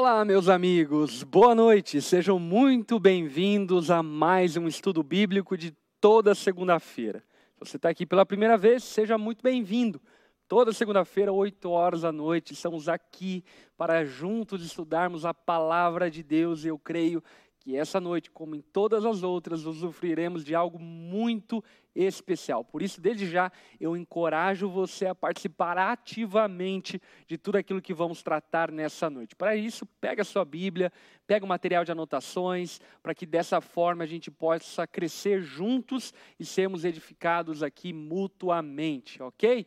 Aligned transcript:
Olá, 0.00 0.24
meus 0.24 0.48
amigos, 0.48 1.24
boa 1.24 1.56
noite, 1.56 2.00
sejam 2.00 2.38
muito 2.38 3.00
bem-vindos 3.00 3.90
a 3.90 4.00
mais 4.00 4.56
um 4.56 4.68
estudo 4.68 5.02
bíblico 5.02 5.56
de 5.56 5.74
toda 6.00 6.36
segunda-feira. 6.36 7.18
Se 7.54 7.68
você 7.68 7.76
está 7.78 7.88
aqui 7.88 8.06
pela 8.06 8.24
primeira 8.24 8.56
vez, 8.56 8.84
seja 8.84 9.18
muito 9.18 9.42
bem-vindo. 9.42 10.00
Toda 10.46 10.72
segunda-feira, 10.72 11.32
8 11.32 11.68
horas 11.68 12.02
da 12.02 12.12
noite, 12.12 12.52
estamos 12.52 12.88
aqui 12.88 13.42
para 13.76 14.04
juntos 14.04 14.64
estudarmos 14.64 15.24
a 15.24 15.34
palavra 15.34 16.08
de 16.08 16.22
Deus 16.22 16.64
eu 16.64 16.78
creio 16.78 17.20
que 17.68 17.76
essa 17.76 18.00
noite, 18.00 18.30
como 18.30 18.54
em 18.54 18.62
todas 18.62 19.04
as 19.04 19.22
outras, 19.22 19.66
usufruiremos 19.66 20.42
de 20.42 20.54
algo 20.54 20.78
muito 20.78 21.62
especial. 21.94 22.64
Por 22.64 22.80
isso, 22.80 22.98
desde 22.98 23.30
já, 23.30 23.52
eu 23.78 23.94
encorajo 23.94 24.70
você 24.70 25.04
a 25.04 25.14
participar 25.14 25.76
ativamente 25.76 26.98
de 27.26 27.36
tudo 27.36 27.58
aquilo 27.58 27.82
que 27.82 27.92
vamos 27.92 28.22
tratar 28.22 28.72
nessa 28.72 29.10
noite. 29.10 29.36
Para 29.36 29.54
isso, 29.54 29.84
pega 30.00 30.22
a 30.22 30.24
sua 30.24 30.46
Bíblia, 30.46 30.90
pega 31.26 31.44
o 31.44 31.48
material 31.48 31.84
de 31.84 31.92
anotações, 31.92 32.80
para 33.02 33.14
que 33.14 33.26
dessa 33.26 33.60
forma 33.60 34.02
a 34.02 34.06
gente 34.06 34.30
possa 34.30 34.86
crescer 34.86 35.42
juntos 35.42 36.14
e 36.40 36.46
sermos 36.46 36.86
edificados 36.86 37.62
aqui 37.62 37.92
mutuamente, 37.92 39.22
ok? 39.22 39.66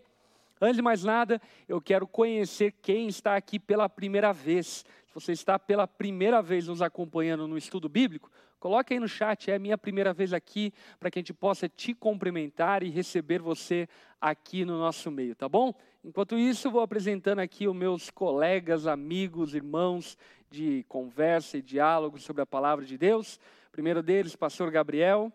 Antes 0.64 0.76
de 0.76 0.84
mais 0.84 1.04
nada, 1.04 1.42
eu 1.68 1.82
quero 1.82 2.06
conhecer 2.06 2.72
quem 2.84 3.08
está 3.08 3.36
aqui 3.36 3.58
pela 3.58 3.90
primeira 3.90 4.32
vez. 4.32 4.86
Se 5.12 5.16
você 5.16 5.34
está 5.34 5.60
pela 5.60 5.86
primeira 5.86 6.42
vez 6.42 6.68
nos 6.68 6.82
acompanhando 6.82 7.46
no 7.46 7.58
estudo 7.58 7.90
bíblico, 7.90 8.32
coloque 8.58 8.94
aí 8.94 9.00
no 9.00 9.10
chat, 9.10 9.52
é 9.52 9.56
a 9.56 9.60
minha 9.60 9.78
primeira 9.78 10.14
vez 10.14 10.32
aqui, 10.32 10.74
para 10.98 11.12
que 11.12 11.20
a 11.20 11.22
gente 11.22 11.34
possa 11.34 11.68
te 11.68 11.94
cumprimentar 11.94 12.82
e 12.82 12.90
receber 12.90 13.42
você 13.42 13.90
aqui 14.22 14.64
no 14.64 14.80
nosso 14.80 15.12
meio, 15.12 15.36
tá 15.36 15.50
bom? 15.50 15.74
Enquanto 16.02 16.38
isso, 16.38 16.72
vou 16.72 16.80
apresentando 16.80 17.40
aqui 17.40 17.68
os 17.68 17.76
meus 17.76 18.10
colegas, 18.10 18.88
amigos, 18.88 19.54
irmãos 19.54 20.18
de 20.50 20.86
conversa 20.88 21.58
e 21.58 21.62
diálogo 21.62 22.18
sobre 22.18 22.42
a 22.42 22.46
palavra 22.46 22.86
de 22.86 22.98
Deus. 22.98 23.38
Primeiro 23.70 24.02
deles, 24.02 24.34
pastor 24.34 24.72
Gabriel. 24.72 25.30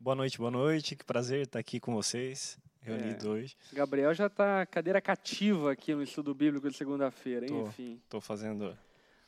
Boa 0.00 0.16
noite, 0.16 0.38
boa 0.38 0.50
noite. 0.50 0.96
Que 0.96 1.04
prazer 1.04 1.42
estar 1.42 1.58
aqui 1.58 1.78
com 1.78 1.92
vocês 1.94 2.58
reunido 2.86 3.26
é. 3.26 3.30
hoje. 3.30 3.56
Gabriel 3.72 4.14
já 4.14 4.26
está 4.26 4.64
cadeira 4.64 5.00
cativa 5.00 5.72
aqui 5.72 5.94
no 5.94 6.02
estudo 6.02 6.34
bíblico 6.34 6.70
de 6.70 6.76
segunda-feira, 6.76 7.46
enfim. 7.46 8.00
Estou 8.04 8.20
fazendo 8.20 8.76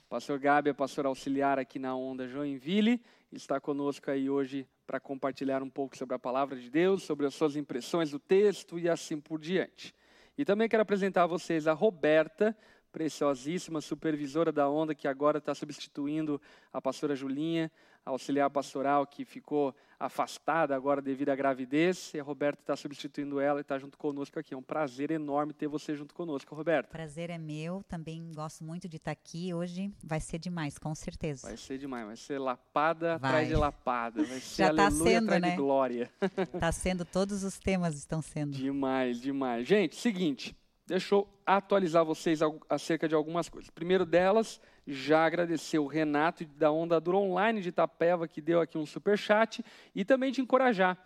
Pastor 0.09 0.39
Gabi 0.39 0.71
é 0.71 0.73
pastor 0.73 1.05
auxiliar 1.05 1.59
aqui 1.59 1.79
na 1.79 1.95
Onda 1.95 2.27
Joinville, 2.27 2.99
está 3.31 3.61
conosco 3.61 4.11
aí 4.11 4.31
hoje 4.31 4.67
para 4.87 4.99
compartilhar 4.99 5.63
um 5.63 5.69
pouco 5.69 5.99
sobre 5.99 6.17
a 6.17 6.19
palavra 6.19 6.57
de 6.57 6.71
Deus, 6.71 7.03
sobre 7.03 7.27
as 7.27 7.35
suas 7.35 7.57
impressões 7.57 8.11
do 8.11 8.19
texto 8.19 8.79
e 8.79 8.89
assim 8.89 9.21
por 9.21 9.39
diante. 9.39 9.95
E 10.39 10.47
também 10.47 10.67
quero 10.67 10.81
apresentar 10.81 11.25
a 11.25 11.27
vocês 11.27 11.67
a 11.67 11.75
Roberta, 11.75 12.57
preciosíssima 12.99 13.81
supervisora 13.81 14.51
da 14.51 14.69
Onda, 14.69 14.93
que 14.93 15.07
agora 15.07 15.39
está 15.39 15.55
substituindo 15.55 16.41
a 16.73 16.83
pastora 16.83 17.15
Julinha 17.15 17.71
auxiliar 18.09 18.51
pastoral 18.51 19.07
que 19.07 19.25
ficou 19.25 19.75
afastada 20.01 20.77
agora 20.77 21.03
devido 21.03 21.29
à 21.31 21.37
gravidez, 21.37 22.13
e 22.15 22.21
a 22.21 22.23
Roberta 22.23 22.63
está 22.63 22.77
substituindo 22.77 23.41
ela 23.41 23.59
e 23.59 23.63
está 23.63 23.79
junto 23.79 23.99
conosco 23.99 24.39
aqui. 24.39 24.55
É 24.55 24.57
um 24.57 24.63
prazer 24.63 25.11
enorme 25.11 25.53
ter 25.53 25.67
você 25.67 25.95
junto 25.95 26.15
conosco, 26.15 26.55
Roberta. 26.55 26.89
Prazer 26.91 27.31
é 27.31 27.39
meu, 27.39 27.83
também 27.89 28.33
gosto 28.33 28.63
muito 28.63 28.89
de 28.89 28.97
estar 28.97 29.11
aqui. 29.11 29.53
Hoje 29.53 29.93
vai 30.03 30.21
ser 30.21 30.39
demais, 30.39 30.79
com 30.79 30.95
certeza. 30.95 31.49
Vai 31.49 31.57
ser 31.57 31.79
demais, 31.79 32.07
vai 32.07 32.17
ser 32.17 32.39
lapada 32.39 33.19
vai. 33.19 33.31
atrás 33.31 33.49
de 33.49 33.57
lapada, 33.57 34.23
vai 34.23 34.39
ser 34.41 34.63
Já 34.63 34.75
tá 34.75 34.87
aleluia 34.87 35.05
tá 35.05 35.11
sendo, 35.11 35.25
atrás 35.25 35.43
né? 35.43 35.51
de 35.51 35.57
glória. 35.57 36.11
Está 36.55 36.73
sendo, 36.73 37.05
todos 37.05 37.43
os 37.43 37.59
temas 37.59 37.97
estão 37.97 38.23
sendo. 38.23 38.53
Demais, 38.53 39.21
demais. 39.21 39.67
Gente, 39.67 39.97
seguinte, 39.97 40.57
deixa 40.89 41.15
eu 41.15 41.29
atualizar 41.45 42.03
vocês 42.03 42.41
acerca 42.69 43.07
de 43.07 43.15
algumas 43.15 43.47
coisas. 43.47 43.69
Primeiro 43.69 44.07
delas, 44.07 44.59
já 44.87 45.27
agradecer 45.27 45.79
o 45.79 45.87
Renato 45.87 46.47
da 46.47 46.73
Onda 46.73 46.99
Dura 46.99 47.19
Online 47.19 47.61
de 47.61 47.69
Itapeva, 47.69 48.27
que 48.27 48.41
deu 48.41 48.59
aqui 48.59 48.79
um 48.79 48.87
super 48.87 49.19
chat, 49.19 49.63
e 49.95 50.03
também 50.03 50.33
te 50.33 50.41
encorajar. 50.41 50.97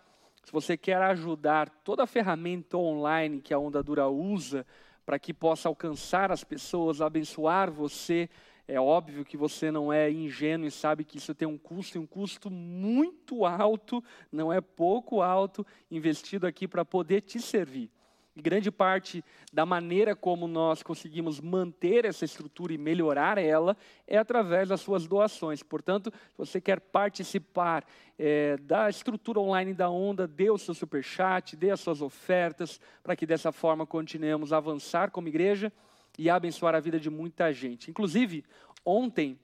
Se 0.41 0.53
você 0.53 0.77
quer 0.77 1.01
ajudar 1.01 1.69
toda 1.69 2.03
a 2.03 2.07
ferramenta 2.07 2.77
online 2.77 3.41
que 3.41 3.53
a 3.53 3.59
Onda 3.59 3.83
Dura 3.83 4.07
usa 4.07 4.65
para 5.05 5.19
que 5.19 5.33
possa 5.33 5.67
alcançar 5.67 6.31
as 6.31 6.45
pessoas, 6.45 7.01
abençoar 7.01 7.69
você, 7.69 8.29
é 8.65 8.79
óbvio 8.79 9.25
que 9.25 9.35
você 9.35 9.69
não 9.69 9.91
é 9.91 10.09
ingênuo 10.09 10.65
e 10.65 10.71
sabe 10.71 11.03
que 11.03 11.17
isso 11.17 11.35
tem 11.35 11.45
um 11.45 11.57
custo, 11.57 11.97
e 11.97 11.99
um 11.99 12.07
custo 12.07 12.49
muito 12.49 13.45
alto, 13.45 14.01
não 14.31 14.51
é 14.51 14.61
pouco 14.61 15.21
alto, 15.21 15.67
investido 15.91 16.47
aqui 16.47 16.69
para 16.69 16.85
poder 16.85 17.19
te 17.19 17.37
servir. 17.41 17.91
Grande 18.35 18.71
parte 18.71 19.23
da 19.51 19.63
maneira 19.63 20.15
como 20.15 20.47
nós 20.47 20.81
conseguimos 20.81 21.39
manter 21.39 22.03
essa 22.03 22.25
estrutura 22.25 22.73
e 22.73 22.79
melhorar 22.79 23.37
ela 23.37 23.77
é 24.07 24.17
através 24.17 24.69
das 24.69 24.81
suas 24.81 25.05
doações. 25.05 25.61
Portanto, 25.61 26.11
se 26.11 26.37
você 26.37 26.59
quer 26.59 26.79
participar 26.79 27.85
é, 28.17 28.57
da 28.57 28.89
estrutura 28.89 29.39
online 29.39 29.71
da 29.75 29.87
Onda, 29.87 30.27
dê 30.27 30.49
o 30.49 30.57
seu 30.57 30.73
superchat, 30.73 31.55
dê 31.55 31.69
as 31.69 31.79
suas 31.79 32.01
ofertas, 32.01 32.81
para 33.03 33.15
que 33.15 33.27
dessa 33.27 33.51
forma 33.51 33.85
continuemos 33.85 34.51
a 34.51 34.57
avançar 34.57 35.11
como 35.11 35.27
igreja 35.27 35.71
e 36.17 36.27
abençoar 36.27 36.73
a 36.73 36.79
vida 36.79 36.99
de 36.99 37.11
muita 37.11 37.53
gente. 37.53 37.91
Inclusive, 37.91 38.43
ontem 38.83 39.37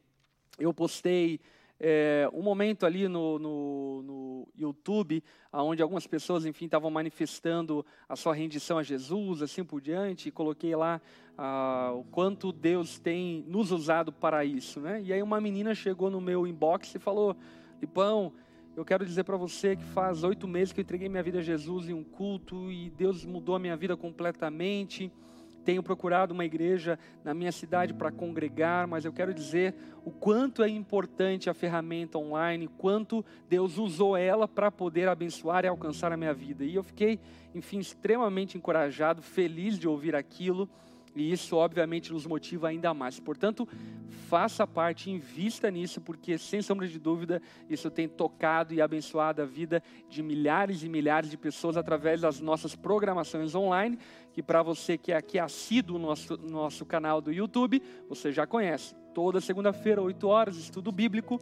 eu 0.57 0.73
postei 0.73 1.39
é, 1.79 2.29
um 2.33 2.41
momento 2.41 2.85
ali 2.85 3.07
no, 3.07 3.39
no, 3.39 4.03
no, 4.03 4.47
YouTube, 4.57 5.23
onde 5.53 5.81
algumas 5.81 6.05
pessoas, 6.05 6.45
enfim, 6.45 6.65
estavam 6.65 6.91
manifestando 6.91 7.85
a 8.07 8.15
sua 8.15 8.33
rendição 8.33 8.77
a 8.77 8.83
Jesus, 8.83 9.41
assim 9.41 9.63
por 9.63 9.79
diante, 9.79 10.27
e 10.27 10.31
coloquei 10.31 10.75
lá 10.75 11.01
ah, 11.37 11.93
o 11.95 12.03
quanto 12.03 12.51
Deus 12.51 12.99
tem 12.99 13.45
nos 13.47 13.71
usado 13.71 14.11
para 14.11 14.43
isso, 14.43 14.81
né? 14.81 15.01
E 15.01 15.13
aí 15.13 15.23
uma 15.23 15.39
menina 15.39 15.73
chegou 15.73 16.09
no 16.09 16.19
meu 16.19 16.45
inbox 16.45 16.93
e 16.95 16.99
falou, 16.99 17.35
Lipão, 17.79 18.33
eu 18.75 18.83
quero 18.83 19.05
dizer 19.05 19.23
para 19.23 19.37
você 19.37 19.75
que 19.75 19.83
faz 19.83 20.23
oito 20.23 20.47
meses 20.47 20.73
que 20.73 20.81
eu 20.81 20.83
entreguei 20.83 21.07
minha 21.07 21.23
vida 21.23 21.39
a 21.39 21.41
Jesus 21.41 21.87
em 21.87 21.93
um 21.93 22.03
culto 22.03 22.69
e 22.71 22.89
Deus 22.89 23.25
mudou 23.25 23.55
a 23.55 23.59
minha 23.59 23.77
vida 23.77 23.95
completamente 23.95 25.11
tenho 25.69 25.83
procurado 25.83 26.33
uma 26.33 26.43
igreja 26.43 26.97
na 27.23 27.31
minha 27.31 27.51
cidade 27.51 27.93
para 27.93 28.11
congregar, 28.11 28.87
mas 28.87 29.05
eu 29.05 29.13
quero 29.13 29.31
dizer 29.31 29.75
o 30.03 30.09
quanto 30.09 30.63
é 30.63 30.67
importante 30.67 31.47
a 31.47 31.53
ferramenta 31.53 32.17
online, 32.17 32.67
quanto 32.67 33.23
Deus 33.47 33.77
usou 33.77 34.17
ela 34.17 34.47
para 34.47 34.71
poder 34.71 35.07
abençoar 35.07 35.65
e 35.65 35.67
alcançar 35.67 36.11
a 36.11 36.17
minha 36.17 36.33
vida. 36.33 36.65
E 36.65 36.73
eu 36.73 36.81
fiquei, 36.81 37.19
enfim, 37.53 37.77
extremamente 37.77 38.57
encorajado, 38.57 39.21
feliz 39.21 39.77
de 39.77 39.87
ouvir 39.87 40.15
aquilo. 40.15 40.67
E 41.15 41.31
isso, 41.31 41.55
obviamente, 41.55 42.11
nos 42.11 42.25
motiva 42.25 42.69
ainda 42.69 42.93
mais. 42.93 43.19
Portanto, 43.19 43.67
faça 44.27 44.65
parte, 44.65 45.09
invista 45.09 45.69
nisso, 45.69 45.99
porque, 45.99 46.37
sem 46.37 46.61
sombra 46.61 46.87
de 46.87 46.99
dúvida, 46.99 47.41
isso 47.69 47.89
tem 47.89 48.07
tocado 48.07 48.73
e 48.73 48.81
abençoado 48.81 49.41
a 49.41 49.45
vida 49.45 49.81
de 50.07 50.21
milhares 50.21 50.83
e 50.83 50.89
milhares 50.89 51.29
de 51.29 51.37
pessoas 51.37 51.77
através 51.77 52.21
das 52.21 52.39
nossas 52.39 52.75
programações 52.75 53.55
online, 53.55 53.97
que 54.39 54.43
para 54.43 54.63
você 54.63 54.97
que 54.97 55.11
é 55.11 55.17
aqui 55.17 55.37
assíduo 55.37 55.99
no 55.99 56.07
nosso, 56.07 56.37
nosso 56.37 56.85
canal 56.85 57.19
do 57.19 57.29
YouTube, 57.29 57.83
você 58.07 58.31
já 58.31 58.47
conhece. 58.47 58.95
Toda 59.13 59.41
segunda-feira, 59.41 60.01
8 60.01 60.27
horas, 60.29 60.55
estudo 60.55 60.93
bíblico. 60.93 61.37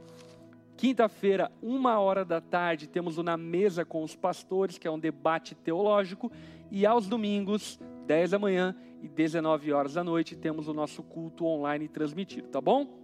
Quinta-feira, 0.76 1.52
uma 1.62 2.00
hora 2.00 2.26
da 2.26 2.42
tarde, 2.42 2.88
temos 2.90 3.20
o 3.20 3.24
Na 3.24 3.38
Mesa 3.38 3.86
com 3.86 4.04
os 4.04 4.16
Pastores, 4.16 4.80
que 4.80 4.88
é 4.88 4.92
um 4.92 4.98
debate 4.98 5.54
teológico. 5.54 6.32
E 6.72 6.88
aos 6.88 7.08
domingos, 7.08 7.80
10 8.08 8.32
da 8.32 8.40
manhã 8.40 8.76
e 9.00 9.08
19 9.08 9.72
horas 9.74 9.94
da 9.94 10.04
noite, 10.04 10.36
temos 10.36 10.68
o 10.68 10.74
nosso 10.74 11.04
culto 11.04 11.46
online 11.46 11.88
transmitido, 11.88 12.48
tá 12.48 12.60
bom? 12.60 12.98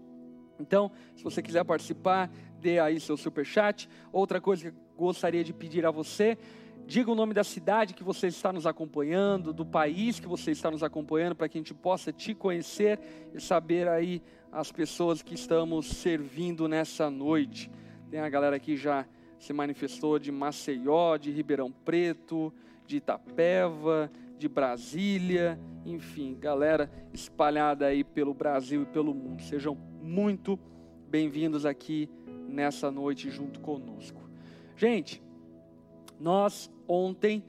Então, 0.60 0.92
se 1.16 1.24
você 1.24 1.40
quiser 1.40 1.64
participar, 1.66 2.32
dê 2.60 2.80
aí 2.80 3.00
seu 3.00 3.16
super 3.16 3.46
chat. 3.46 3.88
Outra 4.12 4.42
coisa 4.42 4.72
que 4.72 4.78
gostaria 4.98 5.44
de 5.44 5.54
pedir 5.54 5.86
a 5.86 5.92
você, 5.92 6.36
diga 6.86 7.12
o 7.12 7.16
nome 7.16 7.34
da 7.34 7.44
cidade 7.44 7.94
que 7.94 8.04
você 8.04 8.28
está 8.28 8.52
nos 8.52 8.66
acompanhando, 8.66 9.54
do 9.54 9.66
país 9.66 10.20
que 10.20 10.28
você 10.28 10.52
está 10.52 10.70
nos 10.70 10.84
acompanhando, 10.84 11.36
para 11.36 11.48
que 11.48 11.58
a 11.58 11.62
gente 11.62 11.74
possa 11.74 12.12
te 12.12 12.34
conhecer 12.34 13.00
e 13.34 13.42
saber 13.42 13.88
aí 13.88 14.22
as 14.52 14.72
pessoas 14.72 15.22
que 15.22 15.34
estamos 15.34 15.88
servindo 15.88 16.68
nessa 16.68 17.10
noite. 17.10 17.72
Tem 18.10 18.20
a 18.20 18.30
galera 18.30 18.60
que 18.60 18.78
já 18.78 19.06
se 19.40 19.52
manifestou 19.52 20.20
de 20.20 20.32
Maceió, 20.32 21.18
de 21.18 21.32
Ribeirão 21.32 21.72
Preto, 21.72 22.54
de 22.86 22.98
Itapeva, 22.98 24.12
de 24.38 24.48
Brasília, 24.48 25.60
enfim, 25.86 26.38
galera 26.40 26.92
espalhada 27.14 27.88
aí 27.88 28.04
pelo 28.04 28.34
Brasil 28.34 28.84
e 28.84 28.86
pelo 28.86 29.14
mundo. 29.14 29.42
Sejam 29.42 29.76
muito 30.02 30.60
bem-vindos 31.10 31.66
aqui 31.66 32.10
nessa 32.48 32.92
noite 32.92 33.30
junto 33.30 33.60
conosco. 33.60 34.30
Gente, 34.76 35.22
nós 36.20 36.72
ontem 36.88 37.44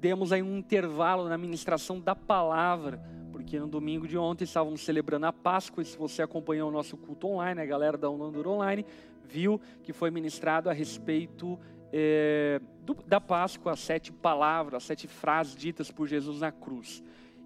demos 0.00 0.32
aí 0.32 0.42
um 0.42 0.56
intervalo 0.56 1.28
na 1.28 1.36
ministração 1.36 2.00
da 2.00 2.14
palavra, 2.14 3.00
porque 3.30 3.58
no 3.58 3.68
domingo 3.68 4.08
de 4.08 4.16
ontem 4.16 4.44
estávamos 4.44 4.80
celebrando 4.80 5.26
a 5.26 5.32
Páscoa, 5.32 5.82
e 5.82 5.86
se 5.86 5.96
você 5.96 6.22
acompanhou 6.22 6.68
o 6.68 6.72
nosso 6.72 6.96
culto 6.96 7.28
online, 7.28 7.60
a 7.60 7.66
galera 7.66 7.98
da 7.98 8.08
Unandura 8.08 8.48
Online, 8.48 8.84
viu 9.24 9.60
que 9.82 9.92
foi 9.92 10.10
ministrado 10.10 10.70
a 10.70 10.72
respeito 10.72 11.58
é, 11.92 12.60
do, 12.82 12.94
da 13.06 13.20
Páscoa, 13.20 13.72
as 13.72 13.80
sete 13.80 14.12
palavras, 14.12 14.82
as 14.82 14.84
sete 14.84 15.06
frases 15.06 15.54
ditas 15.54 15.90
por 15.90 16.06
Jesus 16.06 16.40
na 16.40 16.50
cruz. 16.50 17.02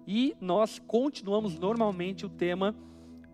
E 0.07 0.35
nós 0.39 0.79
continuamos 0.79 1.57
normalmente 1.57 2.25
o 2.25 2.29
tema 2.29 2.75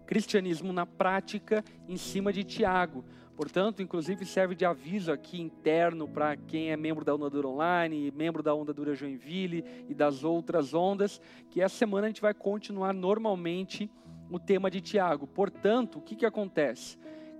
cristianismo 0.06 0.74
na 0.74 0.86
prática 0.86 1.64
em 1.88 1.98
cima 1.98 2.34
de 2.34 2.44
Tiago. 2.44 3.06
Portanto, 3.36 3.82
inclusive 3.82 4.26
serve 4.26 4.56
de 4.56 4.66
aviso 4.66 5.12
aqui 5.12 5.40
interno 5.40 6.08
para 6.08 6.36
quem 6.36 6.72
é 6.72 6.78
membro 6.78 7.04
da 7.04 7.16
Onda 7.16 7.30
Dura 7.30 7.48
Online, 7.48 8.12
membro 8.12 8.44
da 8.44 8.54
Onda 8.54 8.74
Dura 8.74 8.94
Joinville 8.94 9.64
e 9.90 9.94
das 9.94 10.24
outras 10.24 10.74
ondas, 10.74 11.22
que 11.50 11.62
essa 11.62 11.76
semana 11.76 12.08
a 12.08 12.10
gente 12.10 12.22
vai 12.22 12.34
continuar 12.34 12.94
normalmente 12.94 13.90
o 14.30 14.40
tema 14.40 14.70
de 14.70 14.82
Tiago. 14.82 15.26
Portanto, 15.28 16.00
o 16.00 16.02
que, 16.02 16.16
que 16.16 16.26
acontece? 16.26 16.98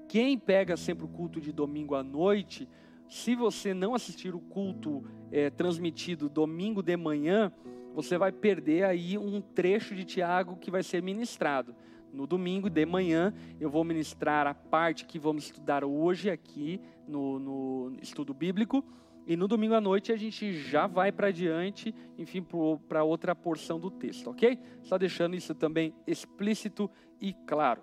Quem 0.08 0.38
pega 0.38 0.76
sempre 0.76 1.06
o 1.06 1.10
culto 1.10 1.40
de 1.40 1.52
domingo 1.52 1.96
à 1.96 2.04
noite, 2.04 2.68
se 3.08 3.36
você 3.36 3.74
não 3.74 3.94
assistir 3.94 4.34
o 4.34 4.40
culto 4.40 5.04
é, 5.32 5.50
transmitido 5.50 6.30
domingo 6.30 6.82
de 6.82 6.96
manhã, 6.96 7.52
você 7.94 8.18
vai 8.18 8.32
perder 8.32 8.86
aí 8.86 9.18
um 9.18 9.42
trecho 9.42 9.94
de 9.94 10.06
Tiago 10.06 10.58
que 10.58 10.72
vai 10.72 10.82
ser 10.84 11.04
ministrado. 11.04 11.76
No 12.14 12.28
domingo 12.28 12.70
de 12.70 12.86
manhã, 12.86 13.34
eu 13.60 13.70
vou 13.70 13.84
ministrar 13.84 14.48
a 14.48 14.54
parte 14.54 15.06
que 15.06 15.18
vamos 15.18 15.46
estudar 15.46 15.84
hoje 15.84 16.30
aqui 16.30 16.82
no, 17.08 17.40
no 17.40 17.98
estudo 18.02 18.34
bíblico. 18.34 18.84
E 19.26 19.38
no 19.38 19.48
domingo 19.48 19.76
à 19.76 19.82
noite 19.82 20.12
a 20.12 20.18
gente 20.18 20.54
já 20.54 20.88
vai 20.88 21.12
para 21.12 21.28
adiante, 21.28 21.94
enfim, 22.18 22.46
para 22.90 23.04
outra 23.04 23.36
porção 23.36 23.80
do 23.80 23.92
texto, 23.92 24.30
ok? 24.30 24.60
Só 24.82 24.98
deixando 24.98 25.36
isso 25.36 25.54
também 25.54 25.94
explícito 26.08 26.90
e 27.20 27.34
claro. 27.46 27.82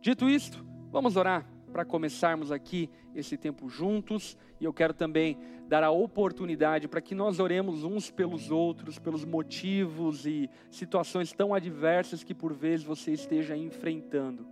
Dito 0.00 0.28
isto, 0.28 0.66
vamos 0.90 1.16
orar 1.16 1.53
para 1.74 1.84
começarmos 1.84 2.52
aqui 2.52 2.88
esse 3.16 3.36
tempo 3.36 3.68
juntos. 3.68 4.38
E 4.60 4.64
eu 4.64 4.72
quero 4.72 4.94
também 4.94 5.36
dar 5.66 5.82
a 5.82 5.90
oportunidade 5.90 6.86
para 6.86 7.00
que 7.00 7.16
nós 7.16 7.40
oremos 7.40 7.82
uns 7.82 8.12
pelos 8.12 8.48
outros, 8.48 8.96
pelos 8.96 9.24
motivos 9.24 10.24
e 10.24 10.48
situações 10.70 11.32
tão 11.32 11.52
adversas 11.52 12.22
que 12.22 12.32
por 12.32 12.52
vezes 12.54 12.86
você 12.86 13.10
esteja 13.10 13.56
enfrentando. 13.56 14.46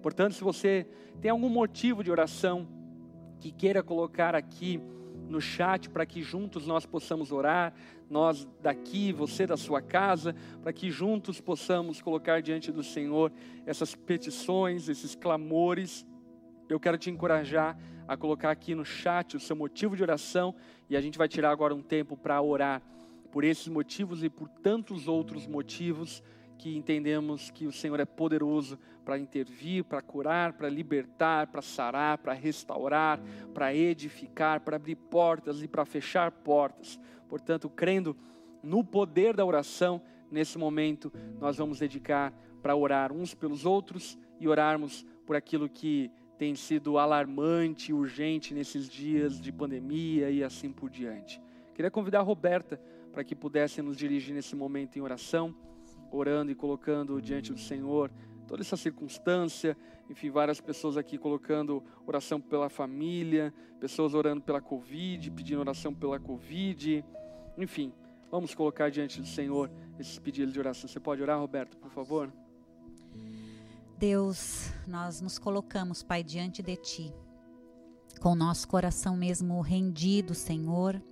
Portanto, 0.00 0.36
se 0.36 0.44
você 0.44 0.86
tem 1.20 1.32
algum 1.32 1.48
motivo 1.48 2.04
de 2.04 2.10
oração 2.12 2.68
que 3.40 3.50
queira 3.50 3.82
colocar 3.82 4.36
aqui 4.36 4.80
no 5.28 5.40
chat 5.40 5.90
para 5.90 6.06
que 6.06 6.22
juntos 6.22 6.68
nós 6.68 6.86
possamos 6.86 7.32
orar, 7.32 7.74
nós 8.08 8.46
daqui, 8.62 9.12
você 9.12 9.44
da 9.44 9.56
sua 9.56 9.82
casa, 9.82 10.36
para 10.62 10.72
que 10.72 10.88
juntos 10.88 11.40
possamos 11.40 12.00
colocar 12.00 12.40
diante 12.40 12.70
do 12.70 12.84
Senhor 12.84 13.32
essas 13.66 13.96
petições, 13.96 14.88
esses 14.88 15.16
clamores 15.16 16.06
eu 16.72 16.80
quero 16.80 16.96
te 16.96 17.10
encorajar 17.10 17.76
a 18.06 18.16
colocar 18.16 18.50
aqui 18.50 18.74
no 18.74 18.84
chat 18.84 19.36
o 19.36 19.40
seu 19.40 19.54
motivo 19.54 19.96
de 19.96 20.02
oração 20.02 20.54
e 20.88 20.96
a 20.96 21.00
gente 21.00 21.18
vai 21.18 21.28
tirar 21.28 21.50
agora 21.50 21.74
um 21.74 21.82
tempo 21.82 22.16
para 22.16 22.40
orar 22.40 22.82
por 23.30 23.44
esses 23.44 23.68
motivos 23.68 24.24
e 24.24 24.28
por 24.28 24.48
tantos 24.48 25.06
outros 25.08 25.46
motivos 25.46 26.22
que 26.58 26.76
entendemos 26.76 27.50
que 27.50 27.66
o 27.66 27.72
Senhor 27.72 27.98
é 28.00 28.04
poderoso 28.04 28.78
para 29.04 29.18
intervir, 29.18 29.82
para 29.84 30.02
curar, 30.02 30.52
para 30.52 30.68
libertar, 30.68 31.46
para 31.46 31.62
sarar, 31.62 32.18
para 32.18 32.34
restaurar, 32.34 33.18
para 33.54 33.74
edificar, 33.74 34.60
para 34.60 34.76
abrir 34.76 34.96
portas 34.96 35.62
e 35.62 35.68
para 35.68 35.86
fechar 35.86 36.30
portas. 36.30 37.00
Portanto, 37.28 37.70
crendo 37.70 38.16
no 38.62 38.84
poder 38.84 39.34
da 39.34 39.44
oração, 39.44 40.02
nesse 40.30 40.58
momento 40.58 41.10
nós 41.40 41.56
vamos 41.56 41.78
dedicar 41.78 42.32
para 42.60 42.76
orar 42.76 43.10
uns 43.10 43.34
pelos 43.34 43.64
outros 43.64 44.18
e 44.38 44.46
orarmos 44.46 45.06
por 45.24 45.36
aquilo 45.36 45.68
que 45.68 46.10
tem 46.40 46.54
sido 46.54 46.96
alarmante, 46.96 47.92
urgente 47.92 48.54
nesses 48.54 48.88
dias 48.88 49.38
de 49.38 49.52
pandemia 49.52 50.30
e 50.30 50.42
assim 50.42 50.72
por 50.72 50.88
diante. 50.88 51.38
Queria 51.74 51.90
convidar 51.90 52.20
a 52.20 52.22
Roberta 52.22 52.80
para 53.12 53.22
que 53.22 53.36
pudesse 53.36 53.82
nos 53.82 53.94
dirigir 53.94 54.34
nesse 54.34 54.56
momento 54.56 54.96
em 54.96 55.02
oração, 55.02 55.54
orando 56.10 56.50
e 56.50 56.54
colocando 56.54 57.20
diante 57.20 57.52
do 57.52 57.58
Senhor 57.58 58.10
toda 58.48 58.62
essa 58.62 58.74
circunstância, 58.74 59.76
enfim, 60.08 60.30
várias 60.30 60.62
pessoas 60.62 60.96
aqui 60.96 61.18
colocando 61.18 61.84
oração 62.06 62.40
pela 62.40 62.70
família, 62.70 63.52
pessoas 63.78 64.14
orando 64.14 64.40
pela 64.40 64.62
Covid, 64.62 65.30
pedindo 65.32 65.60
oração 65.60 65.92
pela 65.92 66.18
Covid, 66.18 67.04
enfim, 67.58 67.92
vamos 68.30 68.54
colocar 68.54 68.90
diante 68.90 69.20
do 69.20 69.26
Senhor 69.26 69.70
esses 69.98 70.18
pedidos 70.18 70.54
de 70.54 70.58
oração. 70.58 70.88
Você 70.88 70.98
pode 70.98 71.20
orar, 71.20 71.38
Roberto, 71.38 71.76
por 71.76 71.90
favor? 71.90 72.32
Deus, 74.00 74.72
nós 74.86 75.20
nos 75.20 75.38
colocamos, 75.38 76.02
Pai, 76.02 76.24
diante 76.24 76.62
de 76.62 76.74
Ti, 76.74 77.14
com 78.18 78.30
o 78.30 78.34
nosso 78.34 78.66
coração 78.66 79.14
mesmo 79.14 79.60
rendido, 79.60 80.34
Senhor, 80.34 81.02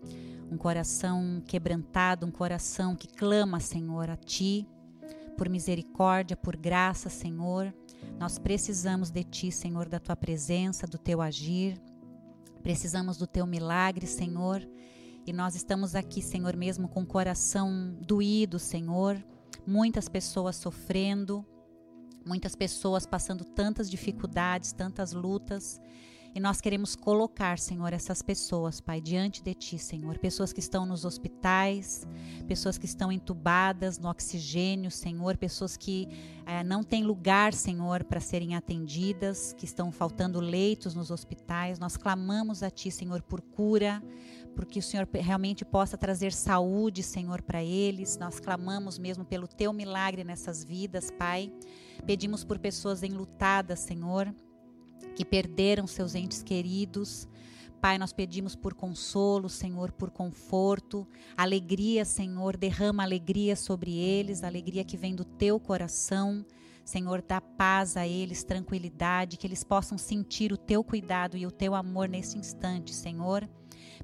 um 0.50 0.56
coração 0.56 1.42
quebrantado, 1.46 2.24
um 2.24 2.30
coração 2.30 2.96
que 2.96 3.06
clama, 3.06 3.60
Senhor, 3.60 4.08
a 4.08 4.16
Ti, 4.16 4.66
por 5.36 5.50
misericórdia, 5.50 6.34
por 6.34 6.56
graça, 6.56 7.10
Senhor. 7.10 7.74
Nós 8.18 8.38
precisamos 8.38 9.10
de 9.10 9.22
Ti, 9.22 9.52
Senhor, 9.52 9.86
da 9.86 10.00
Tua 10.00 10.16
presença, 10.16 10.86
do 10.86 10.96
Teu 10.96 11.20
agir, 11.20 11.78
precisamos 12.62 13.18
do 13.18 13.26
Teu 13.26 13.46
milagre, 13.46 14.06
Senhor. 14.06 14.66
E 15.26 15.32
nós 15.34 15.54
estamos 15.54 15.94
aqui, 15.94 16.22
Senhor, 16.22 16.56
mesmo 16.56 16.88
com 16.88 17.02
o 17.02 17.06
coração 17.06 17.98
doído, 18.00 18.58
Senhor. 18.58 19.22
Muitas 19.66 20.08
pessoas 20.08 20.56
sofrendo, 20.56 21.44
muitas 22.28 22.54
pessoas 22.54 23.06
passando 23.06 23.42
tantas 23.42 23.90
dificuldades, 23.90 24.72
tantas 24.72 25.12
lutas. 25.12 25.80
E 26.34 26.40
nós 26.40 26.60
queremos 26.60 26.94
colocar, 26.94 27.58
Senhor, 27.58 27.92
essas 27.92 28.20
pessoas, 28.20 28.80
Pai, 28.80 29.00
diante 29.00 29.42
de 29.42 29.54
Ti, 29.54 29.78
Senhor. 29.78 30.18
Pessoas 30.18 30.52
que 30.52 30.60
estão 30.60 30.84
nos 30.84 31.06
hospitais, 31.06 32.06
pessoas 32.46 32.76
que 32.76 32.84
estão 32.84 33.10
entubadas 33.10 33.98
no 33.98 34.08
oxigênio, 34.10 34.90
Senhor. 34.90 35.38
Pessoas 35.38 35.76
que 35.76 36.06
eh, 36.46 36.62
não 36.62 36.84
têm 36.84 37.02
lugar, 37.02 37.54
Senhor, 37.54 38.04
para 38.04 38.20
serem 38.20 38.54
atendidas, 38.54 39.54
que 39.54 39.64
estão 39.64 39.90
faltando 39.90 40.38
leitos 40.38 40.94
nos 40.94 41.10
hospitais. 41.10 41.78
Nós 41.78 41.96
clamamos 41.96 42.62
a 42.62 42.70
Ti, 42.70 42.90
Senhor, 42.90 43.22
por 43.22 43.40
cura, 43.40 44.02
porque 44.58 44.80
o 44.80 44.82
Senhor 44.82 45.08
realmente 45.14 45.64
possa 45.64 45.96
trazer 45.96 46.32
saúde, 46.32 47.00
Senhor, 47.00 47.40
para 47.42 47.62
eles. 47.62 48.18
Nós 48.18 48.40
clamamos 48.40 48.98
mesmo 48.98 49.24
pelo 49.24 49.46
Teu 49.46 49.72
milagre 49.72 50.24
nessas 50.24 50.64
vidas, 50.64 51.12
Pai. 51.12 51.52
Pedimos 52.04 52.42
por 52.42 52.58
pessoas 52.58 53.04
enlutadas, 53.04 53.78
Senhor, 53.78 54.34
que 55.14 55.24
perderam 55.24 55.86
seus 55.86 56.16
entes 56.16 56.42
queridos. 56.42 57.28
Pai, 57.80 57.98
nós 57.98 58.12
pedimos 58.12 58.56
por 58.56 58.74
consolo, 58.74 59.48
Senhor, 59.48 59.92
por 59.92 60.10
conforto, 60.10 61.06
alegria, 61.36 62.04
Senhor, 62.04 62.56
derrama 62.56 63.04
alegria 63.04 63.54
sobre 63.54 63.96
eles, 63.96 64.42
alegria 64.42 64.82
que 64.82 64.96
vem 64.96 65.14
do 65.14 65.24
teu 65.24 65.60
coração. 65.60 66.44
Senhor, 66.84 67.22
dá 67.22 67.40
paz 67.40 67.96
a 67.96 68.08
eles, 68.08 68.42
tranquilidade, 68.42 69.36
que 69.36 69.46
eles 69.46 69.62
possam 69.62 69.96
sentir 69.96 70.52
o 70.52 70.56
teu 70.56 70.82
cuidado 70.82 71.36
e 71.36 71.46
o 71.46 71.52
teu 71.52 71.76
amor 71.76 72.08
nesse 72.08 72.36
instante, 72.36 72.92
Senhor. 72.92 73.48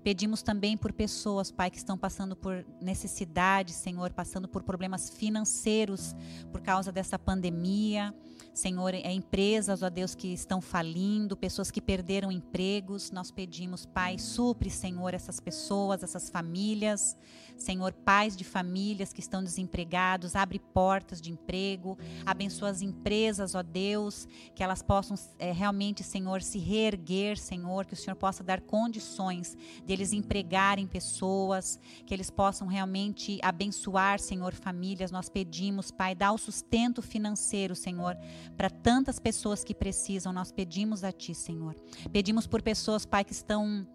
Pedimos 0.04 0.42
também 0.42 0.76
por 0.76 0.92
pessoas, 0.92 1.50
Pai, 1.50 1.70
que 1.70 1.78
estão 1.78 1.96
passando 1.96 2.36
por 2.36 2.62
necessidade, 2.78 3.72
Senhor, 3.72 4.12
passando 4.12 4.46
por 4.46 4.62
problemas 4.62 5.08
financeiros 5.08 6.14
por 6.52 6.60
causa 6.60 6.92
dessa 6.92 7.18
pandemia. 7.18 8.14
Senhor, 8.52 8.92
é 8.92 9.10
empresas, 9.10 9.82
ó 9.82 9.88
Deus, 9.88 10.14
que 10.14 10.28
estão 10.28 10.60
falindo, 10.60 11.34
pessoas 11.38 11.70
que 11.70 11.80
perderam 11.80 12.30
empregos. 12.30 13.10
Nós 13.10 13.30
pedimos, 13.30 13.86
Pai, 13.86 14.18
supre, 14.18 14.68
Senhor, 14.68 15.14
essas 15.14 15.40
pessoas, 15.40 16.02
essas 16.02 16.28
famílias. 16.28 17.16
Senhor, 17.56 17.92
pais 17.92 18.36
de 18.36 18.44
famílias 18.44 19.12
que 19.12 19.20
estão 19.20 19.42
desempregados, 19.42 20.36
abre 20.36 20.58
portas 20.58 21.20
de 21.20 21.30
emprego, 21.30 21.98
abençoa 22.26 22.70
as 22.70 22.82
empresas, 22.82 23.54
ó 23.54 23.62
Deus, 23.62 24.26
que 24.54 24.62
elas 24.62 24.82
possam 24.82 25.16
é, 25.38 25.52
realmente, 25.52 26.02
Senhor, 26.02 26.42
se 26.42 26.58
reerguer, 26.58 27.38
Senhor, 27.38 27.86
que 27.86 27.94
o 27.94 27.96
Senhor 27.96 28.16
possa 28.16 28.42
dar 28.42 28.60
condições 28.60 29.56
deles 29.84 30.12
empregarem 30.12 30.86
pessoas, 30.86 31.78
que 32.04 32.12
eles 32.12 32.30
possam 32.30 32.66
realmente 32.66 33.38
abençoar, 33.42 34.18
Senhor, 34.18 34.54
famílias. 34.54 35.10
Nós 35.10 35.28
pedimos, 35.28 35.90
Pai, 35.90 36.14
dá 36.14 36.32
o 36.32 36.38
sustento 36.38 37.00
financeiro, 37.00 37.74
Senhor, 37.74 38.16
para 38.56 38.70
tantas 38.70 39.18
pessoas 39.18 39.64
que 39.64 39.74
precisam. 39.74 40.32
Nós 40.32 40.50
pedimos 40.52 41.04
a 41.04 41.12
Ti, 41.12 41.34
Senhor. 41.34 41.74
Pedimos 42.12 42.46
por 42.46 42.62
pessoas, 42.62 43.06
Pai, 43.06 43.24
que 43.24 43.32
estão 43.32 43.86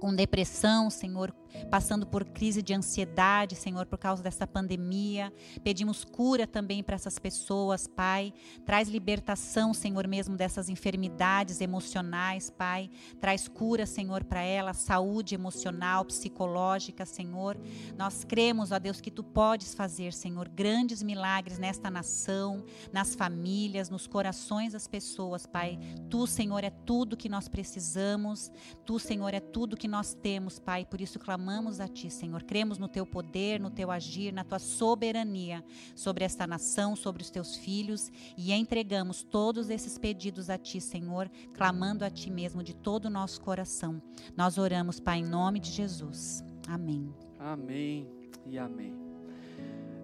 com 0.00 0.14
depressão, 0.14 0.88
Senhor, 0.88 1.32
passando 1.70 2.06
por 2.06 2.24
crise 2.24 2.62
de 2.62 2.72
ansiedade, 2.72 3.56
Senhor, 3.56 3.86
por 3.86 3.98
causa 3.98 4.22
dessa 4.22 4.46
pandemia. 4.46 5.32
Pedimos 5.62 6.04
cura 6.04 6.46
também 6.46 6.82
para 6.82 6.94
essas 6.94 7.18
pessoas, 7.18 7.86
Pai. 7.86 8.32
Traz 8.64 8.88
libertação, 8.88 9.74
Senhor, 9.74 10.06
mesmo 10.06 10.36
dessas 10.36 10.68
enfermidades 10.68 11.60
emocionais, 11.60 12.50
Pai. 12.50 12.90
Traz 13.20 13.48
cura, 13.48 13.86
Senhor, 13.86 14.24
para 14.24 14.42
elas, 14.42 14.78
saúde 14.78 15.34
emocional, 15.34 16.04
psicológica, 16.04 17.04
Senhor. 17.04 17.58
Nós 17.96 18.24
cremos, 18.24 18.72
ó 18.72 18.78
Deus, 18.78 19.00
que 19.00 19.10
tu 19.10 19.22
podes 19.22 19.74
fazer, 19.74 20.12
Senhor, 20.12 20.48
grandes 20.48 21.02
milagres 21.02 21.58
nesta 21.58 21.90
nação, 21.90 22.64
nas 22.92 23.14
famílias, 23.14 23.90
nos 23.90 24.06
corações 24.06 24.72
das 24.72 24.86
pessoas, 24.86 25.46
Pai. 25.46 25.78
Tu, 26.08 26.26
Senhor, 26.26 26.64
é 26.64 26.70
tudo 26.70 27.16
que 27.16 27.28
nós 27.28 27.48
precisamos. 27.48 28.50
Tu, 28.84 28.98
Senhor, 28.98 29.34
é 29.34 29.40
tudo 29.40 29.76
que 29.76 29.88
nós 29.88 30.14
temos, 30.14 30.58
Pai, 30.58 30.84
por 30.84 31.00
isso 31.00 31.18
clamamos 31.18 31.39
a 31.80 31.88
Ti, 31.88 32.10
Senhor. 32.10 32.42
Cremos 32.42 32.78
no 32.78 32.88
Teu 32.88 33.06
poder, 33.06 33.58
no 33.58 33.70
Teu 33.70 33.90
agir, 33.90 34.32
na 34.32 34.44
Tua 34.44 34.58
soberania 34.58 35.64
sobre 35.94 36.24
esta 36.24 36.46
nação, 36.46 36.94
sobre 36.94 37.22
os 37.22 37.30
Teus 37.30 37.56
filhos 37.56 38.10
e 38.36 38.52
entregamos 38.52 39.22
todos 39.22 39.70
esses 39.70 39.96
pedidos 39.96 40.50
a 40.50 40.58
Ti, 40.58 40.80
Senhor, 40.80 41.30
clamando 41.54 42.04
a 42.04 42.10
Ti 42.10 42.30
mesmo 42.30 42.62
de 42.62 42.74
todo 42.74 43.06
o 43.06 43.10
nosso 43.10 43.40
coração. 43.40 44.02
Nós 44.36 44.58
oramos, 44.58 45.00
Pai, 45.00 45.18
em 45.18 45.24
nome 45.24 45.60
de 45.60 45.70
Jesus. 45.70 46.44
Amém. 46.68 47.14
Amém 47.38 48.06
e 48.46 48.58
amém. 48.58 48.94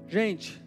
Gente, 0.09 0.63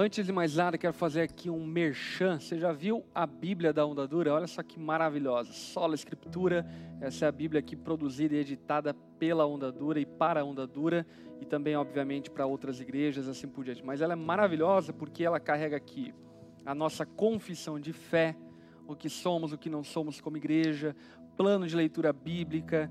Antes 0.00 0.24
de 0.24 0.32
mais 0.32 0.54
nada, 0.54 0.78
quero 0.78 0.92
fazer 0.92 1.22
aqui 1.22 1.50
um 1.50 1.66
merchan. 1.66 2.38
Você 2.38 2.56
já 2.56 2.70
viu 2.70 3.04
a 3.12 3.26
Bíblia 3.26 3.72
da 3.72 3.84
Onda 3.84 4.06
Dura? 4.06 4.32
Olha 4.32 4.46
só 4.46 4.62
que 4.62 4.78
maravilhosa. 4.78 5.52
Sola 5.52 5.96
Escritura. 5.96 6.64
Essa 7.00 7.24
é 7.24 7.28
a 7.28 7.32
Bíblia 7.32 7.58
aqui 7.58 7.74
produzida 7.74 8.36
e 8.36 8.38
editada 8.38 8.94
pela 8.94 9.44
Onda 9.44 9.72
Dura 9.72 9.98
e 9.98 10.06
para 10.06 10.42
a 10.42 10.44
Onda 10.44 10.68
Dura. 10.68 11.04
E 11.40 11.44
também, 11.44 11.74
obviamente, 11.74 12.30
para 12.30 12.46
outras 12.46 12.80
igrejas, 12.80 13.26
assim 13.26 13.48
por 13.48 13.64
diante. 13.64 13.84
Mas 13.84 14.00
ela 14.00 14.12
é 14.12 14.16
maravilhosa 14.16 14.92
porque 14.92 15.24
ela 15.24 15.40
carrega 15.40 15.76
aqui 15.76 16.14
a 16.64 16.76
nossa 16.76 17.04
confissão 17.04 17.80
de 17.80 17.92
fé, 17.92 18.36
o 18.86 18.94
que 18.94 19.08
somos, 19.08 19.52
o 19.52 19.58
que 19.58 19.68
não 19.68 19.82
somos 19.82 20.20
como 20.20 20.36
igreja, 20.36 20.94
plano 21.36 21.66
de 21.66 21.74
leitura 21.74 22.12
bíblica, 22.12 22.88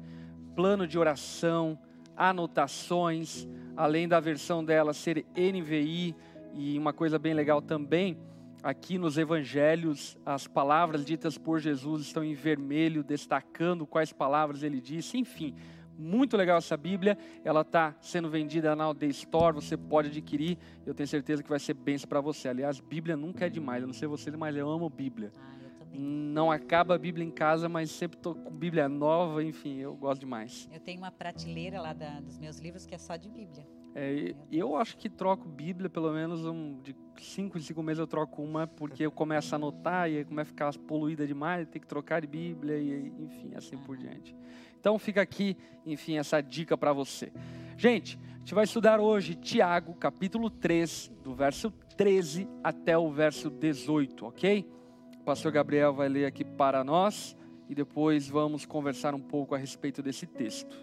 plano 0.57 0.85
de 0.85 0.99
oração, 0.99 1.79
anotações, 2.17 3.47
além 3.77 4.09
da 4.09 4.19
versão 4.19 4.61
dela 4.61 4.91
ser 4.91 5.25
NVI 5.37 6.13
e 6.57 6.77
uma 6.77 6.91
coisa 6.91 7.19
bem 7.19 7.33
legal 7.33 7.61
também, 7.61 8.17
aqui 8.63 8.97
nos 8.97 9.17
evangelhos, 9.17 10.17
as 10.25 10.47
palavras 10.47 11.05
ditas 11.05 11.37
por 11.37 11.59
Jesus 11.59 12.01
estão 12.01 12.23
em 12.23 12.33
vermelho, 12.33 13.03
destacando 13.03 13.85
quais 13.85 14.11
palavras 14.11 14.63
ele 14.63 14.81
disse, 14.81 15.17
enfim. 15.17 15.53
Muito 15.97 16.35
legal 16.35 16.57
essa 16.57 16.75
Bíblia, 16.75 17.17
ela 17.43 17.61
está 17.61 17.95
sendo 18.01 18.29
vendida 18.29 18.75
na 18.75 18.93
The 18.93 19.07
Store, 19.07 19.55
você 19.55 19.77
pode 19.77 20.09
adquirir, 20.09 20.57
eu 20.85 20.93
tenho 20.93 21.07
certeza 21.07 21.41
que 21.41 21.49
vai 21.49 21.59
ser 21.59 21.73
benção 21.73 22.07
para 22.07 22.21
você. 22.21 22.49
Aliás, 22.49 22.79
Bíblia 22.79 23.15
nunca 23.15 23.45
é 23.45 23.49
demais, 23.49 23.81
eu 23.81 23.87
não 23.87 23.93
sei 23.93 24.07
vocês, 24.07 24.35
mas 24.35 24.55
eu 24.55 24.69
amo 24.69 24.89
Bíblia. 24.89 25.31
Ah, 25.37 25.55
não 25.93 26.51
acaba 26.51 26.95
a 26.95 26.97
Bíblia 26.97 27.25
em 27.25 27.31
casa, 27.31 27.69
mas 27.69 27.89
sempre 27.89 28.17
estou 28.17 28.35
com 28.35 28.51
Bíblia 28.51 28.89
nova, 28.89 29.43
enfim, 29.43 29.77
eu 29.77 29.95
gosto 29.95 30.21
demais. 30.21 30.67
Eu 30.71 30.79
tenho 30.79 30.99
uma 30.99 31.11
prateleira 31.11 31.81
lá 31.81 31.93
da, 31.93 32.19
dos 32.19 32.37
meus 32.37 32.59
livros 32.59 32.85
que 32.85 32.93
é 32.93 32.97
só 32.97 33.15
de 33.15 33.29
Bíblia. 33.29 33.65
É, 33.99 34.35
eu 34.51 34.75
acho 34.75 34.95
que 34.95 35.09
troco 35.09 35.49
Bíblia, 35.49 35.89
pelo 35.89 36.13
menos 36.13 36.45
um, 36.45 36.79
de 36.83 36.95
5 37.19 37.57
em 37.57 37.61
5 37.61 37.81
meses 37.81 37.97
eu 37.97 38.05
troco 38.05 38.43
uma, 38.43 38.67
porque 38.67 39.03
eu 39.03 39.11
começo 39.11 39.55
a 39.55 39.57
anotar 39.57 40.07
e 40.07 40.17
aí 40.17 40.23
começa 40.23 40.51
a 40.51 40.53
ficar 40.53 40.71
poluída 40.85 41.25
demais, 41.25 41.67
tem 41.67 41.81
que 41.81 41.87
trocar 41.87 42.21
de 42.21 42.27
Bíblia 42.27 42.77
e 42.77 43.11
enfim, 43.17 43.53
assim 43.55 43.75
por 43.75 43.97
diante. 43.97 44.35
Então 44.79 44.99
fica 44.99 45.19
aqui, 45.19 45.57
enfim, 45.83 46.19
essa 46.19 46.39
dica 46.41 46.77
para 46.77 46.93
você. 46.93 47.33
Gente, 47.75 48.19
a 48.35 48.37
gente 48.37 48.53
vai 48.53 48.65
estudar 48.65 48.99
hoje 48.99 49.33
Tiago, 49.33 49.95
capítulo 49.95 50.51
3, 50.51 51.11
do 51.23 51.33
verso 51.33 51.71
13 51.97 52.47
até 52.63 52.95
o 52.95 53.09
verso 53.09 53.49
18, 53.49 54.27
ok? 54.27 54.71
O 55.21 55.23
pastor 55.23 55.51
Gabriel 55.51 55.91
vai 55.91 56.07
ler 56.07 56.27
aqui 56.27 56.45
para 56.45 56.83
nós 56.83 57.35
e 57.67 57.73
depois 57.73 58.29
vamos 58.29 58.63
conversar 58.63 59.15
um 59.15 59.19
pouco 59.19 59.55
a 59.55 59.57
respeito 59.57 60.03
desse 60.03 60.27
texto. 60.27 60.77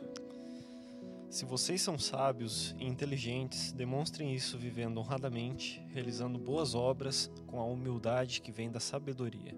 Se 1.34 1.44
vocês 1.44 1.82
são 1.82 1.98
sábios 1.98 2.76
e 2.78 2.86
inteligentes, 2.86 3.72
demonstrem 3.72 4.32
isso 4.32 4.56
vivendo 4.56 4.98
honradamente, 4.98 5.84
realizando 5.88 6.38
boas 6.38 6.76
obras 6.76 7.28
com 7.48 7.58
a 7.58 7.64
humildade 7.64 8.40
que 8.40 8.52
vem 8.52 8.70
da 8.70 8.78
sabedoria. 8.78 9.52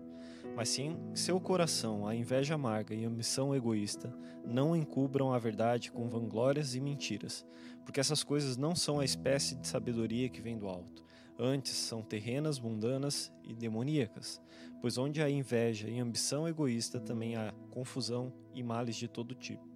Mas 0.57 0.71
se 0.71 0.81
em 0.81 1.15
seu 1.15 1.39
coração 1.39 2.09
há 2.09 2.17
inveja 2.17 2.55
amarga 2.55 2.95
e 2.95 3.05
ambição 3.05 3.55
egoísta, 3.55 4.11
não 4.43 4.75
encubram 4.75 5.35
a 5.35 5.39
verdade 5.39 5.93
com 5.93 6.09
vanglórias 6.09 6.75
e 6.75 6.81
mentiras, 6.81 7.45
porque 7.85 8.01
essas 8.01 8.25
coisas 8.25 8.57
não 8.57 8.75
são 8.75 8.99
a 8.99 9.05
espécie 9.05 9.55
de 9.55 9.69
sabedoria 9.69 10.31
que 10.31 10.41
vem 10.41 10.57
do 10.57 10.69
alto. 10.69 11.05
Antes 11.39 11.75
são 11.75 12.01
terrenas, 12.01 12.59
mundanas 12.59 13.31
e 13.45 13.53
demoníacas, 13.53 14.41
pois 14.81 14.97
onde 14.97 15.21
há 15.21 15.29
inveja 15.29 15.91
e 15.91 16.01
ambição 16.01 16.49
egoísta 16.49 16.99
também 16.99 17.37
há 17.37 17.53
confusão 17.69 18.33
e 18.55 18.63
males 18.63 18.97
de 18.97 19.09
todo 19.09 19.35
tipo. 19.35 19.76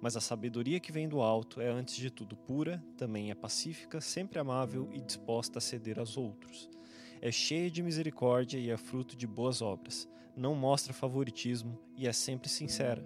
Mas 0.00 0.16
a 0.16 0.20
sabedoria 0.20 0.78
que 0.78 0.92
vem 0.92 1.08
do 1.08 1.20
alto 1.20 1.60
é, 1.60 1.68
antes 1.68 1.96
de 1.96 2.10
tudo, 2.10 2.36
pura, 2.36 2.82
também 2.96 3.30
é 3.30 3.34
pacífica, 3.34 4.00
sempre 4.00 4.38
amável 4.38 4.88
e 4.92 5.00
disposta 5.00 5.58
a 5.58 5.60
ceder 5.60 5.98
aos 5.98 6.16
outros. 6.16 6.70
É 7.20 7.32
cheia 7.32 7.70
de 7.70 7.82
misericórdia 7.82 8.58
e 8.58 8.70
é 8.70 8.76
fruto 8.76 9.16
de 9.16 9.26
boas 9.26 9.62
obras. 9.62 10.08
Não 10.36 10.54
mostra 10.54 10.92
favoritismo 10.92 11.78
e 11.96 12.06
é 12.06 12.12
sempre 12.12 12.48
sincera. 12.48 13.02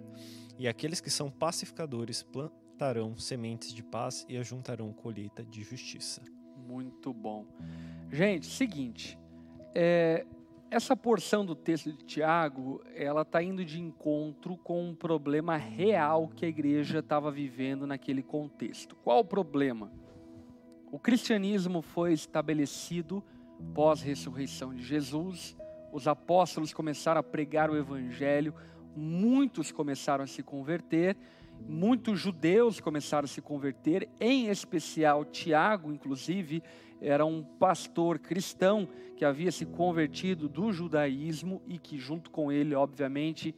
E 0.59 0.67
aqueles 0.67 0.99
que 0.99 1.09
são 1.09 1.31
pacificadores 1.31 2.21
plantarão 2.21 3.17
sementes 3.17 3.73
de 3.73 3.81
paz 3.81 4.25
e 4.27 4.37
ajuntarão 4.37 4.91
colheita 4.91 5.43
de 5.43 5.63
justiça. 5.63 6.21
Muito 6.67 7.13
bom. 7.13 7.45
Gente, 8.11 8.47
seguinte, 8.47 9.17
é, 9.73 10.25
essa 10.71 10.95
porção 10.95 11.45
do 11.45 11.53
texto 11.53 11.91
de 11.91 12.05
Tiago, 12.05 12.81
ela 12.95 13.23
está 13.23 13.43
indo 13.43 13.65
de 13.65 13.81
encontro 13.81 14.55
com 14.55 14.87
um 14.87 14.95
problema 14.95 15.57
real 15.57 16.29
que 16.29 16.45
a 16.45 16.47
igreja 16.47 16.99
estava 16.99 17.29
vivendo 17.29 17.85
naquele 17.85 18.23
contexto. 18.23 18.95
Qual 18.95 19.19
o 19.19 19.25
problema? 19.25 19.91
O 20.89 20.97
cristianismo 20.97 21.81
foi 21.81 22.13
estabelecido 22.13 23.21
pós-ressurreição 23.73 24.73
de 24.73 24.81
Jesus, 24.81 25.57
os 25.91 26.07
apóstolos 26.07 26.73
começaram 26.73 27.19
a 27.19 27.23
pregar 27.23 27.69
o 27.69 27.75
evangelho, 27.75 28.55
muitos 28.95 29.73
começaram 29.73 30.23
a 30.23 30.27
se 30.27 30.41
converter, 30.41 31.17
muitos 31.67 32.19
judeus 32.19 32.79
começaram 32.79 33.25
a 33.25 33.27
se 33.27 33.41
converter, 33.41 34.09
em 34.19 34.47
especial 34.47 35.25
Tiago, 35.25 35.91
inclusive, 35.91 36.63
era 37.01 37.25
um 37.25 37.41
pastor 37.41 38.19
cristão 38.19 38.87
que 39.15 39.25
havia 39.25 39.51
se 39.51 39.65
convertido 39.65 40.47
do 40.47 40.71
judaísmo 40.71 41.61
e 41.67 41.77
que, 41.77 41.97
junto 41.97 42.29
com 42.29 42.51
ele, 42.51 42.75
obviamente, 42.75 43.55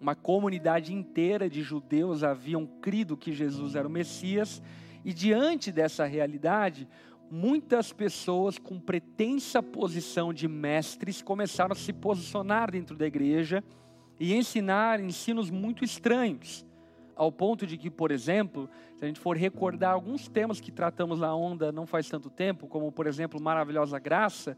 uma 0.00 0.14
comunidade 0.14 0.92
inteira 0.92 1.48
de 1.48 1.62
judeus 1.62 2.22
haviam 2.22 2.66
crido 2.66 3.16
que 3.16 3.32
Jesus 3.32 3.74
era 3.74 3.88
o 3.88 3.90
Messias. 3.90 4.62
E 5.04 5.12
diante 5.12 5.70
dessa 5.70 6.04
realidade, 6.04 6.88
muitas 7.30 7.92
pessoas 7.92 8.58
com 8.58 8.78
pretensa 8.78 9.62
posição 9.62 10.32
de 10.32 10.48
mestres 10.48 11.22
começaram 11.22 11.72
a 11.72 11.76
se 11.76 11.92
posicionar 11.92 12.70
dentro 12.70 12.96
da 12.96 13.06
igreja 13.06 13.62
e 14.18 14.34
ensinar 14.34 15.00
ensinos 15.00 15.50
muito 15.50 15.84
estranhos 15.84 16.65
ao 17.16 17.32
ponto 17.32 17.66
de 17.66 17.78
que, 17.78 17.90
por 17.90 18.12
exemplo, 18.12 18.68
se 18.96 19.04
a 19.04 19.08
gente 19.08 19.18
for 19.18 19.36
recordar 19.36 19.94
alguns 19.94 20.28
temas 20.28 20.60
que 20.60 20.70
tratamos 20.70 21.18
na 21.18 21.34
onda 21.34 21.72
não 21.72 21.86
faz 21.86 22.08
tanto 22.08 22.28
tempo, 22.28 22.68
como 22.68 22.92
por 22.92 23.06
exemplo, 23.06 23.40
maravilhosa 23.40 23.98
graça, 23.98 24.56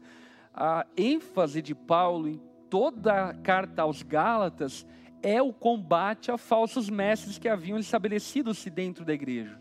a 0.53 0.85
ênfase 0.97 1.61
de 1.61 1.73
Paulo 1.73 2.27
em 2.27 2.39
toda 2.69 3.29
a 3.29 3.33
carta 3.33 3.81
aos 3.81 4.03
Gálatas 4.03 4.85
é 5.23 5.41
o 5.41 5.53
combate 5.53 6.31
a 6.31 6.37
falsos 6.37 6.89
mestres 6.89 7.37
que 7.37 7.47
haviam 7.47 7.79
estabelecido-se 7.79 8.69
dentro 8.69 9.05
da 9.05 9.13
igreja. 9.13 9.57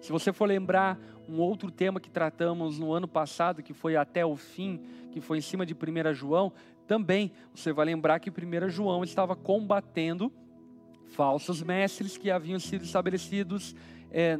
Se 0.00 0.12
você 0.12 0.32
for 0.32 0.46
lembrar 0.46 0.98
um 1.28 1.40
outro 1.40 1.70
tema 1.70 2.00
que 2.00 2.10
tratamos 2.10 2.78
no 2.78 2.92
ano 2.92 3.08
passado, 3.08 3.62
que 3.62 3.72
foi 3.72 3.96
até 3.96 4.24
o 4.24 4.36
fim, 4.36 4.80
que 5.10 5.20
foi 5.20 5.38
em 5.38 5.40
cima 5.40 5.64
de 5.64 5.74
1 5.74 6.14
João, 6.14 6.52
também 6.86 7.32
você 7.54 7.72
vai 7.72 7.86
lembrar 7.86 8.20
que 8.20 8.30
1 8.30 8.68
João 8.68 9.02
estava 9.02 9.34
combatendo 9.34 10.32
falsos 11.10 11.62
mestres 11.62 12.16
que 12.16 12.30
haviam 12.30 12.58
sido 12.58 12.84
estabelecidos 12.84 13.74
é, 14.10 14.38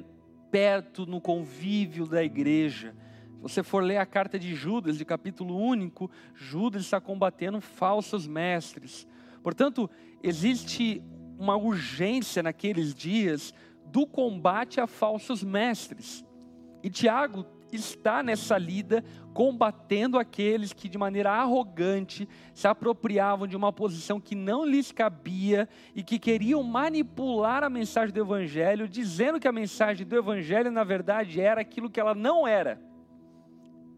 perto 0.50 1.06
no 1.06 1.20
convívio 1.20 2.06
da 2.06 2.22
igreja. 2.22 2.94
Se 3.36 3.42
você 3.42 3.62
for 3.62 3.82
ler 3.82 3.98
a 3.98 4.06
carta 4.06 4.38
de 4.38 4.54
Judas, 4.54 4.98
de 4.98 5.04
capítulo 5.04 5.56
único, 5.56 6.10
Judas 6.34 6.82
está 6.82 7.00
combatendo 7.00 7.60
falsos 7.60 8.26
mestres. 8.26 9.06
Portanto, 9.42 9.88
existe 10.22 11.02
uma 11.38 11.56
urgência 11.56 12.42
naqueles 12.42 12.94
dias 12.94 13.54
do 13.86 14.06
combate 14.06 14.80
a 14.80 14.86
falsos 14.86 15.44
mestres. 15.44 16.24
E 16.82 16.90
Tiago 16.90 17.46
está 17.72 18.22
nessa 18.22 18.56
lida 18.56 19.04
combatendo 19.34 20.18
aqueles 20.18 20.72
que 20.72 20.88
de 20.88 20.96
maneira 20.96 21.30
arrogante 21.30 22.28
se 22.54 22.66
apropriavam 22.66 23.46
de 23.46 23.56
uma 23.56 23.72
posição 23.72 24.20
que 24.20 24.34
não 24.34 24.64
lhes 24.64 24.92
cabia 24.92 25.68
e 25.94 26.02
que 26.02 26.18
queriam 26.18 26.62
manipular 26.62 27.62
a 27.62 27.68
mensagem 27.70 28.14
do 28.14 28.20
evangelho, 28.20 28.88
dizendo 28.88 29.38
que 29.38 29.48
a 29.48 29.52
mensagem 29.52 30.06
do 30.06 30.16
evangelho 30.16 30.70
na 30.70 30.84
verdade 30.84 31.40
era 31.40 31.60
aquilo 31.60 31.90
que 31.90 32.00
ela 32.00 32.14
não 32.14 32.46
era. 32.46 32.80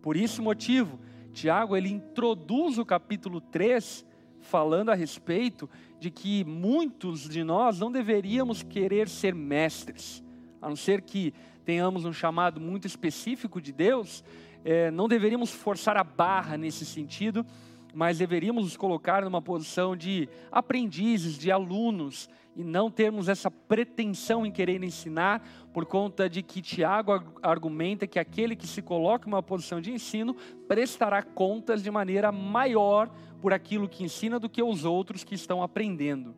Por 0.02 0.16
esse 0.16 0.40
motivo, 0.40 0.98
Tiago 1.32 1.76
ele 1.76 1.88
introduz 1.88 2.78
o 2.78 2.84
capítulo 2.84 3.40
3 3.40 4.04
falando 4.40 4.90
a 4.90 4.94
respeito 4.94 5.68
de 5.98 6.10
que 6.10 6.44
muitos 6.44 7.28
de 7.28 7.44
nós 7.44 7.78
não 7.78 7.90
deveríamos 7.90 8.62
querer 8.62 9.08
ser 9.08 9.34
mestres, 9.34 10.24
a 10.60 10.68
não 10.68 10.76
ser 10.76 11.02
que 11.02 11.34
tenhamos 11.68 12.06
um 12.06 12.14
chamado 12.14 12.58
muito 12.58 12.86
específico 12.86 13.60
de 13.60 13.74
Deus, 13.74 14.24
é, 14.64 14.90
não 14.90 15.06
deveríamos 15.06 15.52
forçar 15.52 15.98
a 15.98 16.02
barra 16.02 16.56
nesse 16.56 16.86
sentido, 16.86 17.44
mas 17.92 18.16
deveríamos 18.16 18.64
nos 18.64 18.74
colocar 18.74 19.22
numa 19.22 19.42
posição 19.42 19.94
de 19.94 20.30
aprendizes, 20.50 21.36
de 21.36 21.52
alunos, 21.52 22.26
e 22.56 22.64
não 22.64 22.90
termos 22.90 23.28
essa 23.28 23.50
pretensão 23.50 24.46
em 24.46 24.50
querer 24.50 24.82
ensinar, 24.82 25.46
por 25.70 25.84
conta 25.84 26.26
de 26.26 26.42
que 26.42 26.62
Tiago 26.62 27.12
argumenta 27.42 28.06
que 28.06 28.18
aquele 28.18 28.56
que 28.56 28.66
se 28.66 28.80
coloca 28.80 29.28
em 29.28 29.32
uma 29.34 29.42
posição 29.42 29.78
de 29.78 29.92
ensino 29.92 30.34
prestará 30.66 31.22
contas 31.22 31.82
de 31.82 31.90
maneira 31.90 32.32
maior 32.32 33.10
por 33.42 33.52
aquilo 33.52 33.86
que 33.86 34.02
ensina 34.02 34.40
do 34.40 34.48
que 34.48 34.62
os 34.62 34.86
outros 34.86 35.22
que 35.22 35.34
estão 35.34 35.62
aprendendo. 35.62 36.34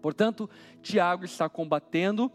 Portanto, 0.00 0.48
Tiago 0.80 1.24
está 1.24 1.48
combatendo 1.48 2.30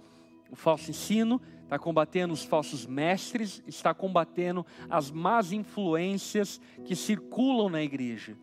o 0.51 0.55
falso 0.55 0.89
ensino, 0.89 1.39
está 1.69 1.77
combatendo 1.77 2.33
os 2.33 2.43
falsos 2.43 2.87
mestres, 2.87 3.61
está 3.67 3.93
combatendo 3.93 4.65
as 4.89 5.11
más 5.11 5.51
influências 5.51 6.59
que 6.83 6.95
circulam 6.95 7.69
na 7.69 7.83
igreja. 7.83 8.35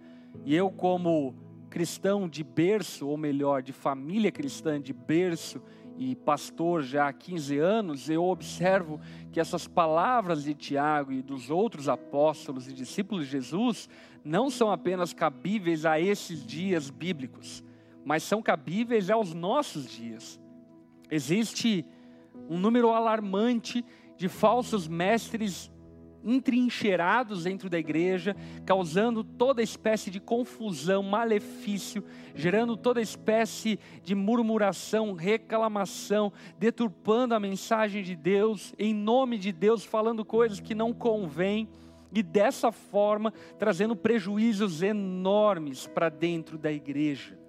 E 0.45 0.55
eu, 0.55 0.71
como 0.71 1.35
cristão 1.69 2.29
de 2.29 2.45
berço, 2.45 3.09
ou 3.09 3.17
melhor, 3.17 3.65
de 3.65 3.73
família 3.73 4.31
cristã 4.31 4.81
de 4.81 4.93
berço 4.93 5.61
e 5.99 6.15
pastor 6.15 6.85
já 6.85 7.09
há 7.09 7.13
15 7.13 7.59
anos, 7.59 8.09
eu 8.09 8.23
observo 8.23 9.01
que 9.33 9.41
essas 9.41 9.67
palavras 9.67 10.45
de 10.45 10.55
Tiago 10.55 11.11
e 11.11 11.21
dos 11.21 11.51
outros 11.51 11.89
apóstolos 11.89 12.69
e 12.69 12.73
discípulos 12.73 13.25
de 13.25 13.33
Jesus 13.33 13.89
não 14.25 14.49
são 14.49 14.71
apenas 14.71 15.13
cabíveis 15.13 15.85
a 15.85 15.99
esses 15.99 16.47
dias 16.47 16.91
bíblicos, 16.91 17.65
mas 18.05 18.23
são 18.23 18.41
cabíveis 18.41 19.11
aos 19.11 19.35
nossos 19.35 19.91
dias. 19.91 20.41
Existe 21.11 21.85
um 22.49 22.59
número 22.59 22.91
alarmante 22.91 23.85
de 24.17 24.29
falsos 24.29 24.89
mestres 24.89 25.71
entrincheirados 26.25 27.45
dentro 27.45 27.71
da 27.71 27.79
igreja, 27.79 28.35
causando 28.65 29.23
toda 29.23 29.63
espécie 29.63 30.11
de 30.11 30.19
confusão, 30.19 31.03
malefício, 31.03 32.03
gerando 32.35 32.77
toda 32.77 33.01
espécie 33.01 33.79
de 34.03 34.15
murmuração, 34.15 35.13
reclamação, 35.13 36.33
deturpando 36.59 37.35
a 37.35 37.41
mensagem 37.41 38.03
de 38.03 38.17
Deus, 38.17 38.75
em 38.77 38.93
nome 38.93 39.39
de 39.39 39.53
Deus, 39.53 39.85
falando 39.85 40.25
coisas 40.25 40.59
que 40.59 40.75
não 40.75 40.93
convêm 40.93 41.69
e 42.13 42.23
dessa 42.23 42.73
forma 42.73 43.33
trazendo 43.59 43.95
prejuízos 43.95 44.83
enormes 44.83 45.87
para 45.87 46.09
dentro 46.09 46.59
da 46.59 46.73
igreja 46.73 47.46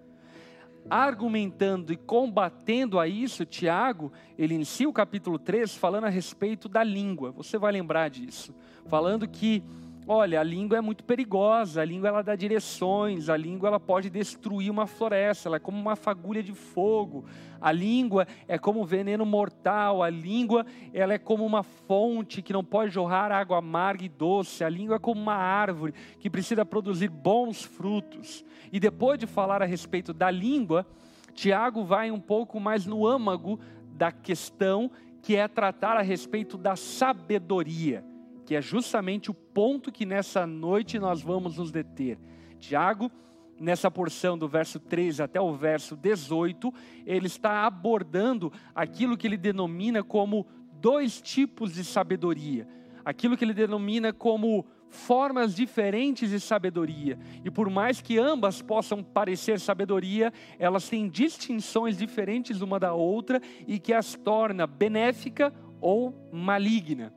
argumentando 0.90 1.92
e 1.92 1.98
combatendo 1.98 3.00
a 3.00 3.08
isso, 3.08 3.46
Tiago, 3.46 4.12
ele 4.38 4.56
inicia 4.56 4.88
o 4.88 4.94
capítulo 4.94 5.38
3 5.38 5.76
falando 5.76 6.06
a 6.06 6.10
respeito 6.10 6.70
da 6.70 6.84
língua. 6.84 7.32
Você 7.32 7.58
vai 7.58 7.72
lembrar 7.72 8.10
disso. 8.10 8.54
Falando 8.86 9.28
que, 9.28 9.64
olha, 10.08 10.40
a 10.40 10.44
língua 10.44 10.78
é 10.78 10.82
muito 10.82 11.04
perigosa, 11.04 11.82
a 11.82 11.86
língua 11.86 12.08
ela 12.08 12.22
dá 12.22 12.36
direções, 12.36 13.28
a 13.28 13.36
língua 13.36 13.68
ela 13.68 13.80
pode 13.80 14.10
destruir 14.10 14.72
uma 14.72 14.88
floresta, 14.88 15.50
ela 15.50 15.58
é 15.58 15.60
como 15.60 15.78
uma 15.78 15.96
fagulha 15.96 16.42
de 16.42 16.54
fogo. 16.54 17.26
A 17.60 17.72
língua 17.72 18.26
é 18.48 18.58
como 18.58 18.86
veneno 18.86 19.26
mortal, 19.26 20.02
a 20.02 20.10
língua 20.10 20.66
ela 20.94 21.14
é 21.14 21.18
como 21.18 21.46
uma 21.46 21.62
fonte 21.64 22.42
que 22.42 22.54
não 22.54 22.64
pode 22.64 22.92
jorrar 22.92 23.32
água 23.32 23.58
amarga 23.58 24.06
e 24.06 24.10
doce. 24.10 24.64
A 24.64 24.70
língua 24.70 24.96
é 24.96 25.00
como 25.00 25.20
uma 25.20 25.36
árvore 25.36 25.94
que 26.20 26.30
precisa 26.30 26.66
produzir 26.66 27.10
bons 27.10 27.64
frutos. 27.64 28.46
E 28.72 28.80
depois 28.80 29.20
de 29.20 29.28
falar 29.28 29.62
a 29.62 29.66
respeito 29.66 30.14
da 30.14 30.32
língua, 30.32 30.86
Tiago 31.34 31.84
vai 31.84 32.12
um 32.12 32.20
pouco 32.20 32.60
mais 32.60 32.86
no 32.86 33.06
âmago 33.06 33.60
da 33.92 34.12
questão, 34.12 34.90
que 35.22 35.36
é 35.36 35.48
tratar 35.48 35.98
a 35.98 36.02
respeito 36.02 36.58
da 36.58 36.76
sabedoria, 36.76 38.04
que 38.48 38.56
é 38.56 38.62
justamente 38.62 39.30
o 39.30 39.34
ponto 39.34 39.92
que 39.92 40.06
nessa 40.06 40.48
noite 40.48 40.98
nós 40.98 41.22
vamos 41.22 41.58
nos 41.58 41.70
deter. 41.70 42.18
Tiago, 42.58 43.12
nessa 43.60 43.92
porção 43.92 44.38
do 44.38 44.48
verso 44.48 44.80
13 44.80 45.22
até 45.22 45.42
o 45.42 45.54
verso 45.54 45.98
18, 45.98 46.74
ele 47.06 47.28
está 47.28 47.66
abordando 47.66 48.50
aquilo 48.74 49.18
que 49.18 49.28
ele 49.28 49.36
denomina 49.36 50.02
como 50.02 50.48
dois 50.80 51.20
tipos 51.20 51.74
de 51.74 51.84
sabedoria. 51.84 52.66
Aquilo 53.04 53.36
que 53.36 53.44
ele 53.44 53.54
denomina 53.54 54.14
como 54.14 54.66
formas 54.90 55.54
diferentes 55.54 56.30
de 56.30 56.40
sabedoria. 56.40 57.20
E 57.44 57.52
por 57.52 57.70
mais 57.70 58.00
que 58.00 58.18
ambas 58.18 58.62
possam 58.62 59.04
parecer 59.04 59.60
sabedoria, 59.60 60.32
elas 60.58 60.88
têm 60.88 61.10
distinções 61.10 61.98
diferentes 61.98 62.62
uma 62.62 62.80
da 62.80 62.94
outra 62.94 63.42
e 63.68 63.78
que 63.78 63.92
as 63.92 64.16
torna 64.16 64.66
benéfica 64.66 65.54
ou 65.82 66.30
maligna. 66.32 67.12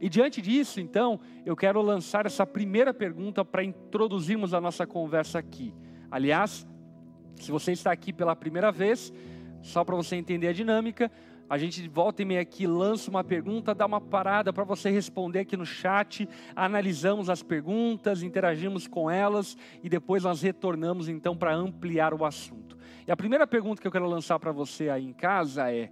E 0.00 0.08
diante 0.08 0.42
disso, 0.42 0.80
então, 0.80 1.18
eu 1.44 1.56
quero 1.56 1.80
lançar 1.80 2.26
essa 2.26 2.46
primeira 2.46 2.92
pergunta 2.92 3.44
para 3.44 3.64
introduzirmos 3.64 4.52
a 4.52 4.60
nossa 4.60 4.86
conversa 4.86 5.38
aqui. 5.38 5.72
Aliás, 6.10 6.66
se 7.36 7.50
você 7.50 7.72
está 7.72 7.90
aqui 7.92 8.12
pela 8.12 8.36
primeira 8.36 8.70
vez, 8.70 9.12
só 9.62 9.84
para 9.84 9.96
você 9.96 10.16
entender 10.16 10.48
a 10.48 10.52
dinâmica, 10.52 11.10
a 11.48 11.56
gente 11.56 11.88
volta 11.88 12.22
e 12.22 12.24
meia 12.24 12.40
aqui, 12.40 12.66
lança 12.66 13.08
uma 13.08 13.22
pergunta, 13.22 13.74
dá 13.74 13.86
uma 13.86 14.00
parada 14.00 14.52
para 14.52 14.64
você 14.64 14.90
responder 14.90 15.40
aqui 15.40 15.56
no 15.56 15.64
chat, 15.64 16.28
analisamos 16.56 17.30
as 17.30 17.42
perguntas, 17.42 18.22
interagimos 18.22 18.88
com 18.88 19.08
elas 19.08 19.56
e 19.82 19.88
depois 19.88 20.24
nós 20.24 20.42
retornamos 20.42 21.08
então 21.08 21.36
para 21.36 21.54
ampliar 21.54 22.12
o 22.12 22.24
assunto. 22.24 22.76
E 23.06 23.12
a 23.12 23.16
primeira 23.16 23.46
pergunta 23.46 23.80
que 23.80 23.86
eu 23.86 23.92
quero 23.92 24.08
lançar 24.08 24.38
para 24.40 24.50
você 24.50 24.88
aí 24.88 25.04
em 25.04 25.12
casa 25.12 25.70
é: 25.72 25.90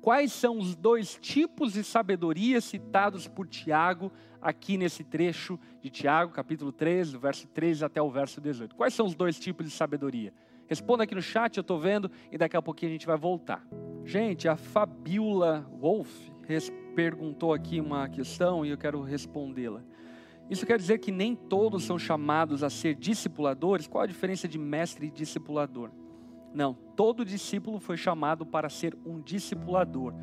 quais 0.00 0.32
são 0.32 0.58
os 0.58 0.74
dois 0.74 1.18
tipos 1.20 1.72
de 1.72 1.84
sabedoria 1.84 2.60
citados 2.60 3.28
por 3.28 3.46
Tiago 3.46 4.12
aqui 4.40 4.76
nesse 4.76 5.04
trecho 5.04 5.58
de 5.80 5.90
Tiago, 5.90 6.32
capítulo 6.32 6.72
13, 6.72 7.12
do 7.12 7.18
verso 7.18 7.46
13 7.48 7.84
até 7.84 8.00
o 8.00 8.10
verso 8.10 8.40
18? 8.40 8.74
Quais 8.74 8.94
são 8.94 9.06
os 9.06 9.14
dois 9.14 9.38
tipos 9.38 9.66
de 9.66 9.72
sabedoria? 9.72 10.32
Responda 10.66 11.04
aqui 11.04 11.14
no 11.14 11.22
chat, 11.22 11.56
eu 11.56 11.62
estou 11.62 11.80
vendo, 11.80 12.10
e 12.30 12.36
daqui 12.36 12.56
a 12.56 12.62
pouquinho 12.62 12.90
a 12.90 12.92
gente 12.92 13.06
vai 13.06 13.16
voltar. 13.16 13.66
Gente, 14.04 14.48
a 14.48 14.56
Fabiola 14.56 15.66
Wolf 15.72 16.10
perguntou 16.94 17.52
aqui 17.52 17.80
uma 17.80 18.08
questão 18.08 18.64
e 18.64 18.70
eu 18.70 18.78
quero 18.78 19.02
respondê-la. 19.02 19.82
Isso 20.50 20.64
quer 20.64 20.78
dizer 20.78 20.98
que 20.98 21.12
nem 21.12 21.36
todos 21.36 21.84
são 21.84 21.98
chamados 21.98 22.62
a 22.62 22.70
ser 22.70 22.94
discipuladores? 22.94 23.86
Qual 23.86 24.02
a 24.02 24.06
diferença 24.06 24.48
de 24.48 24.58
mestre 24.58 25.06
e 25.06 25.10
discipulador? 25.10 25.90
Não, 26.54 26.74
todo 26.96 27.24
discípulo 27.24 27.78
foi 27.78 27.96
chamado 27.96 28.44
para 28.44 28.68
ser 28.68 28.96
um 29.04 29.20
discipulador. 29.20 30.14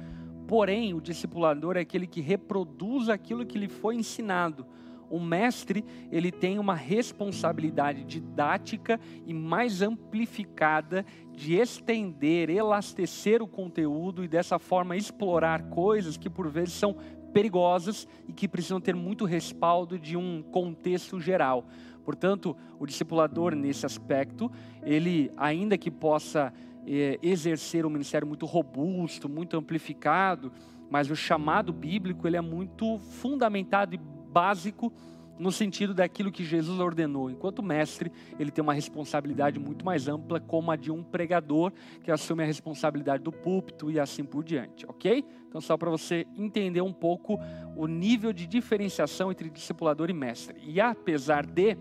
Porém, 0.47 0.93
o 0.93 1.01
discipulador 1.01 1.77
é 1.77 1.81
aquele 1.81 2.05
que 2.05 2.21
reproduz 2.21 3.09
aquilo 3.09 3.45
que 3.45 3.57
lhe 3.57 3.67
foi 3.67 3.95
ensinado 3.95 4.65
o 5.09 5.19
mestre 5.19 5.83
ele 6.11 6.31
tem 6.31 6.59
uma 6.59 6.75
responsabilidade 6.75 8.03
didática 8.03 8.99
e 9.25 9.33
mais 9.33 9.81
amplificada 9.81 11.05
de 11.31 11.55
estender, 11.55 12.49
elastecer 12.49 13.41
o 13.41 13.47
conteúdo 13.47 14.23
e 14.23 14.27
dessa 14.27 14.57
forma 14.57 14.95
explorar 14.95 15.69
coisas 15.69 16.17
que 16.17 16.29
por 16.29 16.49
vezes 16.49 16.73
são 16.73 16.95
perigosas 17.33 18.07
e 18.27 18.33
que 18.33 18.47
precisam 18.47 18.79
ter 18.79 18.95
muito 18.95 19.25
respaldo 19.25 19.99
de 19.99 20.15
um 20.15 20.41
contexto 20.41 21.19
geral. 21.19 21.65
Portanto, 22.05 22.55
o 22.79 22.85
discipulador 22.85 23.55
nesse 23.55 23.85
aspecto, 23.85 24.51
ele 24.83 25.31
ainda 25.35 25.77
que 25.77 25.89
possa 25.89 26.53
é, 26.85 27.19
exercer 27.21 27.85
um 27.85 27.89
ministério 27.89 28.27
muito 28.27 28.45
robusto, 28.45 29.27
muito 29.27 29.57
amplificado, 29.57 30.51
mas 30.89 31.09
o 31.09 31.15
chamado 31.15 31.73
bíblico 31.73 32.27
ele 32.27 32.37
é 32.37 32.41
muito 32.41 32.99
fundamentado 32.99 33.95
e 33.95 33.97
básico 33.97 34.93
no 35.37 35.51
sentido 35.51 35.93
daquilo 35.93 36.31
que 36.31 36.43
Jesus 36.43 36.79
ordenou. 36.79 37.29
Enquanto 37.29 37.61
mestre, 37.61 38.11
ele 38.39 38.51
tem 38.51 38.61
uma 38.61 38.73
responsabilidade 38.73 39.59
muito 39.59 39.85
mais 39.85 40.07
ampla, 40.07 40.39
como 40.39 40.71
a 40.71 40.75
de 40.75 40.91
um 40.91 41.03
pregador, 41.03 41.71
que 42.03 42.11
assume 42.11 42.43
a 42.43 42.45
responsabilidade 42.45 43.23
do 43.23 43.31
púlpito 43.31 43.91
e 43.91 43.99
assim 43.99 44.23
por 44.23 44.43
diante, 44.43 44.85
ok? 44.87 45.25
Então, 45.47 45.61
só 45.61 45.77
para 45.77 45.89
você 45.89 46.25
entender 46.37 46.81
um 46.81 46.93
pouco 46.93 47.39
o 47.75 47.87
nível 47.87 48.31
de 48.33 48.45
diferenciação 48.47 49.31
entre 49.31 49.49
discipulador 49.49 50.09
e 50.09 50.13
mestre. 50.13 50.59
E 50.65 50.79
apesar 50.79 51.45
de, 51.45 51.77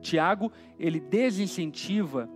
Tiago, 0.00 0.52
ele 0.78 1.00
desincentiva 1.00 2.28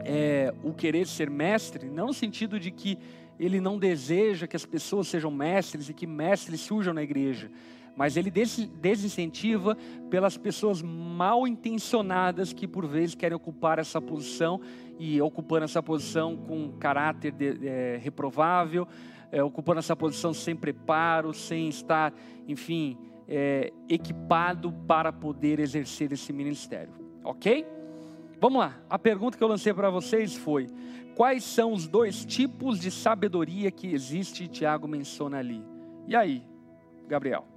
é, 0.00 0.52
o 0.62 0.72
querer 0.72 1.06
ser 1.06 1.30
mestre, 1.30 1.88
não 1.88 2.06
no 2.06 2.14
sentido 2.14 2.58
de 2.58 2.70
que 2.70 2.98
ele 3.38 3.60
não 3.60 3.78
deseja 3.78 4.46
que 4.46 4.56
as 4.56 4.64
pessoas 4.64 5.08
sejam 5.08 5.30
mestres 5.30 5.88
e 5.88 5.94
que 5.94 6.06
mestres 6.06 6.60
surjam 6.60 6.94
na 6.94 7.02
igreja 7.02 7.50
mas 7.96 8.16
ele 8.16 8.30
desincentiva 8.30 9.76
pelas 10.08 10.36
pessoas 10.36 10.80
mal 10.82 11.46
intencionadas 11.46 12.52
que 12.52 12.66
por 12.66 12.86
vezes 12.86 13.14
querem 13.14 13.36
ocupar 13.36 13.78
essa 13.78 14.00
posição 14.00 14.60
e 14.98 15.20
ocupando 15.20 15.64
essa 15.64 15.82
posição 15.82 16.36
com 16.36 16.72
caráter 16.78 17.32
de, 17.32 17.66
é, 17.66 17.98
reprovável, 18.02 18.86
é, 19.30 19.42
ocupando 19.42 19.78
essa 19.78 19.96
posição 19.96 20.32
sem 20.32 20.54
preparo, 20.54 21.32
sem 21.34 21.68
estar, 21.68 22.12
enfim, 22.46 22.96
é, 23.28 23.72
equipado 23.88 24.72
para 24.86 25.12
poder 25.12 25.60
exercer 25.60 26.12
esse 26.12 26.32
ministério. 26.32 26.92
Ok? 27.24 27.66
Vamos 28.40 28.58
lá. 28.58 28.76
A 28.90 28.98
pergunta 28.98 29.38
que 29.38 29.44
eu 29.44 29.48
lancei 29.48 29.72
para 29.72 29.88
vocês 29.88 30.34
foi: 30.34 30.66
quais 31.14 31.44
são 31.44 31.72
os 31.72 31.86
dois 31.86 32.24
tipos 32.24 32.80
de 32.80 32.90
sabedoria 32.90 33.70
que 33.70 33.92
existe? 33.92 34.48
Tiago 34.48 34.88
menciona 34.88 35.38
ali. 35.38 35.64
E 36.08 36.16
aí, 36.16 36.42
Gabriel? 37.06 37.51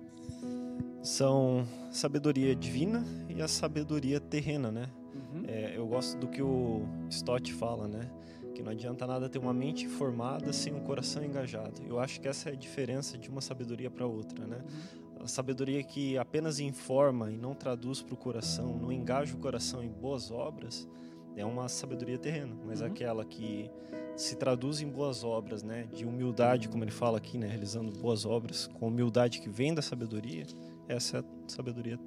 São 1.02 1.68
sabedoria 1.92 2.56
divina 2.56 3.06
e 3.30 3.42
a 3.42 3.48
sabedoria 3.48 4.20
terrena, 4.20 4.72
né? 4.72 4.90
Uhum. 5.14 5.44
É, 5.48 5.78
eu 5.78 5.86
gosto 5.88 6.18
do 6.18 6.28
que 6.28 6.42
o 6.42 6.86
Stott 7.10 7.54
fala, 7.54 7.88
né? 7.88 8.10
Que 8.54 8.64
não 8.64 8.72
adianta 8.72 9.06
nada 9.06 9.30
ter 9.30 9.38
uma 9.38 9.54
mente 9.54 9.88
formada 9.88 10.52
sem 10.52 10.74
um 10.74 10.80
coração 10.80 11.24
engajado. 11.24 11.82
Eu 11.88 12.00
acho 12.00 12.20
que 12.20 12.28
essa 12.28 12.50
é 12.50 12.54
a 12.54 12.56
diferença 12.56 13.18
de 13.18 13.30
uma 13.30 13.42
sabedoria 13.42 13.92
para 13.92 14.06
outra, 14.08 14.46
né? 14.48 14.58
Uhum. 14.58 15.24
A 15.24 15.28
sabedoria 15.28 15.84
que 15.84 16.18
apenas 16.18 16.60
informa 16.60 17.32
e 17.32 17.38
não 17.38 17.54
traduz 17.54 18.02
para 18.02 18.14
o 18.14 18.18
coração, 18.18 18.78
não 18.78 18.92
engaja 18.92 19.36
o 19.36 19.40
coração 19.40 19.84
em 19.84 19.90
boas 19.90 20.32
obras, 20.32 20.88
é 21.36 21.46
uma 21.46 21.68
sabedoria 21.68 22.18
terrena. 22.18 22.56
Mas 22.66 22.82
uhum. 22.82 22.88
aquela 22.88 23.26
que 23.26 23.70
se 24.16 24.36
traduz 24.36 24.82
em 24.82 24.88
boas 24.88 25.24
obras, 25.24 25.64
né? 25.64 25.88
De 25.94 26.06
humildade, 26.06 26.70
como 26.70 26.84
ele 26.84 26.92
fala 26.92 27.18
aqui, 27.18 27.38
né? 27.38 27.48
Realizando 27.48 27.92
boas 28.00 28.26
obras 28.26 28.68
com 28.68 28.88
humildade 28.88 29.40
que 29.42 29.50
vem 29.50 29.74
da 29.74 29.82
sabedoria, 29.82 30.46
essa 30.88 31.18
é 31.18 31.20
a 31.20 31.24
sabedoria 31.48 32.00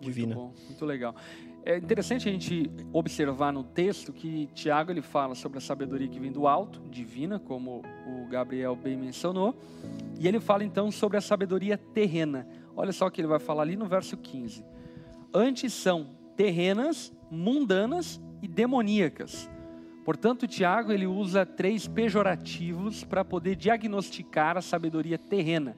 divina. 0.00 0.34
Muito 0.34 0.48
bom, 0.48 0.66
muito 0.68 0.84
legal. 0.84 1.14
É 1.64 1.76
interessante 1.78 2.28
a 2.28 2.32
gente 2.32 2.70
observar 2.92 3.52
no 3.52 3.64
texto 3.64 4.12
que 4.12 4.48
Tiago 4.54 4.92
ele 4.92 5.02
fala 5.02 5.34
sobre 5.34 5.58
a 5.58 5.60
sabedoria 5.60 6.06
que 6.06 6.20
vem 6.20 6.30
do 6.30 6.46
alto, 6.46 6.80
divina, 6.88 7.40
como 7.40 7.82
o 8.06 8.28
Gabriel 8.28 8.76
bem 8.76 8.96
mencionou, 8.96 9.52
e 10.16 10.28
ele 10.28 10.38
fala 10.38 10.62
então 10.62 10.92
sobre 10.92 11.16
a 11.16 11.20
sabedoria 11.20 11.76
terrena. 11.76 12.46
Olha 12.76 12.92
só 12.92 13.06
o 13.06 13.10
que 13.10 13.20
ele 13.20 13.26
vai 13.26 13.40
falar 13.40 13.62
ali 13.62 13.74
no 13.74 13.86
verso 13.86 14.16
15. 14.16 14.64
Antes 15.34 15.72
são 15.72 16.10
terrenas, 16.36 17.12
mundanas 17.30 18.20
e 18.40 18.46
demoníacas. 18.46 19.50
Portanto, 20.06 20.46
Tiago 20.46 20.92
ele 20.92 21.04
usa 21.04 21.44
três 21.44 21.88
pejorativos 21.88 23.02
para 23.02 23.24
poder 23.24 23.56
diagnosticar 23.56 24.56
a 24.56 24.62
sabedoria 24.62 25.18
terrena. 25.18 25.76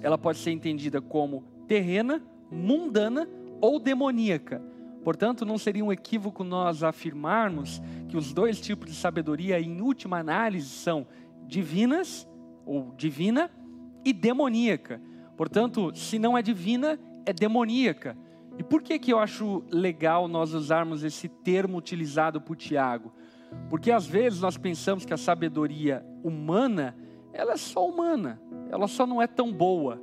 Ela 0.00 0.16
pode 0.16 0.38
ser 0.38 0.52
entendida 0.52 1.00
como 1.00 1.42
terrena, 1.66 2.22
mundana 2.48 3.28
ou 3.60 3.80
demoníaca. 3.80 4.62
Portanto, 5.02 5.44
não 5.44 5.58
seria 5.58 5.84
um 5.84 5.92
equívoco 5.92 6.44
nós 6.44 6.84
afirmarmos 6.84 7.82
que 8.08 8.16
os 8.16 8.32
dois 8.32 8.60
tipos 8.60 8.88
de 8.88 8.94
sabedoria, 8.94 9.58
em 9.58 9.80
última 9.80 10.18
análise, 10.20 10.68
são 10.68 11.04
divinas 11.44 12.28
ou 12.64 12.94
divina 12.96 13.50
e 14.04 14.12
demoníaca. 14.12 15.02
Portanto, 15.36 15.92
se 15.96 16.16
não 16.16 16.38
é 16.38 16.42
divina, 16.42 16.96
é 17.26 17.32
demoníaca. 17.32 18.16
E 18.56 18.62
por 18.62 18.82
que, 18.82 19.00
que 19.00 19.12
eu 19.12 19.18
acho 19.18 19.64
legal 19.68 20.28
nós 20.28 20.54
usarmos 20.54 21.02
esse 21.02 21.28
termo 21.28 21.76
utilizado 21.76 22.40
por 22.40 22.54
Tiago? 22.54 23.12
Porque 23.68 23.90
às 23.90 24.06
vezes 24.06 24.40
nós 24.40 24.56
pensamos 24.56 25.04
que 25.04 25.12
a 25.12 25.16
sabedoria 25.16 26.04
humana, 26.22 26.96
ela 27.32 27.52
é 27.52 27.56
só 27.56 27.88
humana, 27.88 28.40
ela 28.70 28.86
só 28.86 29.06
não 29.06 29.20
é 29.20 29.26
tão 29.26 29.52
boa. 29.52 30.00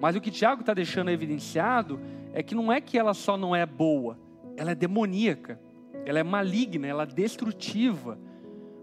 Mas 0.00 0.14
o 0.14 0.20
que 0.20 0.30
Tiago 0.30 0.60
está 0.60 0.74
deixando 0.74 1.10
evidenciado 1.10 2.00
é 2.32 2.42
que 2.42 2.54
não 2.54 2.72
é 2.72 2.80
que 2.80 2.98
ela 2.98 3.14
só 3.14 3.36
não 3.36 3.56
é 3.56 3.64
boa, 3.64 4.18
ela 4.56 4.72
é 4.72 4.74
demoníaca, 4.74 5.60
ela 6.04 6.18
é 6.18 6.22
maligna, 6.22 6.86
ela 6.86 7.04
é 7.04 7.06
destrutiva. 7.06 8.18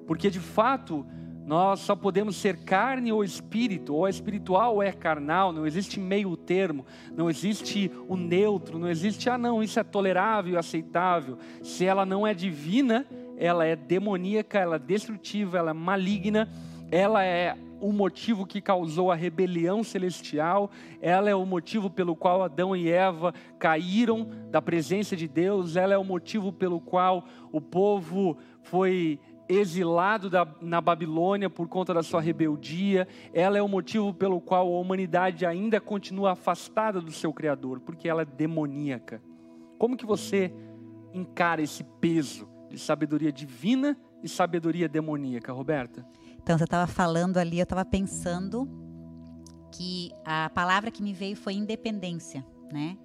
Porque 0.07 0.29
de 0.29 0.39
fato, 0.39 1.05
nós 1.45 1.81
só 1.81 1.95
podemos 1.95 2.35
ser 2.35 2.57
carne 2.63 3.11
ou 3.11 3.23
espírito, 3.23 3.93
ou 3.93 4.07
é 4.07 4.09
espiritual 4.09 4.75
ou 4.75 4.83
é 4.83 4.91
carnal, 4.91 5.51
não 5.51 5.67
existe 5.67 5.99
meio 5.99 6.35
termo, 6.37 6.85
não 7.15 7.29
existe 7.29 7.91
o 8.07 8.15
neutro, 8.15 8.79
não 8.79 8.89
existe, 8.89 9.29
ah 9.29 9.37
não, 9.37 9.61
isso 9.61 9.79
é 9.79 9.83
tolerável, 9.83 10.57
aceitável. 10.57 11.37
Se 11.61 11.85
ela 11.85 12.05
não 12.05 12.25
é 12.25 12.33
divina, 12.33 13.05
ela 13.43 13.65
é 13.65 13.75
demoníaca, 13.75 14.57
ela 14.57 14.77
é 14.77 14.79
destrutiva, 14.79 15.57
ela 15.57 15.71
é 15.71 15.73
maligna, 15.73 16.47
ela 16.89 17.25
é 17.25 17.57
o 17.81 17.91
motivo 17.91 18.45
que 18.45 18.61
causou 18.61 19.11
a 19.11 19.15
rebelião 19.15 19.83
celestial, 19.83 20.71
ela 21.01 21.29
é 21.29 21.35
o 21.35 21.45
motivo 21.45 21.89
pelo 21.89 22.15
qual 22.15 22.41
Adão 22.41 22.73
e 22.73 22.89
Eva 22.89 23.33
caíram 23.59 24.29
da 24.49 24.61
presença 24.61 25.13
de 25.13 25.27
Deus, 25.27 25.75
ela 25.75 25.93
é 25.93 25.97
o 25.97 26.05
motivo 26.05 26.53
pelo 26.53 26.79
qual 26.79 27.25
o 27.51 27.59
povo 27.59 28.37
foi 28.61 29.19
exilado 29.49 30.29
da, 30.29 30.47
na 30.61 30.79
Babilônia 30.79 31.49
por 31.49 31.67
conta 31.67 31.93
da 31.93 32.01
sua 32.01 32.21
rebeldia, 32.21 33.05
ela 33.33 33.57
é 33.57 33.61
o 33.61 33.67
motivo 33.67 34.13
pelo 34.13 34.39
qual 34.39 34.73
a 34.73 34.79
humanidade 34.79 35.45
ainda 35.45 35.81
continua 35.81 36.31
afastada 36.31 37.01
do 37.01 37.11
seu 37.11 37.33
Criador, 37.33 37.81
porque 37.81 38.07
ela 38.07 38.21
é 38.21 38.25
demoníaca. 38.25 39.21
Como 39.77 39.97
que 39.97 40.05
você 40.05 40.49
encara 41.13 41.61
esse 41.61 41.83
peso 41.99 42.52
de 42.73 42.79
sabedoria 42.79 43.31
divina 43.31 43.97
e 44.21 44.27
sabedoria 44.27 44.89
demoníaca, 44.89 45.53
Roberta? 45.53 46.05
Então, 46.41 46.57
você 46.57 46.63
estava 46.63 46.87
falando 46.87 47.37
ali, 47.37 47.59
eu 47.59 47.63
estava 47.63 47.85
pensando 47.85 48.67
que 49.71 50.11
a 50.25 50.49
palavra 50.49 50.91
que 50.91 51.01
me 51.01 51.13
veio 51.13 51.35
foi 51.35 51.53
independência, 51.53 52.45
né? 52.71 52.97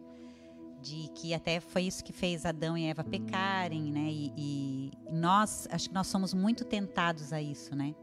De 0.81 1.09
que 1.15 1.35
até 1.35 1.61
foi 1.61 1.83
isso 1.83 2.05
que 2.05 2.13
fez 2.13 2.47
Adão 2.47 2.77
e 2.77 2.87
Eva 2.87 3.05
pecarem, 3.05 3.93
né? 3.93 4.09
E, 4.11 4.33
e 4.37 4.91
nós, 5.13 5.69
acho 5.71 5.89
que 5.89 5.95
nós 5.95 6.07
somos 6.07 6.33
muito 6.33 6.65
tentados 6.65 7.33
a 7.33 7.41
isso, 7.41 7.77
né? 7.77 7.95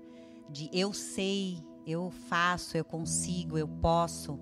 De 0.50 0.70
eu 0.72 0.94
sei, 0.94 1.58
eu 1.86 2.12
faço, 2.30 2.78
eu 2.78 2.86
consigo, 2.86 3.58
eu 3.58 3.68
posso. 3.68 4.40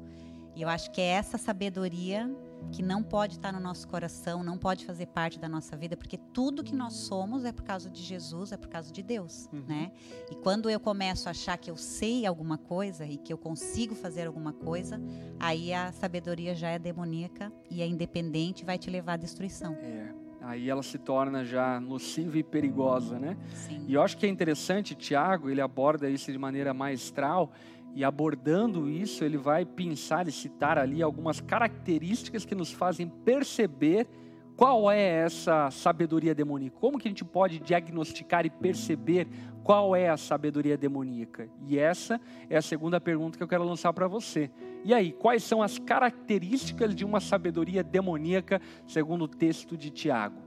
E 0.56 0.62
eu 0.62 0.70
acho 0.70 0.92
que 0.92 1.02
é 1.02 1.06
essa 1.06 1.38
sabedoria 1.38 2.30
que 2.72 2.82
não 2.82 3.04
pode 3.04 3.36
estar 3.36 3.52
no 3.52 3.60
nosso 3.60 3.88
coração, 3.88 4.44
não 4.44 4.58
pode 4.58 4.86
fazer 4.86 5.08
parte 5.08 5.40
da 5.40 5.48
nossa 5.48 5.76
vida, 5.76 5.96
porque 5.96 6.18
tudo 6.18 6.64
que 6.64 6.76
nós 6.76 6.94
somos 6.94 7.46
é 7.46 7.52
por 7.52 7.64
causa 7.64 7.90
de 7.90 8.02
Jesus, 8.02 8.52
é 8.52 8.58
por 8.58 8.68
causa 8.68 8.92
de 8.92 9.04
Deus, 9.04 9.50
uhum. 9.54 9.64
né? 9.68 9.92
E 10.32 10.36
quando 10.36 10.70
eu 10.70 10.80
começo 10.80 11.28
a 11.28 11.32
achar 11.32 11.58
que 11.58 11.70
eu 11.70 11.78
sei 11.78 12.26
alguma 12.26 12.58
coisa 12.58 13.06
e 13.06 13.18
que 13.18 13.32
eu 13.32 13.38
consigo 13.38 13.94
fazer 13.96 14.28
alguma 14.28 14.54
coisa, 14.54 15.00
aí 15.40 15.74
a 15.74 15.92
sabedoria 15.92 16.56
já 16.56 16.70
é 16.70 16.80
demoníaca 16.80 17.52
e 17.70 17.82
é 17.82 17.88
independente, 17.88 18.66
vai 18.66 18.78
te 18.78 18.90
levar 18.90 19.14
à 19.14 19.18
destruição. 19.18 19.74
É. 19.74 20.24
Aí 20.44 20.70
ela 20.70 20.84
se 20.84 20.98
torna 20.98 21.46
já 21.46 21.80
nociva 21.80 22.38
e 22.38 22.44
perigosa, 22.44 23.18
né? 23.18 23.38
Sim. 23.54 23.86
E 23.88 23.94
eu 23.94 24.02
acho 24.02 24.18
que 24.18 24.26
é 24.26 24.30
interessante, 24.30 24.94
Tiago, 24.94 25.50
ele 25.50 25.62
aborda 25.62 26.10
isso 26.10 26.32
de 26.32 26.38
maneira 26.38 26.74
maestral 26.74 27.54
e 27.96 28.04
abordando 28.04 28.90
isso, 28.90 29.24
ele 29.24 29.38
vai 29.38 29.66
pensar 29.66 30.28
e 30.28 30.32
citar 30.32 30.78
ali 30.78 31.02
algumas 31.02 31.40
características 31.40 32.46
que 32.46 32.56
nos 32.56 32.72
fazem 32.72 33.08
perceber 33.08 34.08
qual 34.56 34.90
é 34.90 35.02
essa 35.02 35.70
sabedoria 35.72 36.34
demoníaca. 36.34 36.78
Como 36.80 36.98
que 36.98 37.08
a 37.08 37.12
gente 37.12 37.26
pode 37.26 37.60
diagnosticar 37.60 38.46
e 38.46 38.50
perceber 38.50 39.28
qual 39.64 39.96
é 39.96 40.10
a 40.10 40.18
sabedoria 40.18 40.78
demoníaca? 40.78 41.50
E 41.68 41.78
essa 41.78 42.20
é 42.50 42.58
a 42.58 42.62
segunda 42.62 43.00
pergunta 43.00 43.38
que 43.38 43.44
eu 43.44 43.48
quero 43.48 43.64
lançar 43.64 43.94
para 43.94 44.08
você. 44.08 44.52
E 44.84 44.94
aí, 44.94 45.12
quais 45.14 45.44
são 45.44 45.62
as 45.62 45.80
características 45.80 46.94
de 46.94 47.06
uma 47.06 47.20
sabedoria 47.20 47.84
demoníaca, 47.84 48.62
segundo 48.88 49.24
o 49.24 49.28
texto 49.28 49.78
de 49.78 49.90
Tiago? 49.90 50.40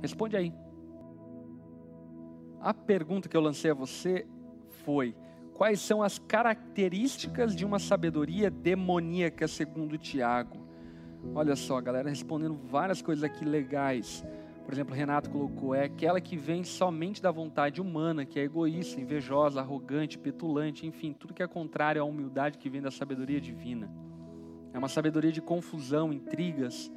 Responde 0.00 0.36
aí. 0.36 0.52
A 2.60 2.72
pergunta 2.72 3.28
que 3.28 3.36
eu 3.36 3.40
lancei 3.40 3.70
a 3.70 3.74
você 3.74 4.26
foi: 4.84 5.14
quais 5.54 5.80
são 5.80 6.02
as 6.02 6.18
características 6.18 7.54
de 7.54 7.64
uma 7.64 7.78
sabedoria 7.78 8.50
demoníaca, 8.50 9.46
segundo 9.48 9.96
Tiago. 9.96 10.58
Olha 11.34 11.56
só, 11.56 11.80
galera, 11.80 12.08
respondendo 12.08 12.54
várias 12.54 13.00
coisas 13.00 13.24
aqui 13.24 13.44
legais. 13.44 14.24
Por 14.64 14.74
exemplo, 14.74 14.94
Renato 14.94 15.30
colocou: 15.30 15.74
é 15.74 15.84
aquela 15.84 16.20
que 16.20 16.36
vem 16.36 16.64
somente 16.64 17.22
da 17.22 17.30
vontade 17.30 17.80
humana, 17.80 18.26
que 18.26 18.38
é 18.38 18.42
egoísta, 18.42 19.00
invejosa, 19.00 19.60
arrogante, 19.60 20.18
petulante, 20.18 20.86
enfim, 20.86 21.12
tudo 21.12 21.32
que 21.32 21.42
é 21.42 21.46
contrário 21.46 22.02
à 22.02 22.04
humildade 22.04 22.58
que 22.58 22.68
vem 22.68 22.82
da 22.82 22.90
sabedoria 22.90 23.40
divina. 23.40 23.90
É 24.72 24.78
uma 24.78 24.88
sabedoria 24.88 25.30
de 25.30 25.40
confusão, 25.40 26.12
intrigas. 26.12 26.90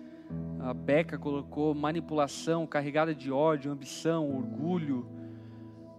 A 0.60 0.74
Beca 0.74 1.18
colocou 1.18 1.74
manipulação, 1.74 2.68
carregada 2.68 3.14
de 3.14 3.32
ódio, 3.32 3.72
ambição, 3.72 4.36
orgulho, 4.36 5.08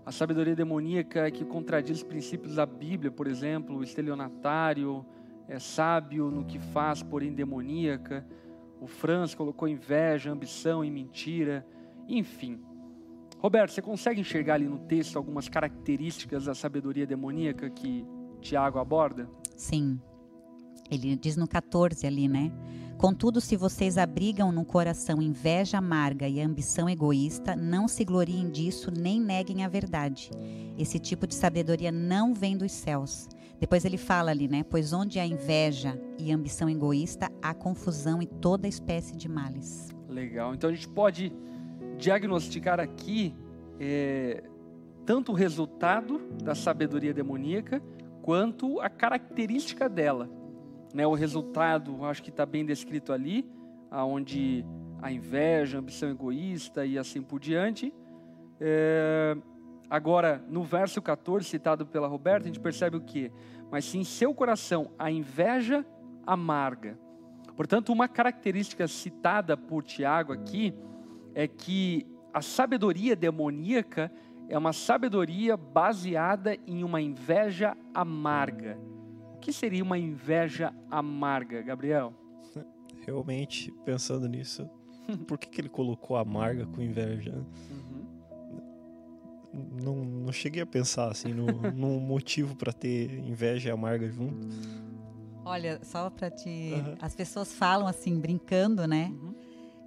a 0.09 0.11
sabedoria 0.11 0.57
demoníaca 0.57 1.27
é 1.27 1.31
que 1.31 1.45
contradiz 1.45 1.99
os 1.99 2.03
princípios 2.03 2.55
da 2.55 2.65
Bíblia, 2.65 3.11
por 3.11 3.27
exemplo, 3.27 3.77
o 3.77 3.83
estelionatário 3.83 5.05
é 5.47 5.59
sábio 5.59 6.31
no 6.31 6.47
que 6.47 6.59
faz, 6.59 7.03
porém 7.03 7.35
demoníaca. 7.35 8.27
O 8.81 8.87
Franz 8.87 9.35
colocou 9.35 9.69
inveja, 9.69 10.33
ambição 10.33 10.83
e 10.83 10.91
mentira, 10.91 11.63
enfim. 12.09 12.59
Roberto, 13.37 13.73
você 13.73 13.83
consegue 13.83 14.23
enxergar 14.23 14.55
ali 14.55 14.67
no 14.67 14.79
texto 14.79 15.19
algumas 15.19 15.47
características 15.47 16.47
da 16.47 16.55
sabedoria 16.55 17.07
demoníaca 17.07 17.69
que 17.69 18.07
Tiago 18.41 18.79
aborda? 18.79 19.29
Sim. 19.59 20.01
Ele 20.91 21.17
diz 21.17 21.37
no 21.37 21.47
14 21.47 22.07
ali, 22.07 22.29
né? 22.29 22.51
Contudo, 22.99 23.41
se 23.41 23.57
vocês 23.57 23.97
abrigam 23.97 24.51
no 24.51 24.65
coração 24.65 25.23
inveja 25.23 25.79
amarga 25.79 26.27
e 26.27 26.41
ambição 26.41 26.91
egoísta, 26.91 27.55
não 27.55 27.87
se 27.87 28.05
gloriem 28.05 28.51
disso 28.51 28.91
nem 28.91 29.21
neguem 29.21 29.65
a 29.65 29.69
verdade. 29.69 30.33
Esse 30.77 30.99
tipo 30.99 31.25
de 31.25 31.37
sabedoria 31.37 31.93
não 31.93 32.35
vem 32.35 32.57
dos 32.57 32.73
céus. 32.73 33.29
Depois 33.61 33.85
ele 33.85 33.97
fala 33.97 34.33
ali, 34.33 34.49
né? 34.49 34.65
Pois 34.65 34.93
onde 34.93 35.21
há 35.21 35.25
inveja 35.25 35.97
e 36.19 36.33
ambição 36.33 36.69
egoísta, 36.69 37.31
há 37.41 37.55
confusão 37.55 38.21
e 38.21 38.27
toda 38.27 38.67
espécie 38.67 39.17
de 39.17 39.29
males. 39.29 39.95
Legal. 40.09 40.53
Então 40.53 40.69
a 40.69 40.73
gente 40.73 40.89
pode 40.89 41.33
diagnosticar 41.97 42.81
aqui 42.81 43.33
é, 43.79 44.43
tanto 45.07 45.31
o 45.31 45.35
resultado 45.37 46.21
da 46.43 46.57
sabedoria 46.57 47.15
demoníaca 47.15 47.81
quanto 48.23 48.81
a 48.81 48.91
característica 48.91 49.89
dela. 49.89 50.29
Né, 50.95 51.07
o 51.07 51.15
resultado, 51.15 52.05
acho 52.05 52.23
que 52.23 52.31
está 52.31 52.47
bem 52.47 52.65
descrito 52.65 53.13
ali, 53.13 53.49
onde 53.91 54.65
a 55.01 55.13
inveja, 55.13 55.79
a 55.79 55.81
ambição 55.81 56.11
egoísta 56.11 56.85
e 56.85 56.99
assim 56.99 57.23
por 57.23 57.39
diante. 57.39 57.93
É, 58.61 59.37
agora, 59.89 60.43
no 60.49 60.63
verso 60.63 61.01
14, 61.01 61.45
citado 61.47 61.87
pela 61.87 62.09
Roberta, 62.09 62.45
a 62.45 62.47
gente 62.47 62.61
percebe 62.61 62.97
o 62.97 63.01
que? 63.01 63.31
Mas 63.71 63.85
se 63.85 63.99
em 63.99 64.05
seu 64.05 64.35
coração 64.35 64.91
a 64.99 65.11
inveja 65.11 65.85
amarga. 66.27 66.99
Portanto, 67.57 67.93
uma 67.93 68.09
característica 68.09 68.87
citada 68.87 69.57
por 69.57 69.83
Tiago 69.83 70.33
aqui 70.33 70.75
é 71.35 71.47
que 71.47 72.07
a 72.33 72.41
sabedoria 72.41 73.17
demoníaca 73.17 74.13
é 74.49 74.57
uma 74.57 74.73
sabedoria 74.73 75.57
baseada 75.57 76.57
em 76.67 76.83
uma 76.83 77.01
inveja 77.01 77.77
amarga. 77.93 78.79
O 79.49 79.51
que 79.51 79.53
seria 79.55 79.83
uma 79.83 79.97
inveja 79.97 80.75
amarga, 80.91 81.63
Gabriel? 81.63 82.13
Realmente, 83.07 83.73
pensando 83.83 84.29
nisso, 84.29 84.69
por 85.27 85.39
que, 85.39 85.49
que 85.49 85.59
ele 85.59 85.71
colocou 85.71 86.19
amarga 86.19 86.67
com 86.67 86.83
inveja? 86.83 87.33
Uhum. 87.71 88.05
Não, 89.83 90.05
não 90.05 90.33
cheguei 90.33 90.61
a 90.61 90.67
pensar 90.67 91.11
assim 91.11 91.33
no, 91.33 91.47
no 91.73 91.99
motivo 91.99 92.55
para 92.57 92.75
ter 92.75 93.11
inveja 93.21 93.71
e 93.71 93.73
amarga 93.73 94.07
junto. 94.11 94.47
Olha, 95.47 95.81
só 95.83 96.11
para 96.11 96.31
te. 96.31 96.75
Uhum. 96.75 96.97
As 97.01 97.15
pessoas 97.15 97.51
falam 97.51 97.89
assim, 97.89 98.21
brincando, 98.21 98.87
né? 98.87 99.11
Uhum. 99.11 99.35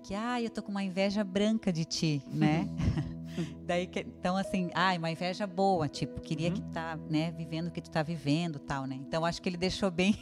Que, 0.01 0.15
ah, 0.15 0.41
eu 0.41 0.49
tô 0.49 0.63
com 0.63 0.71
uma 0.71 0.83
inveja 0.83 1.23
branca 1.23 1.71
de 1.71 1.85
ti, 1.85 2.23
né? 2.33 2.67
Daí, 3.65 3.87
que, 3.87 3.99
então, 3.99 4.35
assim, 4.35 4.69
ah, 4.73 4.93
uma 4.97 5.11
inveja 5.11 5.47
boa, 5.47 5.87
tipo, 5.87 6.19
queria 6.21 6.49
uhum. 6.49 6.55
que 6.55 6.61
tá, 6.63 6.97
né, 7.09 7.31
vivendo 7.31 7.67
o 7.67 7.71
que 7.71 7.81
tu 7.81 7.89
tá 7.89 8.03
vivendo 8.03 8.59
tal, 8.59 8.85
né? 8.85 8.95
Então, 8.95 9.25
acho 9.25 9.41
que 9.41 9.49
ele 9.49 9.57
deixou 9.57 9.89
bem, 9.89 10.15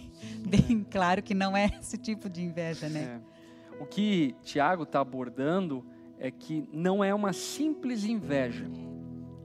bem 0.47 0.85
é. 0.87 0.91
claro 0.91 1.21
que 1.23 1.33
não 1.33 1.55
é 1.55 1.71
esse 1.79 1.97
tipo 1.97 2.29
de 2.29 2.43
inveja, 2.43 2.87
né? 2.87 3.21
É. 3.25 3.81
O 3.81 3.85
que 3.85 4.35
Tiago 4.43 4.83
está 4.83 4.99
abordando 4.99 5.85
é 6.17 6.29
que 6.29 6.67
não 6.71 7.03
é 7.03 7.13
uma 7.13 7.31
simples 7.31 8.03
inveja, 8.03 8.69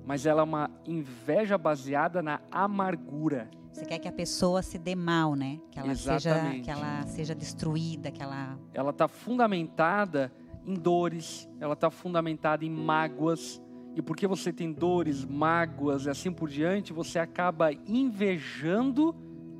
mas 0.05 0.27
ela 0.27 0.43
é 0.43 0.45
uma 0.45 0.71
inveja 0.87 1.57
baseada 1.57 2.21
na 2.21 2.41
amargura. 2.51 3.49
Você 3.73 3.85
quer 3.85 3.99
que 3.99 4.09
a 4.09 4.13
pessoa 4.13 4.63
se 4.63 4.79
dê 4.79 4.95
mal, 4.95 5.35
né? 5.35 5.59
Que 5.71 5.79
ela 5.79 5.93
Exatamente. 5.93 6.51
seja, 6.51 6.63
que 6.63 6.71
ela 6.71 7.03
seja 7.07 7.35
destruída, 7.35 8.11
que 8.11 8.23
ela. 8.23 8.59
Ela 8.73 8.91
está 8.91 9.09
fundamentada 9.09 10.33
em 10.67 10.75
dores, 10.75 11.49
ela 11.61 11.75
está 11.75 11.91
fundamentada 11.91 12.65
em 12.65 12.71
mágoas. 12.71 13.61
E 13.95 14.03
porque 14.03 14.27
você 14.27 14.53
tem 14.53 14.73
dores, 14.73 15.25
mágoas 15.25 16.07
e 16.07 16.11
assim 16.11 16.33
por 16.33 16.49
diante, 16.49 16.93
você 16.93 17.19
acaba 17.19 17.73
invejando 17.73 19.15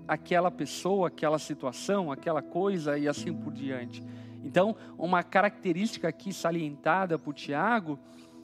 aquela 0.09 0.51
pessoa, 0.51 1.09
aquela 1.09 1.39
situação, 1.39 2.11
aquela 2.11 2.43
coisa 2.43 2.99
e 2.99 3.07
assim 3.07 3.33
por 3.33 3.53
diante. 3.53 4.03
Então, 4.43 4.77
uma 4.99 5.23
característica 5.23 6.09
aqui 6.09 6.33
salientada 6.33 7.19
por 7.19 7.33
Tiago 7.33 7.99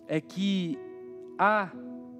é 0.08 0.20
que 0.20 0.78
a 1.38 1.70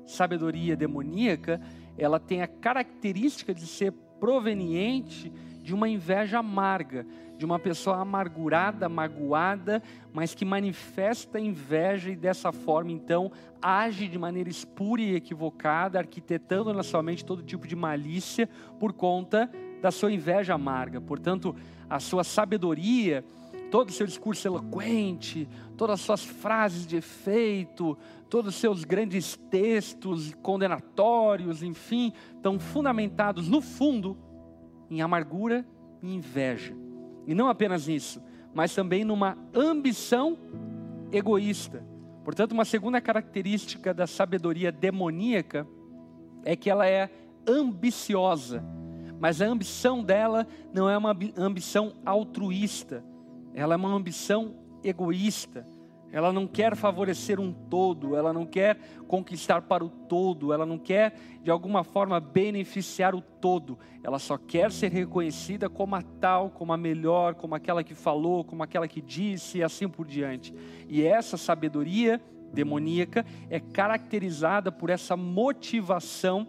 sabedoria 0.07 0.77
demoníaca, 0.77 1.61
ela 1.97 2.19
tem 2.19 2.43
a 2.43 2.47
característica 2.47 3.55
de 3.55 3.67
ser 3.67 3.93
proveniente 4.19 5.33
de 5.63 5.75
uma 5.75 5.89
inveja 5.89 6.39
amarga, 6.39 7.07
de 7.41 7.47
uma 7.47 7.59
pessoa 7.59 7.97
amargurada, 7.97 8.87
magoada, 8.87 9.83
mas 10.13 10.35
que 10.35 10.45
manifesta 10.45 11.41
inveja 11.41 12.11
e 12.11 12.15
dessa 12.15 12.53
forma 12.53 12.93
então 12.93 13.33
age 13.63 14.09
de 14.09 14.19
maneira 14.19 14.51
espúria 14.51 15.07
e 15.07 15.15
equivocada, 15.17 15.99
arquitetando 15.99 16.75
na 16.75 16.83
sua 16.83 17.03
mente 17.03 17.25
todo 17.25 17.43
tipo 17.43 17.67
de 17.67 17.75
malícia 17.75 18.47
por 18.79 18.93
conta 18.93 19.51
da 19.81 19.91
sua 19.91 20.13
inveja 20.13 20.53
amarga. 20.53 21.01
Portanto, 21.01 21.57
a 21.89 21.99
sua 21.99 22.25
sabedoria, 22.25 23.25
todo 23.71 23.89
o 23.89 23.93
seu 23.93 24.07
discurso 24.07 24.47
eloquente, 24.47 25.49
todas 25.79 25.95
as 25.95 26.01
suas 26.05 26.23
frases 26.23 26.87
de 26.87 26.99
efeito, 26.99 27.97
todos 28.29 28.55
os 28.55 28.61
seus 28.61 28.85
grandes 28.85 29.35
textos 29.51 30.35
condenatórios, 30.43 31.63
enfim, 31.63 32.13
estão 32.37 32.61
fundamentados 32.61 33.49
no 33.49 33.63
fundo 33.63 34.15
em 34.91 35.01
amargura 35.01 35.65
e 36.03 36.15
inveja. 36.15 36.90
E 37.31 37.35
não 37.35 37.49
apenas 37.49 37.87
nisso, 37.87 38.21
mas 38.53 38.75
também 38.75 39.05
numa 39.05 39.39
ambição 39.55 40.37
egoísta. 41.13 41.81
Portanto, 42.25 42.51
uma 42.51 42.65
segunda 42.65 43.01
característica 43.01 43.95
da 43.95 44.05
sabedoria 44.05 44.73
demoníaca 44.73 45.65
é 46.45 46.57
que 46.57 46.69
ela 46.69 46.89
é 46.89 47.09
ambiciosa, 47.47 48.65
mas 49.21 49.41
a 49.41 49.47
ambição 49.47 50.03
dela 50.03 50.45
não 50.75 50.91
é 50.91 50.99
uma 50.99 51.17
ambição 51.37 51.93
altruísta, 52.05 53.05
ela 53.55 53.75
é 53.75 53.77
uma 53.77 53.95
ambição 53.95 54.57
egoísta. 54.83 55.65
Ela 56.13 56.33
não 56.33 56.47
quer 56.47 56.75
favorecer 56.75 57.39
um 57.39 57.53
todo, 57.53 58.17
ela 58.17 58.33
não 58.33 58.45
quer 58.45 58.77
conquistar 59.07 59.63
para 59.63 59.85
o 59.85 59.89
todo, 59.89 60.53
ela 60.53 60.67
não 60.67 60.79
quer 60.79 61.15
de 61.43 61.51
alguma 61.51 61.85
forma 61.85 62.19
beneficiar 62.19 63.15
o 63.15 63.21
todo. 63.21 63.79
Ela 64.03 64.19
só 64.19 64.37
quer 64.37 64.73
ser 64.73 64.91
reconhecida 64.91 65.69
como 65.69 65.95
a 65.95 66.03
tal, 66.03 66.51
como 66.51 66.73
a 66.73 66.77
melhor, 66.77 67.35
como 67.35 67.55
aquela 67.55 67.85
que 67.85 67.95
falou, 67.95 68.45
como 68.45 68.63
aquela 68.63 68.89
que 68.89 69.01
disse 69.01 69.59
e 69.59 69.63
assim 69.63 69.89
por 69.89 70.07
diante. 70.07 70.53
E 70.89 71.03
essa 71.03 71.37
sabedoria 71.37 72.21
demoníaca 72.53 73.25
é 73.49 73.61
caracterizada 73.61 74.73
por 74.73 74.91
essa 74.91 75.17
motivação 75.17 76.49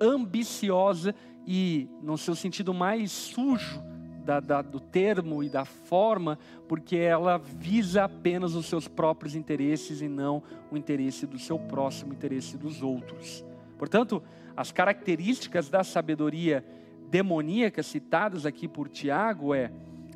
ambiciosa 0.00 1.14
e, 1.46 1.88
no 2.02 2.18
seu 2.18 2.34
sentido 2.34 2.74
mais 2.74 3.10
sujo, 3.10 3.82
da, 4.28 4.40
da, 4.40 4.60
do 4.60 4.78
termo 4.78 5.42
e 5.42 5.48
da 5.48 5.64
forma, 5.64 6.38
porque 6.68 6.96
ela 6.96 7.38
visa 7.38 8.04
apenas 8.04 8.54
os 8.54 8.66
seus 8.66 8.86
próprios 8.86 9.34
interesses 9.34 10.02
e 10.02 10.08
não 10.08 10.42
o 10.70 10.76
interesse 10.76 11.26
do 11.26 11.38
seu 11.38 11.58
próximo, 11.58 12.10
o 12.10 12.14
interesse 12.14 12.58
dos 12.58 12.82
outros. 12.82 13.42
Portanto, 13.78 14.22
as 14.54 14.70
características 14.70 15.70
da 15.70 15.82
sabedoria 15.82 16.62
demoníaca 17.08 17.82
citadas 17.82 18.44
aqui 18.44 18.68
por 18.68 18.86
Tiago 18.90 19.54
é: 19.54 19.72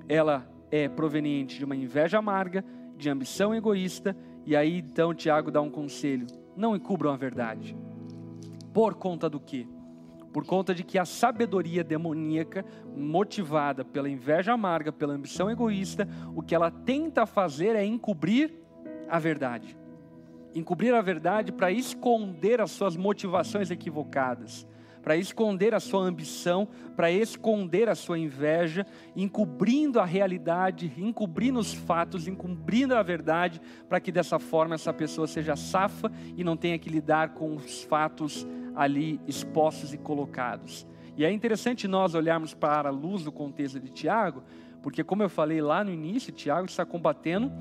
ela 0.06 0.46
é 0.70 0.90
proveniente 0.90 1.56
de 1.56 1.64
uma 1.64 1.74
inveja 1.74 2.18
amarga, 2.18 2.62
de 2.98 3.08
ambição 3.08 3.54
egoísta, 3.54 4.14
e 4.44 4.54
aí 4.54 4.80
então 4.80 5.14
Tiago 5.14 5.50
dá 5.50 5.62
um 5.62 5.70
conselho: 5.70 6.26
não 6.54 6.76
encubram 6.76 7.12
a 7.12 7.16
verdade. 7.16 7.74
Por 8.74 8.94
conta 8.94 9.30
do 9.30 9.40
quê? 9.40 9.66
Por 10.32 10.46
conta 10.46 10.74
de 10.74 10.82
que 10.82 10.98
a 10.98 11.04
sabedoria 11.04 11.84
demoníaca, 11.84 12.64
motivada 12.96 13.84
pela 13.84 14.08
inveja 14.08 14.52
amarga, 14.52 14.90
pela 14.90 15.12
ambição 15.12 15.50
egoísta, 15.50 16.08
o 16.34 16.42
que 16.42 16.54
ela 16.54 16.70
tenta 16.70 17.26
fazer 17.26 17.76
é 17.76 17.84
encobrir 17.84 18.52
a 19.08 19.18
verdade. 19.18 19.76
Encobrir 20.54 20.94
a 20.94 21.02
verdade 21.02 21.52
para 21.52 21.70
esconder 21.70 22.60
as 22.60 22.70
suas 22.70 22.96
motivações 22.96 23.70
equivocadas, 23.70 24.66
para 25.02 25.16
esconder 25.16 25.74
a 25.74 25.80
sua 25.80 26.02
ambição, 26.02 26.68
para 26.96 27.10
esconder 27.10 27.88
a 27.88 27.94
sua 27.94 28.18
inveja, 28.18 28.86
encobrindo 29.16 29.98
a 29.98 30.04
realidade, 30.04 30.92
encobrindo 30.96 31.58
os 31.58 31.74
fatos, 31.74 32.28
encobrindo 32.28 32.94
a 32.94 33.02
verdade, 33.02 33.60
para 33.88 34.00
que 34.00 34.12
dessa 34.12 34.38
forma 34.38 34.76
essa 34.76 34.92
pessoa 34.92 35.26
seja 35.26 35.56
safa 35.56 36.10
e 36.36 36.44
não 36.44 36.56
tenha 36.56 36.78
que 36.78 36.88
lidar 36.88 37.30
com 37.30 37.56
os 37.56 37.82
fatos 37.82 38.46
ali 38.74 39.20
expostos 39.26 39.92
e 39.92 39.98
colocados. 39.98 40.86
E 41.16 41.24
é 41.24 41.30
interessante 41.30 41.86
nós 41.86 42.14
olharmos 42.14 42.54
para 42.54 42.88
a 42.88 42.92
luz 42.92 43.22
do 43.22 43.30
contexto 43.30 43.78
de 43.78 43.90
Tiago, 43.90 44.42
porque, 44.82 45.04
como 45.04 45.22
eu 45.22 45.28
falei 45.28 45.60
lá 45.60 45.84
no 45.84 45.92
início, 45.92 46.32
Tiago 46.32 46.66
está 46.66 46.84
combatendo 46.84 47.52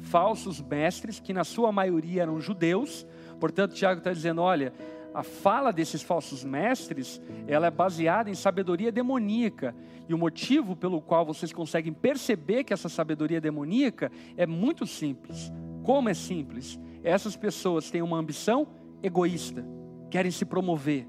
falsos 0.00 0.60
mestres, 0.60 1.18
que 1.20 1.32
na 1.32 1.44
sua 1.44 1.72
maioria 1.72 2.22
eram 2.22 2.40
judeus. 2.40 3.06
Portanto, 3.40 3.74
Tiago 3.74 3.98
está 3.98 4.12
dizendo: 4.12 4.42
olha, 4.42 4.72
a 5.14 5.22
fala 5.22 5.72
desses 5.72 6.02
falsos 6.02 6.44
mestres, 6.44 7.20
ela 7.46 7.68
é 7.68 7.70
baseada 7.70 8.28
em 8.28 8.34
sabedoria 8.34 8.92
demoníaca. 8.92 9.74
E 10.08 10.12
o 10.12 10.18
motivo 10.18 10.76
pelo 10.76 11.00
qual 11.00 11.24
vocês 11.24 11.52
conseguem 11.52 11.92
perceber 11.92 12.64
que 12.64 12.72
essa 12.72 12.88
sabedoria 12.88 13.40
demoníaca 13.40 14.12
é 14.36 14.46
muito 14.46 14.86
simples. 14.86 15.50
Como 15.82 16.08
é 16.08 16.14
simples? 16.14 16.78
Essas 17.02 17.36
pessoas 17.36 17.90
têm 17.90 18.02
uma 18.02 18.18
ambição 18.18 18.68
egoísta 19.02 19.75
querem 20.16 20.30
se 20.30 20.46
promover. 20.46 21.06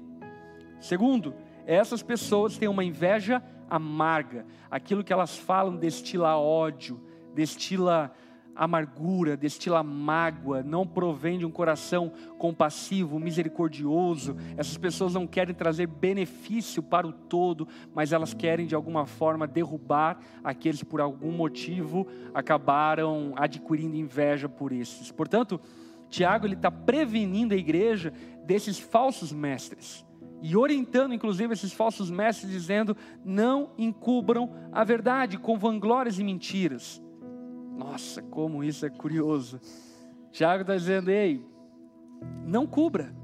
Segundo, 0.78 1.34
essas 1.64 2.02
pessoas 2.02 2.58
têm 2.58 2.68
uma 2.68 2.84
inveja 2.84 3.42
amarga. 3.70 4.44
Aquilo 4.70 5.02
que 5.02 5.10
elas 5.10 5.34
falam 5.34 5.76
destila 5.76 6.36
ódio, 6.36 7.00
destila 7.34 8.12
amargura, 8.54 9.34
destila 9.34 9.82
mágoa, 9.82 10.62
não 10.62 10.86
provém 10.86 11.38
de 11.38 11.46
um 11.46 11.50
coração 11.50 12.12
compassivo, 12.36 13.18
misericordioso. 13.18 14.36
Essas 14.58 14.76
pessoas 14.76 15.14
não 15.14 15.26
querem 15.26 15.54
trazer 15.54 15.86
benefício 15.86 16.82
para 16.82 17.06
o 17.06 17.12
todo, 17.12 17.66
mas 17.94 18.12
elas 18.12 18.34
querem 18.34 18.66
de 18.66 18.74
alguma 18.74 19.06
forma 19.06 19.46
derrubar 19.46 20.18
aqueles 20.44 20.80
que 20.80 20.84
por 20.84 21.00
algum 21.00 21.32
motivo 21.32 22.06
acabaram 22.34 23.32
adquirindo 23.36 23.96
inveja 23.96 24.50
por 24.50 24.70
esses. 24.70 25.10
Portanto, 25.10 25.58
Tiago 26.08 26.46
ele 26.46 26.54
está 26.54 26.70
prevenindo 26.70 27.54
a 27.54 27.56
igreja 27.56 28.12
desses 28.44 28.78
falsos 28.78 29.32
mestres 29.32 30.06
e 30.40 30.56
orientando 30.56 31.12
inclusive 31.12 31.52
esses 31.52 31.72
falsos 31.72 32.10
mestres 32.10 32.50
dizendo: 32.50 32.96
não 33.24 33.70
encubram 33.76 34.50
a 34.72 34.84
verdade 34.84 35.38
com 35.38 35.58
vanglórias 35.58 36.18
e 36.18 36.24
mentiras. 36.24 37.02
Nossa, 37.76 38.22
como 38.22 38.64
isso 38.64 38.84
é 38.86 38.90
curioso. 38.90 39.60
Tiago 40.30 40.62
está 40.62 40.76
dizendo: 40.76 41.10
ei, 41.10 41.44
não 42.44 42.66
cubra, 42.66 43.14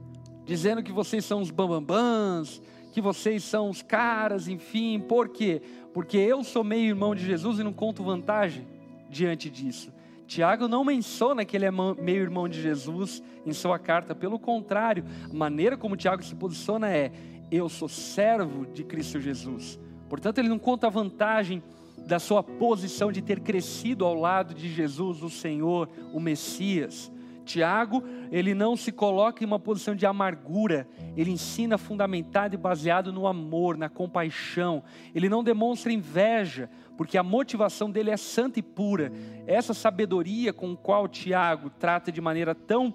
dizendo 0.45 0.83
que 0.83 0.93
vocês 0.93 1.25
são 1.25 1.41
os 1.41 1.51
bambambãs, 1.51 2.61
que 2.93 3.01
vocês 3.01 3.43
são 3.45 3.71
os 3.71 3.83
caras, 3.83 4.49
enfim, 4.49 5.01
por 5.01 5.29
quê? 5.29 5.63
Porque 5.93 6.17
eu 6.17 6.43
sou 6.43 6.65
meio 6.65 6.89
irmão 6.89 7.15
de 7.15 7.25
Jesus 7.25 7.59
e 7.59 7.65
não 7.65 7.73
conto 7.73 8.05
vantagem 8.05 8.67
diante 9.09 9.51
disso. 9.51 9.93
Tiago 10.35 10.67
não 10.67 10.85
menciona 10.85 11.45
que 11.45 11.57
ele 11.57 11.65
é 11.65 11.71
meio 11.71 12.23
irmão 12.23 12.49
de 12.49 12.61
Jesus 12.61 13.23
em 13.47 13.53
sua 13.53 13.79
carta, 13.79 14.17
pelo 14.17 14.37
contrário, 14.37 15.05
a 15.31 15.33
maneira 15.33 15.77
como 15.77 15.97
Tiago 15.97 16.25
se 16.25 16.35
posiciona 16.35 16.91
é: 16.91 17.13
eu 17.53 17.69
sou 17.69 17.89
servo 17.89 18.67
de 18.67 18.83
Cristo 18.83 19.21
Jesus. 19.21 19.79
Portanto, 20.09 20.39
ele 20.39 20.49
não 20.49 20.59
conta 20.59 20.89
a 20.89 20.91
vantagem 20.91 21.63
da 21.99 22.19
sua 22.19 22.43
posição 22.43 23.13
de 23.13 23.23
ter 23.23 23.39
crescido 23.39 24.05
ao 24.05 24.17
lado 24.17 24.55
de 24.55 24.69
Jesus, 24.69 25.23
o 25.23 25.31
Senhor, 25.31 25.89
o 26.13 26.19
Messias. 26.19 27.13
Tiago, 27.45 28.03
ele 28.33 28.55
não 28.55 28.77
se 28.77 28.91
coloca 28.91 29.43
em 29.43 29.47
uma 29.47 29.59
posição 29.59 29.95
de 29.95 30.07
amargura, 30.07 30.89
ele 31.17 31.31
ensina 31.31 31.79
fundamentado 31.79 32.55
e 32.55 32.59
baseado 32.59 33.13
no 33.13 33.27
amor, 33.27 33.77
na 33.77 33.89
compaixão. 33.89 34.83
Ele 35.15 35.29
não 35.29 35.45
demonstra 35.45 35.93
inveja, 35.93 36.69
porque 36.97 37.19
a 37.19 37.23
motivação 37.23 37.91
dele 37.91 38.11
é 38.11 38.17
santa 38.17 38.59
e 38.59 38.63
pura. 38.63 39.13
Essa 39.47 39.75
sabedoria 39.75 40.53
com 40.53 40.77
qual 40.77 41.07
Tiago 41.07 41.71
trata 41.71 42.11
de 42.11 42.21
maneira 42.21 42.55
tão 42.55 42.95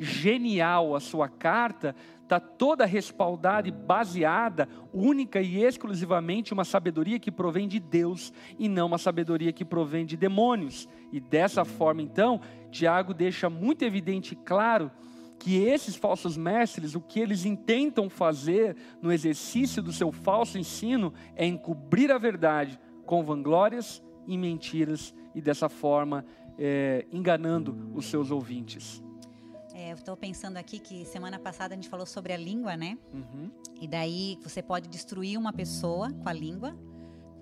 genial 0.00 0.94
a 0.94 1.00
sua 1.00 1.28
carta, 1.28 1.94
está 2.22 2.40
toda 2.40 2.86
respaldada 2.86 3.68
e 3.68 3.72
baseada 3.72 4.68
única 4.92 5.40
e 5.42 5.62
exclusivamente 5.62 6.52
uma 6.52 6.64
sabedoria 6.64 7.18
que 7.18 7.30
provém 7.30 7.68
de 7.68 7.78
Deus 7.78 8.32
e 8.58 8.68
não 8.68 8.86
uma 8.86 8.98
sabedoria 8.98 9.52
que 9.52 9.64
provém 9.64 10.06
de 10.06 10.16
demônios. 10.16 10.88
E 11.12 11.20
dessa 11.20 11.64
forma, 11.64 12.02
então, 12.02 12.40
Tiago 12.70 13.12
deixa 13.12 13.50
muito 13.50 13.84
evidente 13.84 14.32
e 14.32 14.36
claro 14.36 14.90
que 15.38 15.56
esses 15.56 15.96
falsos 15.96 16.36
mestres, 16.36 16.94
o 16.94 17.00
que 17.00 17.18
eles 17.18 17.44
intentam 17.44 18.08
fazer 18.08 18.76
no 19.02 19.10
exercício 19.10 19.82
do 19.82 19.92
seu 19.92 20.12
falso 20.12 20.58
ensino 20.58 21.12
é 21.34 21.46
encobrir 21.46 22.12
a 22.12 22.18
verdade 22.18 22.78
com 23.06 23.24
vanglórias 23.24 24.02
e 24.26 24.36
mentiras 24.38 25.14
e 25.34 25.40
dessa 25.40 25.68
forma 25.68 26.24
é, 26.58 27.06
enganando 27.10 27.90
os 27.94 28.06
seus 28.06 28.30
ouvintes. 28.30 29.02
Eu 29.90 29.96
estou 29.96 30.16
pensando 30.16 30.56
aqui 30.56 30.78
que 30.78 31.04
semana 31.04 31.36
passada 31.36 31.74
a 31.74 31.76
gente 31.76 31.88
falou 31.88 32.06
sobre 32.06 32.32
a 32.32 32.36
língua, 32.36 32.76
né? 32.76 32.96
Uhum. 33.12 33.50
E 33.80 33.88
daí 33.88 34.38
você 34.40 34.62
pode 34.62 34.88
destruir 34.88 35.36
uma 35.36 35.52
pessoa 35.52 36.12
com 36.12 36.28
a 36.28 36.32
língua. 36.32 36.76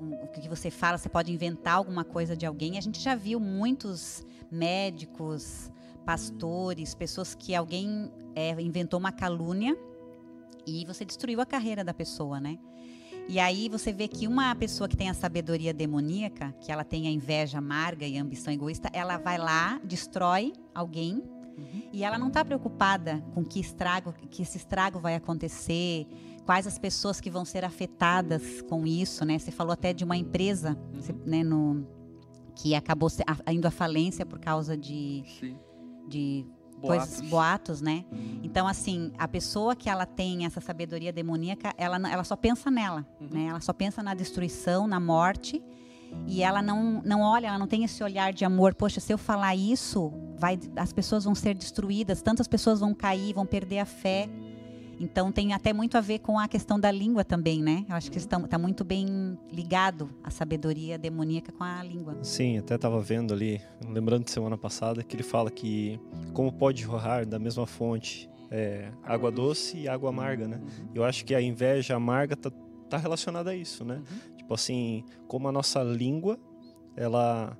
o 0.00 0.28
que 0.28 0.48
você 0.48 0.70
fala, 0.70 0.96
você 0.96 1.10
pode 1.10 1.30
inventar 1.30 1.74
alguma 1.74 2.04
coisa 2.04 2.34
de 2.34 2.46
alguém. 2.46 2.78
A 2.78 2.80
gente 2.80 3.00
já 3.00 3.14
viu 3.14 3.38
muitos 3.38 4.24
médicos, 4.50 5.70
pastores, 6.06 6.94
pessoas 6.94 7.34
que 7.34 7.54
alguém 7.54 8.10
é, 8.34 8.58
inventou 8.58 8.98
uma 8.98 9.12
calúnia 9.12 9.76
e 10.66 10.86
você 10.86 11.04
destruiu 11.04 11.42
a 11.42 11.46
carreira 11.46 11.84
da 11.84 11.92
pessoa, 11.92 12.40
né? 12.40 12.58
E 13.28 13.38
aí 13.38 13.68
você 13.68 13.92
vê 13.92 14.08
que 14.08 14.26
uma 14.26 14.54
pessoa 14.54 14.88
que 14.88 14.96
tem 14.96 15.10
a 15.10 15.14
sabedoria 15.14 15.74
demoníaca, 15.74 16.54
que 16.62 16.72
ela 16.72 16.82
tem 16.82 17.08
a 17.08 17.10
inveja 17.10 17.58
amarga 17.58 18.06
e 18.06 18.16
a 18.16 18.22
ambição 18.22 18.50
egoísta, 18.54 18.88
ela 18.94 19.18
vai 19.18 19.36
lá, 19.36 19.78
destrói 19.84 20.54
alguém 20.74 21.22
Uhum. 21.58 21.82
E 21.92 22.04
ela 22.04 22.18
não 22.18 22.28
está 22.28 22.44
preocupada 22.44 23.22
com 23.34 23.44
que 23.44 23.60
estrago, 23.60 24.12
que 24.30 24.42
esse 24.42 24.56
estrago 24.56 24.98
vai 24.98 25.14
acontecer, 25.14 26.06
quais 26.46 26.66
as 26.66 26.78
pessoas 26.78 27.20
que 27.20 27.30
vão 27.30 27.44
ser 27.44 27.64
afetadas 27.64 28.62
com 28.62 28.86
isso, 28.86 29.24
né? 29.24 29.38
Você 29.38 29.50
falou 29.50 29.72
até 29.72 29.92
de 29.92 30.04
uma 30.04 30.16
empresa, 30.16 30.78
uhum. 30.94 31.20
né, 31.26 31.42
no, 31.42 31.86
que 32.54 32.74
acabou 32.74 33.10
indo 33.50 33.66
à 33.66 33.70
falência 33.70 34.24
por 34.24 34.38
causa 34.38 34.76
de, 34.76 35.22
de 36.08 36.46
boatos. 36.80 36.80
coisas, 36.80 37.20
boatos, 37.28 37.80
né? 37.80 38.04
Uhum. 38.10 38.40
Então, 38.42 38.66
assim, 38.66 39.12
a 39.18 39.28
pessoa 39.28 39.76
que 39.76 39.88
ela 39.90 40.06
tem 40.06 40.46
essa 40.46 40.60
sabedoria 40.60 41.12
demoníaca, 41.12 41.74
ela, 41.76 41.96
ela 42.10 42.24
só 42.24 42.36
pensa 42.36 42.70
nela, 42.70 43.06
uhum. 43.20 43.28
né? 43.30 43.44
Ela 43.46 43.60
só 43.60 43.72
pensa 43.72 44.02
na 44.02 44.14
destruição, 44.14 44.86
na 44.86 45.00
morte 45.00 45.62
e 46.26 46.42
ela 46.42 46.60
não, 46.60 47.02
não 47.04 47.22
olha, 47.22 47.48
ela 47.48 47.58
não 47.58 47.66
tem 47.66 47.84
esse 47.84 48.02
olhar 48.02 48.32
de 48.32 48.44
amor. 48.44 48.74
Poxa, 48.74 49.00
se 49.00 49.12
eu 49.12 49.18
falar 49.18 49.56
isso, 49.56 50.12
vai, 50.38 50.58
as 50.76 50.92
pessoas 50.92 51.24
vão 51.24 51.34
ser 51.34 51.54
destruídas, 51.54 52.20
tantas 52.22 52.46
pessoas 52.46 52.80
vão 52.80 52.94
cair, 52.94 53.32
vão 53.32 53.46
perder 53.46 53.78
a 53.78 53.86
fé. 53.86 54.28
Então 55.00 55.30
tem 55.30 55.52
até 55.52 55.72
muito 55.72 55.96
a 55.96 56.00
ver 56.00 56.18
com 56.18 56.38
a 56.38 56.48
questão 56.48 56.78
da 56.78 56.90
língua 56.90 57.24
também, 57.24 57.62
né? 57.62 57.86
Eu 57.88 57.94
acho 57.94 58.10
que 58.10 58.18
está, 58.18 58.58
muito 58.58 58.84
bem 58.84 59.38
ligado 59.50 60.10
a 60.24 60.30
sabedoria 60.30 60.98
demoníaca 60.98 61.52
com 61.52 61.62
a 61.62 61.82
língua. 61.82 62.18
Sim, 62.22 62.58
até 62.58 62.74
estava 62.74 63.00
vendo 63.00 63.32
ali, 63.32 63.60
lembrando 63.86 64.24
de 64.24 64.30
semana 64.30 64.58
passada, 64.58 65.02
que 65.02 65.14
ele 65.14 65.22
fala 65.22 65.50
que 65.50 66.00
como 66.32 66.52
pode 66.52 66.82
jorrar 66.82 67.24
da 67.24 67.38
mesma 67.38 67.66
fonte 67.66 68.28
é, 68.50 68.90
água 69.04 69.30
doce 69.30 69.78
e 69.78 69.88
água 69.88 70.10
amarga, 70.10 70.48
né? 70.48 70.60
Eu 70.94 71.04
acho 71.04 71.24
que 71.24 71.34
a 71.34 71.40
inveja 71.40 71.94
amarga 71.94 72.34
está 72.34 72.50
tá 72.88 72.96
relacionada 72.96 73.50
a 73.50 73.54
isso, 73.54 73.84
né? 73.84 73.96
Uhum. 73.96 74.36
Tipo 74.36 74.54
assim, 74.54 75.04
como 75.26 75.48
a 75.48 75.52
nossa 75.52 75.82
língua, 75.82 76.38
ela, 76.96 77.56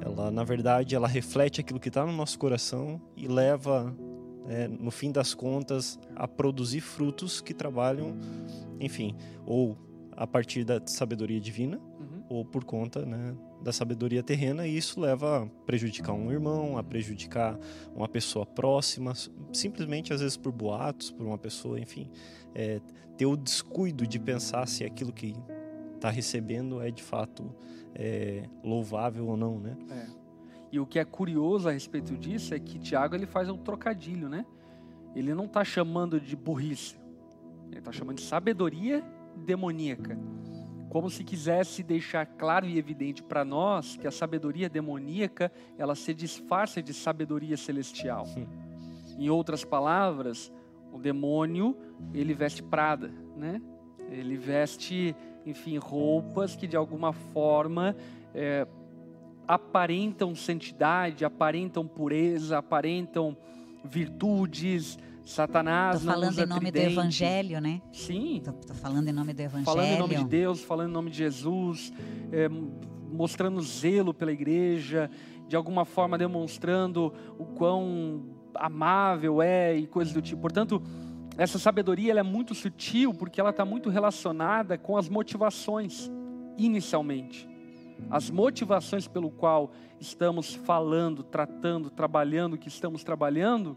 ela 0.00 0.30
na 0.30 0.44
verdade, 0.44 0.94
ela 0.94 1.08
reflete 1.08 1.60
aquilo 1.60 1.78
que 1.78 1.88
está 1.88 2.04
no 2.04 2.12
nosso 2.12 2.38
coração 2.38 3.00
e 3.16 3.28
leva, 3.28 3.94
é, 4.48 4.66
no 4.66 4.90
fim 4.90 5.12
das 5.12 5.34
contas, 5.34 5.98
a 6.16 6.26
produzir 6.26 6.80
frutos 6.80 7.40
que 7.40 7.54
trabalham, 7.54 8.16
enfim, 8.80 9.16
ou 9.46 9.76
a 10.16 10.26
partir 10.26 10.64
da 10.64 10.80
sabedoria 10.86 11.40
divina, 11.40 11.78
uhum. 11.78 12.24
ou 12.28 12.44
por 12.44 12.64
conta, 12.64 13.04
né, 13.04 13.34
da 13.62 13.72
sabedoria 13.72 14.22
terrena 14.22 14.66
e 14.66 14.76
isso 14.76 15.00
leva 15.00 15.44
a 15.44 15.46
prejudicar 15.64 16.12
um 16.12 16.30
irmão, 16.30 16.76
a 16.76 16.82
prejudicar 16.82 17.58
uma 17.94 18.08
pessoa 18.08 18.44
próxima, 18.44 19.12
simplesmente 19.52 20.12
às 20.12 20.20
vezes 20.20 20.36
por 20.36 20.52
boatos, 20.52 21.10
por 21.10 21.24
uma 21.24 21.38
pessoa, 21.38 21.78
enfim, 21.78 22.10
é, 22.54 22.80
ter 23.16 23.26
o 23.26 23.36
descuido 23.36 24.06
de 24.06 24.18
pensar 24.18 24.66
se 24.66 24.84
aquilo 24.84 25.12
que 25.12 25.34
está 25.94 26.10
recebendo 26.10 26.82
é 26.82 26.90
de 26.90 27.02
fato 27.02 27.54
é, 27.94 28.48
louvável 28.62 29.26
ou 29.28 29.36
não, 29.36 29.58
né? 29.58 29.76
É. 29.90 30.06
E 30.72 30.80
o 30.80 30.86
que 30.86 30.98
é 30.98 31.04
curioso 31.04 31.68
a 31.68 31.72
respeito 31.72 32.16
disso 32.16 32.54
é 32.54 32.58
que 32.58 32.78
Tiago 32.78 33.14
ele 33.14 33.26
faz 33.26 33.48
um 33.50 33.58
trocadilho, 33.58 34.28
né? 34.28 34.46
Ele 35.14 35.34
não 35.34 35.44
está 35.44 35.62
chamando 35.62 36.18
de 36.18 36.34
burrice, 36.34 36.96
ele 37.68 37.78
está 37.78 37.92
chamando 37.92 38.16
de 38.16 38.22
sabedoria 38.22 39.04
demoníaca, 39.36 40.18
como 40.88 41.10
se 41.10 41.22
quisesse 41.22 41.82
deixar 41.82 42.24
claro 42.24 42.66
e 42.66 42.78
evidente 42.78 43.22
para 43.22 43.44
nós 43.44 43.96
que 43.96 44.06
a 44.06 44.10
sabedoria 44.10 44.68
demoníaca 44.68 45.52
ela 45.76 45.94
se 45.94 46.14
disfarça 46.14 46.82
de 46.82 46.94
sabedoria 46.94 47.56
celestial. 47.56 48.26
Hum. 48.36 48.46
Em 49.18 49.28
outras 49.28 49.64
palavras, 49.64 50.50
o 50.92 50.98
demônio 50.98 51.76
ele 52.12 52.34
veste 52.34 52.62
prada, 52.62 53.10
né? 53.36 53.60
Ele 54.10 54.36
veste 54.36 55.16
enfim, 55.46 55.76
roupas 55.76 56.54
que 56.56 56.66
de 56.66 56.76
alguma 56.76 57.12
forma 57.12 57.96
é, 58.34 58.66
aparentam 59.46 60.34
santidade, 60.34 61.24
aparentam 61.24 61.86
pureza, 61.86 62.58
aparentam 62.58 63.36
virtudes. 63.84 64.98
Satanás 65.24 66.00
Tô 66.00 66.06
falando 66.06 66.38
em 66.38 66.46
nome 66.46 66.72
tridente. 66.72 66.94
do 66.94 67.00
Evangelho, 67.00 67.60
né? 67.60 67.80
Sim. 67.92 68.42
Tô, 68.44 68.52
tô, 68.52 68.74
falando 68.74 69.08
em 69.08 69.12
nome 69.12 69.32
do 69.32 69.40
Evangelho. 69.40 69.64
Falando 69.64 69.88
em 69.88 69.98
nome 69.98 70.16
de 70.16 70.24
Deus, 70.24 70.60
falando 70.62 70.90
em 70.90 70.92
nome 70.92 71.10
de 71.10 71.18
Jesus, 71.18 71.92
é, 72.32 72.48
mostrando 72.48 73.60
zelo 73.60 74.12
pela 74.12 74.32
igreja, 74.32 75.08
de 75.46 75.54
alguma 75.54 75.84
forma 75.84 76.18
demonstrando 76.18 77.12
o 77.38 77.44
quão 77.44 78.24
amável 78.54 79.40
é 79.42 79.76
e 79.76 79.86
coisas 79.86 80.12
do 80.12 80.22
tipo. 80.22 80.40
Portanto, 80.40 80.82
essa 81.36 81.58
sabedoria 81.58 82.12
é 82.12 82.22
muito 82.22 82.54
sutil 82.54 83.14
porque 83.14 83.40
ela 83.40 83.50
está 83.50 83.64
muito 83.64 83.88
relacionada 83.88 84.76
com 84.76 84.96
as 84.96 85.08
motivações, 85.08 86.10
inicialmente. 86.58 87.48
As 88.10 88.30
motivações 88.30 89.06
pelo 89.08 89.30
qual 89.30 89.70
estamos 89.98 90.54
falando, 90.54 91.22
tratando, 91.22 91.88
trabalhando, 91.88 92.58
que 92.58 92.68
estamos 92.68 93.02
trabalhando, 93.02 93.76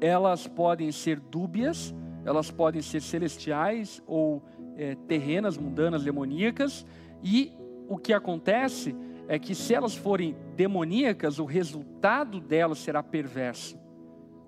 elas 0.00 0.46
podem 0.46 0.90
ser 0.92 1.18
dúbias, 1.20 1.94
elas 2.24 2.50
podem 2.50 2.82
ser 2.82 3.00
celestiais 3.00 4.02
ou 4.06 4.42
é, 4.76 4.94
terrenas, 5.06 5.56
mundanas, 5.56 6.02
demoníacas, 6.02 6.84
e 7.22 7.52
o 7.88 7.96
que 7.96 8.12
acontece 8.12 8.94
é 9.28 9.38
que 9.38 9.54
se 9.54 9.74
elas 9.74 9.94
forem 9.94 10.36
demoníacas, 10.56 11.38
o 11.38 11.44
resultado 11.44 12.40
delas 12.40 12.78
será 12.78 13.02
perverso 13.02 13.81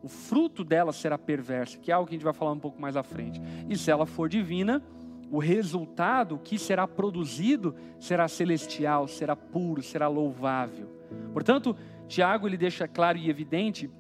o 0.04 0.08
fruto 0.08 0.62
dela 0.62 0.92
será 0.92 1.16
perverso, 1.16 1.80
que 1.80 1.90
é 1.90 1.94
algo 1.94 2.06
que 2.06 2.14
a 2.14 2.18
gente 2.18 2.24
vai 2.24 2.34
falar 2.34 2.52
um 2.52 2.58
pouco 2.58 2.78
mais 2.78 2.94
à 2.94 3.02
frente. 3.02 3.40
E 3.70 3.74
se 3.74 3.90
ela 3.90 4.04
for 4.04 4.28
divina, 4.28 4.82
o 5.30 5.38
resultado 5.38 6.38
que 6.44 6.58
será 6.58 6.86
produzido 6.86 7.74
será 7.98 8.28
celestial, 8.28 9.08
será 9.08 9.34
puro, 9.34 9.82
será 9.82 10.06
louvável. 10.06 10.90
Portanto, 11.32 11.74
Tiago 12.06 12.46
ele 12.46 12.58
deixa 12.58 12.86
claro 12.86 13.16
e 13.16 13.30
evidente 13.30 13.90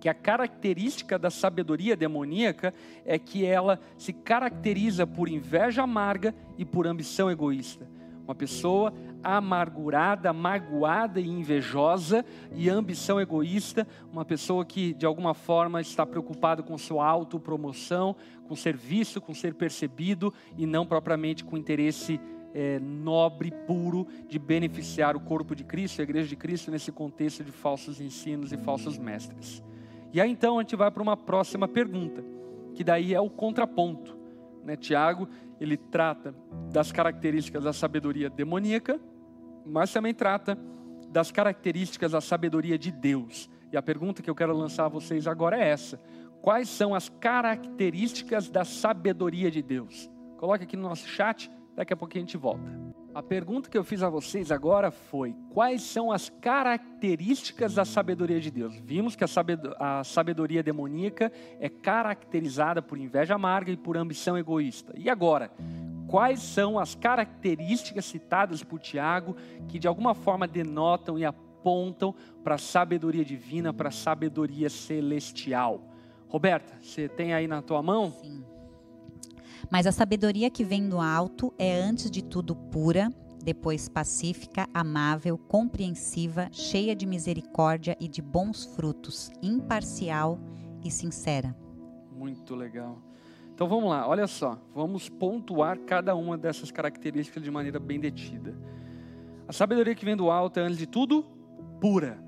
que 0.00 0.08
a 0.08 0.14
característica 0.14 1.18
da 1.18 1.28
sabedoria 1.28 1.94
demoníaca 1.94 2.72
é 3.04 3.18
que 3.18 3.44
ela 3.44 3.78
se 3.98 4.14
caracteriza 4.14 5.06
por 5.06 5.28
inveja 5.28 5.82
amarga 5.82 6.34
e 6.56 6.64
por 6.64 6.86
ambição 6.86 7.30
egoísta. 7.30 7.86
Uma 8.24 8.34
pessoa 8.34 8.92
amargurada, 9.22 10.32
magoada 10.32 11.20
e 11.20 11.28
invejosa 11.28 12.24
e 12.54 12.68
ambição 12.70 13.20
egoísta, 13.20 13.86
uma 14.10 14.24
pessoa 14.24 14.64
que 14.64 14.94
de 14.94 15.04
alguma 15.04 15.34
forma 15.34 15.80
está 15.80 16.06
preocupada 16.06 16.62
com 16.62 16.76
sua 16.78 17.06
autopromoção, 17.06 18.16
com 18.48 18.56
serviço, 18.56 19.20
com 19.20 19.34
ser 19.34 19.54
percebido 19.54 20.32
e 20.56 20.66
não 20.66 20.86
propriamente 20.86 21.44
com 21.44 21.56
interesse 21.56 22.18
é, 22.54 22.78
nobre, 22.78 23.50
puro, 23.66 24.06
de 24.28 24.38
beneficiar 24.38 25.16
o 25.16 25.20
corpo 25.20 25.54
de 25.54 25.64
Cristo, 25.64 26.00
a 26.00 26.04
igreja 26.04 26.28
de 26.28 26.36
Cristo, 26.36 26.70
nesse 26.70 26.92
contexto 26.92 27.42
de 27.42 27.50
falsos 27.50 28.00
ensinos 28.00 28.52
e 28.52 28.56
falsos 28.56 28.96
mestres. 28.96 29.62
E 30.12 30.20
aí 30.20 30.30
então 30.30 30.58
a 30.58 30.62
gente 30.62 30.76
vai 30.76 30.90
para 30.90 31.02
uma 31.02 31.16
próxima 31.16 31.66
pergunta, 31.66 32.24
que 32.74 32.84
daí 32.84 33.12
é 33.12 33.20
o 33.20 33.28
contraponto. 33.28 34.23
Né? 34.64 34.76
Tiago, 34.76 35.28
ele 35.60 35.76
trata 35.76 36.34
das 36.72 36.90
características 36.90 37.64
da 37.64 37.72
sabedoria 37.72 38.28
demoníaca, 38.30 39.00
mas 39.64 39.92
também 39.92 40.14
trata 40.14 40.58
das 41.10 41.30
características 41.30 42.12
da 42.12 42.20
sabedoria 42.20 42.78
de 42.78 42.90
Deus. 42.90 43.48
E 43.72 43.76
a 43.76 43.82
pergunta 43.82 44.22
que 44.22 44.30
eu 44.30 44.34
quero 44.34 44.56
lançar 44.56 44.86
a 44.86 44.88
vocês 44.88 45.26
agora 45.26 45.58
é 45.58 45.68
essa: 45.68 46.00
quais 46.42 46.68
são 46.68 46.94
as 46.94 47.08
características 47.08 48.50
da 48.50 48.64
sabedoria 48.64 49.50
de 49.50 49.62
Deus? 49.62 50.10
Coloque 50.38 50.64
aqui 50.64 50.76
no 50.76 50.82
nosso 50.82 51.06
chat, 51.06 51.50
daqui 51.74 51.92
a 51.92 51.96
pouquinho 51.96 52.24
a 52.24 52.26
gente 52.26 52.36
volta. 52.36 52.70
A 53.14 53.22
pergunta 53.22 53.70
que 53.70 53.78
eu 53.78 53.84
fiz 53.84 54.02
a 54.02 54.10
vocês 54.10 54.50
agora 54.50 54.90
foi: 54.90 55.36
quais 55.50 55.82
são 55.82 56.10
as 56.10 56.28
características 56.28 57.72
da 57.72 57.84
sabedoria 57.84 58.40
de 58.40 58.50
Deus? 58.50 58.74
Vimos 58.80 59.14
que 59.14 59.22
a 59.22 60.02
sabedoria 60.02 60.64
demoníaca 60.64 61.30
é 61.60 61.68
caracterizada 61.68 62.82
por 62.82 62.98
inveja 62.98 63.36
amarga 63.36 63.70
e 63.70 63.76
por 63.76 63.96
ambição 63.96 64.36
egoísta. 64.36 64.92
E 64.96 65.08
agora, 65.08 65.52
quais 66.08 66.40
são 66.40 66.76
as 66.76 66.96
características 66.96 68.04
citadas 68.04 68.64
por 68.64 68.80
Tiago 68.80 69.36
que 69.68 69.78
de 69.78 69.86
alguma 69.86 70.14
forma 70.14 70.48
denotam 70.48 71.16
e 71.16 71.24
apontam 71.24 72.12
para 72.42 72.56
a 72.56 72.58
sabedoria 72.58 73.24
divina, 73.24 73.72
para 73.72 73.90
a 73.90 73.92
sabedoria 73.92 74.68
celestial? 74.68 75.88
Roberta, 76.26 76.76
você 76.82 77.08
tem 77.08 77.32
aí 77.32 77.46
na 77.46 77.62
tua 77.62 77.80
mão? 77.80 78.10
Sim. 78.10 78.53
Mas 79.70 79.86
a 79.86 79.92
sabedoria 79.92 80.50
que 80.50 80.64
vem 80.64 80.88
do 80.88 81.00
alto 81.00 81.52
é 81.58 81.74
antes 81.74 82.10
de 82.10 82.22
tudo 82.22 82.54
pura, 82.54 83.10
depois 83.42 83.88
pacífica, 83.88 84.66
amável, 84.72 85.36
compreensiva, 85.36 86.48
cheia 86.50 86.96
de 86.96 87.06
misericórdia 87.06 87.96
e 88.00 88.08
de 88.08 88.22
bons 88.22 88.64
frutos, 88.64 89.30
imparcial 89.42 90.38
e 90.82 90.90
sincera. 90.90 91.54
Muito 92.10 92.54
legal. 92.54 93.02
Então 93.54 93.68
vamos 93.68 93.88
lá, 93.90 94.08
olha 94.08 94.26
só, 94.26 94.58
vamos 94.74 95.08
pontuar 95.08 95.78
cada 95.78 96.14
uma 96.14 96.36
dessas 96.36 96.70
características 96.70 97.42
de 97.42 97.50
maneira 97.50 97.78
bem 97.78 98.00
detida. 98.00 98.56
A 99.46 99.52
sabedoria 99.52 99.94
que 99.94 100.04
vem 100.04 100.16
do 100.16 100.30
alto 100.30 100.58
é, 100.58 100.62
antes 100.62 100.78
de 100.78 100.86
tudo, 100.86 101.24
pura. 101.80 102.18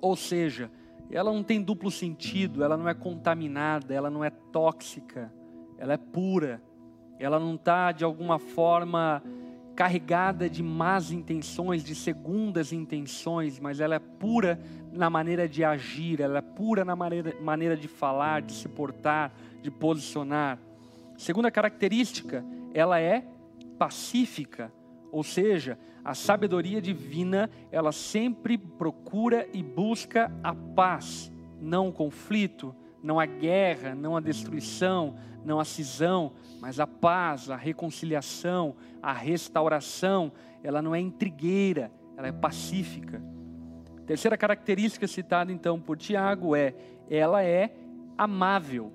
Ou 0.00 0.16
seja, 0.16 0.70
ela 1.10 1.32
não 1.32 1.42
tem 1.42 1.62
duplo 1.62 1.90
sentido, 1.90 2.62
ela 2.62 2.76
não 2.76 2.88
é 2.88 2.94
contaminada, 2.94 3.94
ela 3.94 4.10
não 4.10 4.24
é 4.24 4.30
tóxica, 4.30 5.32
ela 5.80 5.94
é 5.94 5.96
pura. 5.96 6.62
Ela 7.18 7.40
não 7.40 7.54
está, 7.54 7.90
de 7.90 8.04
alguma 8.04 8.38
forma, 8.38 9.22
carregada 9.74 10.48
de 10.48 10.62
más 10.62 11.10
intenções, 11.10 11.82
de 11.82 11.94
segundas 11.94 12.70
intenções, 12.70 13.58
mas 13.58 13.80
ela 13.80 13.94
é 13.94 13.98
pura 13.98 14.60
na 14.92 15.08
maneira 15.08 15.48
de 15.48 15.64
agir, 15.64 16.20
ela 16.20 16.38
é 16.38 16.42
pura 16.42 16.84
na 16.84 16.94
maneira, 16.94 17.34
maneira 17.40 17.76
de 17.76 17.88
falar, 17.88 18.42
de 18.42 18.52
se 18.52 18.68
portar, 18.68 19.32
de 19.62 19.70
posicionar. 19.70 20.58
Segunda 21.16 21.50
característica, 21.50 22.44
ela 22.74 23.00
é 23.00 23.24
pacífica, 23.78 24.70
ou 25.10 25.24
seja, 25.24 25.78
a 26.04 26.14
sabedoria 26.14 26.80
divina, 26.80 27.50
ela 27.72 27.92
sempre 27.92 28.58
procura 28.58 29.48
e 29.52 29.62
busca 29.62 30.30
a 30.42 30.54
paz, 30.54 31.32
não 31.60 31.88
o 31.88 31.92
conflito, 31.92 32.74
não 33.02 33.18
a 33.18 33.26
guerra, 33.26 33.94
não 33.94 34.16
a 34.16 34.20
destruição, 34.20 35.14
não 35.44 35.58
a 35.58 35.64
cisão, 35.64 36.32
mas 36.60 36.78
a 36.78 36.86
paz, 36.86 37.50
a 37.50 37.56
reconciliação, 37.56 38.76
a 39.02 39.12
restauração. 39.12 40.32
Ela 40.62 40.82
não 40.82 40.94
é 40.94 41.00
intrigueira, 41.00 41.90
ela 42.16 42.28
é 42.28 42.32
pacífica. 42.32 43.22
Terceira 44.06 44.36
característica 44.36 45.06
citada 45.06 45.52
então 45.52 45.80
por 45.80 45.96
Tiago 45.96 46.54
é: 46.54 46.74
ela 47.08 47.42
é 47.42 47.74
amável. 48.18 48.92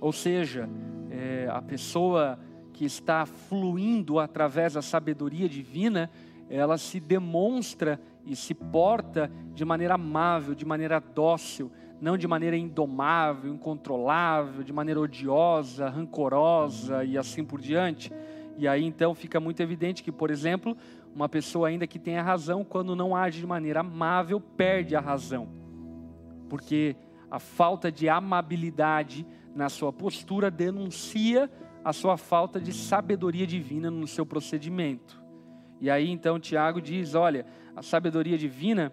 Ou 0.00 0.12
seja, 0.12 0.68
é, 1.10 1.48
a 1.50 1.60
pessoa 1.60 2.38
que 2.72 2.84
está 2.84 3.24
fluindo 3.24 4.18
através 4.18 4.74
da 4.74 4.82
sabedoria 4.82 5.48
divina, 5.48 6.10
ela 6.48 6.76
se 6.78 7.00
demonstra 7.00 8.00
e 8.24 8.36
se 8.36 8.54
porta 8.54 9.30
de 9.54 9.64
maneira 9.64 9.94
amável, 9.94 10.54
de 10.54 10.64
maneira 10.64 11.00
dócil, 11.00 11.72
não 12.00 12.16
de 12.16 12.26
maneira 12.26 12.56
indomável, 12.56 13.52
incontrolável, 13.52 14.62
de 14.62 14.72
maneira 14.72 15.00
odiosa, 15.00 15.88
rancorosa 15.88 17.04
e 17.04 17.16
assim 17.16 17.44
por 17.44 17.60
diante. 17.60 18.12
E 18.58 18.66
aí 18.66 18.84
então 18.84 19.14
fica 19.14 19.38
muito 19.40 19.60
evidente 19.60 20.02
que, 20.02 20.12
por 20.12 20.30
exemplo, 20.30 20.76
uma 21.14 21.28
pessoa 21.28 21.68
ainda 21.68 21.86
que 21.86 21.98
tenha 21.98 22.22
razão, 22.22 22.64
quando 22.64 22.96
não 22.96 23.16
age 23.16 23.40
de 23.40 23.46
maneira 23.46 23.80
amável, 23.80 24.40
perde 24.40 24.94
a 24.94 25.00
razão. 25.00 25.48
Porque 26.48 26.96
a 27.30 27.38
falta 27.38 27.90
de 27.90 28.08
amabilidade 28.08 29.26
na 29.54 29.68
sua 29.68 29.92
postura 29.92 30.50
denuncia 30.50 31.50
a 31.82 31.92
sua 31.92 32.16
falta 32.16 32.60
de 32.60 32.72
sabedoria 32.72 33.46
divina 33.46 33.90
no 33.90 34.06
seu 34.06 34.26
procedimento. 34.26 35.22
E 35.80 35.90
aí 35.90 36.10
então 36.10 36.40
Tiago 36.40 36.80
diz: 36.80 37.14
olha, 37.14 37.46
a 37.74 37.82
sabedoria 37.82 38.36
divina, 38.36 38.92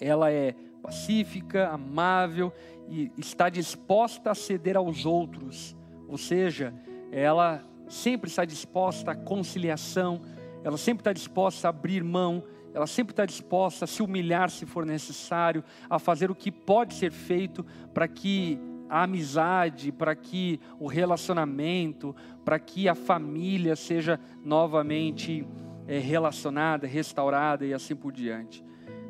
ela 0.00 0.30
é 0.30 0.54
pacífica, 0.82 1.68
amável 1.68 2.52
e 2.88 3.10
está 3.16 3.48
disposta 3.48 4.32
a 4.32 4.34
ceder 4.34 4.76
aos 4.76 5.06
outros. 5.06 5.76
Ou 6.08 6.18
seja, 6.18 6.74
ela 7.10 7.62
sempre 7.88 8.28
está 8.28 8.44
disposta 8.44 9.12
à 9.12 9.14
conciliação, 9.14 10.20
ela 10.64 10.76
sempre 10.76 11.02
está 11.02 11.12
disposta 11.12 11.68
a 11.68 11.70
abrir 11.70 12.02
mão, 12.02 12.42
ela 12.74 12.86
sempre 12.86 13.12
está 13.12 13.24
disposta 13.24 13.84
a 13.84 13.88
se 13.88 14.02
humilhar 14.02 14.50
se 14.50 14.66
for 14.66 14.84
necessário, 14.84 15.62
a 15.88 15.98
fazer 15.98 16.30
o 16.30 16.34
que 16.34 16.50
pode 16.50 16.94
ser 16.94 17.12
feito 17.12 17.64
para 17.92 18.08
que 18.08 18.58
a 18.88 19.04
amizade, 19.04 19.90
para 19.90 20.14
que 20.14 20.60
o 20.78 20.86
relacionamento, 20.86 22.14
para 22.44 22.58
que 22.58 22.88
a 22.88 22.94
família 22.94 23.74
seja 23.74 24.20
novamente 24.44 25.46
é, 25.86 25.98
relacionada, 25.98 26.86
restaurada 26.86 27.64
e 27.64 27.72
assim 27.72 27.96
por 27.96 28.12
diante. 28.12 28.64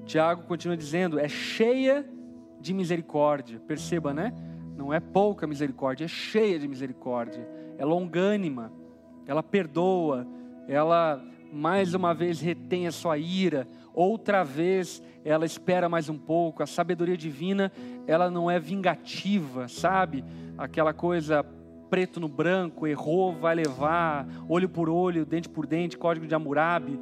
Tiago 0.04 0.42
continua 0.42 0.76
dizendo: 0.76 1.18
é 1.18 1.28
cheia 1.28 2.06
de 2.60 2.72
misericórdia. 2.72 3.60
Perceba, 3.66 4.12
né? 4.14 4.32
Não 4.76 4.92
é 4.92 5.00
pouca 5.00 5.46
misericórdia, 5.46 6.04
é 6.04 6.08
cheia 6.08 6.58
de 6.58 6.66
misericórdia. 6.66 7.46
É 7.78 7.84
longânima, 7.84 8.72
ela 9.26 9.42
perdoa, 9.42 10.26
ela 10.68 11.22
mais 11.52 11.92
uma 11.92 12.14
vez 12.14 12.40
retém 12.40 12.86
a 12.86 12.92
sua 12.92 13.18
ira, 13.18 13.68
outra 13.92 14.42
vez 14.42 15.02
ela 15.24 15.44
espera 15.44 15.88
mais 15.88 16.08
um 16.08 16.16
pouco. 16.16 16.62
A 16.62 16.66
sabedoria 16.66 17.16
divina, 17.16 17.70
ela 18.06 18.30
não 18.30 18.50
é 18.50 18.58
vingativa, 18.58 19.68
sabe? 19.68 20.24
Aquela 20.56 20.92
coisa 20.92 21.44
preto 21.90 22.18
no 22.18 22.28
branco, 22.28 22.86
errou, 22.86 23.34
vai 23.34 23.54
levar, 23.54 24.26
olho 24.48 24.66
por 24.68 24.88
olho, 24.88 25.26
dente 25.26 25.48
por 25.48 25.66
dente, 25.66 25.98
código 25.98 26.26
de 26.26 26.34
Hammurabi. 26.34 26.98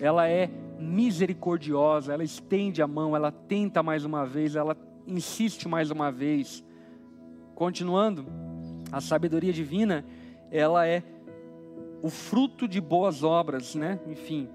Ela 0.00 0.28
é 0.28 0.50
misericordiosa, 0.82 2.12
ela 2.12 2.24
estende 2.24 2.82
a 2.82 2.86
mão, 2.86 3.16
ela 3.16 3.30
tenta 3.30 3.82
mais 3.82 4.04
uma 4.04 4.26
vez, 4.26 4.56
ela 4.56 4.76
insiste 5.06 5.68
mais 5.68 5.90
uma 5.90 6.10
vez. 6.10 6.64
Continuando, 7.54 8.26
a 8.90 9.00
sabedoria 9.00 9.52
divina, 9.52 10.04
ela 10.50 10.86
é 10.86 11.02
o 12.02 12.10
fruto 12.10 12.66
de 12.66 12.80
boas 12.80 13.22
obras, 13.22 13.74
né? 13.74 14.00
Enfim, 14.06 14.48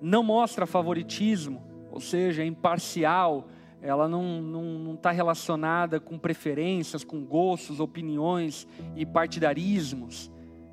não 0.00 0.22
mostra 0.22 0.66
favoritismo, 0.66 1.62
ou 1.90 2.00
seja, 2.00 2.42
é 2.42 2.46
imparcial, 2.46 3.48
ela 3.82 4.08
não 4.08 4.94
está 4.94 5.10
relacionada 5.10 6.00
com 6.00 6.18
preferências, 6.18 7.04
com 7.04 7.22
gostos, 7.24 7.80
opiniões 7.80 8.66
e 8.96 9.04
partidarismos. 9.04 10.30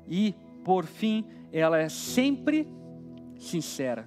E, 0.08 0.34
por 0.64 0.86
fim, 0.86 1.24
ela 1.52 1.78
é 1.78 1.88
sempre 1.90 2.66
sincera. 3.36 4.06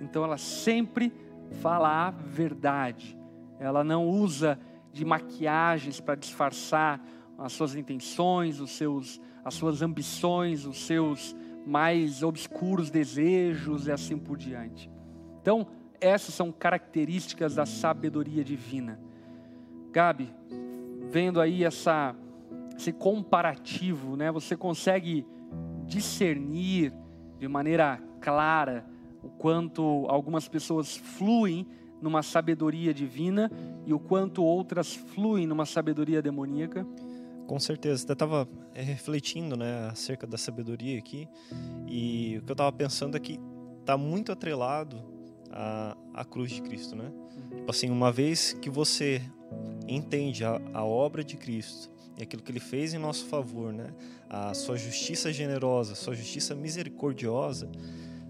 Então 0.00 0.24
ela 0.24 0.38
sempre 0.38 1.12
fala 1.60 2.08
a 2.08 2.10
verdade. 2.10 3.16
Ela 3.58 3.82
não 3.82 4.06
usa 4.06 4.58
de 4.92 5.04
maquiagens 5.04 6.00
para 6.00 6.14
disfarçar 6.14 7.00
as 7.38 7.52
suas 7.52 7.74
intenções, 7.74 8.60
os 8.60 8.70
seus, 8.70 9.20
as 9.44 9.54
suas 9.54 9.82
ambições, 9.82 10.64
os 10.64 10.86
seus 10.86 11.36
mais 11.66 12.22
obscuros 12.22 12.90
desejos 12.90 13.86
e 13.86 13.92
assim 13.92 14.16
por 14.16 14.36
diante. 14.36 14.90
Então, 15.42 15.66
essas 16.00 16.34
são 16.34 16.52
características 16.52 17.54
da 17.54 17.66
sabedoria 17.66 18.44
divina. 18.44 19.00
Gabi, 19.92 20.32
vendo 21.10 21.40
aí 21.40 21.64
essa, 21.64 22.14
esse 22.76 22.92
comparativo, 22.92 24.16
né, 24.16 24.30
você 24.30 24.56
consegue 24.56 25.26
discernir 25.84 26.92
de 27.38 27.48
maneira 27.48 28.00
clara 28.20 28.84
o 29.26 29.28
quanto 29.28 30.06
algumas 30.08 30.46
pessoas 30.46 30.96
fluem 30.96 31.66
numa 32.00 32.22
sabedoria 32.22 32.94
divina 32.94 33.50
e 33.84 33.92
o 33.92 33.98
quanto 33.98 34.44
outras 34.44 34.94
fluem 34.94 35.46
numa 35.46 35.66
sabedoria 35.66 36.22
demoníaca? 36.22 36.86
Com 37.46 37.58
certeza. 37.58 38.06
Eu 38.08 38.12
estava 38.12 38.48
eh, 38.72 38.82
refletindo 38.82 39.56
né, 39.56 39.88
acerca 39.90 40.26
da 40.26 40.38
sabedoria 40.38 40.96
aqui 40.98 41.28
e 41.88 42.38
o 42.38 42.42
que 42.42 42.52
eu 42.52 42.54
estava 42.54 42.70
pensando 42.70 43.16
é 43.16 43.20
que 43.20 43.40
está 43.80 43.96
muito 43.96 44.30
atrelado 44.30 45.02
à, 45.50 45.96
à 46.14 46.24
cruz 46.24 46.52
de 46.52 46.62
Cristo, 46.62 46.94
né? 46.94 47.10
Uhum. 47.10 47.56
Tipo 47.58 47.70
assim, 47.70 47.90
uma 47.90 48.12
vez 48.12 48.52
que 48.52 48.70
você 48.70 49.22
entende 49.88 50.44
a, 50.44 50.60
a 50.72 50.84
obra 50.84 51.24
de 51.24 51.36
Cristo 51.36 51.90
e 52.16 52.22
aquilo 52.22 52.42
que 52.42 52.50
ele 52.50 52.60
fez 52.60 52.94
em 52.94 52.98
nosso 52.98 53.26
favor, 53.26 53.72
né? 53.72 53.92
A 54.28 54.54
sua 54.54 54.76
justiça 54.76 55.32
generosa, 55.32 55.92
a 55.92 55.96
sua 55.96 56.14
justiça 56.14 56.54
misericordiosa, 56.54 57.70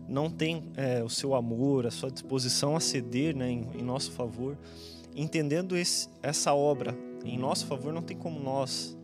não 0.08 0.30
tem 0.30 0.70
é, 0.76 1.02
o 1.02 1.08
seu 1.08 1.34
amor, 1.34 1.86
a 1.86 1.90
sua 1.90 2.10
disposição 2.10 2.76
a 2.76 2.80
ceder 2.80 3.36
né, 3.36 3.50
em, 3.50 3.66
em 3.74 3.82
nosso 3.82 4.12
favor, 4.12 4.56
entendendo 5.14 5.76
esse, 5.76 6.08
essa 6.22 6.54
obra 6.54 6.96
em 7.24 7.38
nosso 7.38 7.66
favor, 7.66 7.92
não 7.92 8.02
tem 8.02 8.16
como 8.16 8.38
nós 8.38 8.96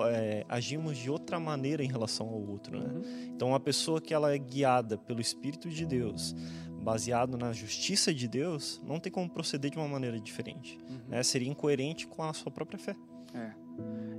é, 0.00 0.44
agimos 0.48 0.98
de 0.98 1.10
outra 1.10 1.40
maneira 1.40 1.82
em 1.82 1.88
relação 1.88 2.28
ao 2.28 2.40
outro. 2.40 2.78
Né? 2.78 2.86
Uhum. 2.86 3.32
Então, 3.34 3.48
uma 3.48 3.60
pessoa 3.60 4.00
que 4.00 4.12
ela 4.12 4.34
é 4.34 4.38
guiada 4.38 4.98
pelo 4.98 5.20
Espírito 5.20 5.68
de 5.68 5.86
Deus, 5.86 6.34
baseado 6.82 7.36
na 7.36 7.52
justiça 7.52 8.12
de 8.12 8.28
Deus, 8.28 8.80
não 8.86 9.00
tem 9.00 9.10
como 9.10 9.28
proceder 9.28 9.70
de 9.70 9.78
uma 9.78 9.88
maneira 9.88 10.20
diferente. 10.20 10.78
Uhum. 10.88 11.00
Né? 11.08 11.22
Seria 11.22 11.48
incoerente 11.48 12.06
com 12.06 12.22
a 12.22 12.32
sua 12.32 12.50
própria 12.50 12.78
fé. 12.78 12.94
É. 13.34 13.52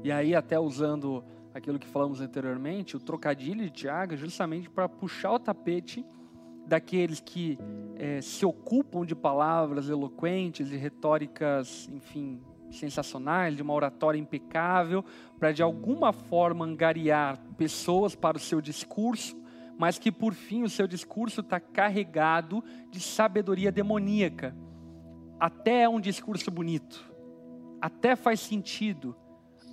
E 0.04 0.12
aí, 0.12 0.34
até 0.34 0.60
usando 0.60 1.24
aquilo 1.54 1.78
que 1.78 1.88
falamos 1.88 2.22
anteriormente, 2.22 2.96
o 2.96 3.00
trocadilho 3.00 3.66
de 3.66 3.72
Tiago 3.72 4.16
justamente 4.16 4.70
para 4.70 4.88
puxar 4.90 5.34
o 5.34 5.40
tapete 5.40 6.06
daqueles 6.66 7.20
que 7.20 7.58
é, 7.96 8.22
se 8.22 8.46
ocupam 8.46 9.06
de 9.06 9.16
palavras 9.16 9.90
eloquentes 9.90 10.72
e 10.72 10.76
retóricas, 10.76 11.90
enfim, 11.92 12.42
sensacionais, 12.72 13.56
de 13.56 13.62
uma 13.62 13.74
oratória 13.74 14.18
impecável, 14.18 15.04
para 15.40 15.52
de 15.52 15.62
alguma 15.62 16.14
forma 16.14 16.66
angariar 16.66 17.38
pessoas 17.58 18.16
para 18.16 18.38
o 18.38 18.40
seu 18.40 18.62
discurso, 18.62 19.36
mas 19.78 19.98
que 19.98 20.12
por 20.12 20.34
fim 20.34 20.64
o 20.64 20.70
seu 20.70 20.88
discurso 20.88 21.42
está 21.42 21.60
carregado 21.60 22.64
de 22.90 23.00
sabedoria 23.00 23.72
demoníaca. 23.72 24.56
Até 25.40 25.84
é 25.84 25.90
um 25.90 26.00
discurso 26.00 26.52
bonito, 26.52 27.12
até 27.82 28.16
faz 28.16 28.40
sentido, 28.40 29.16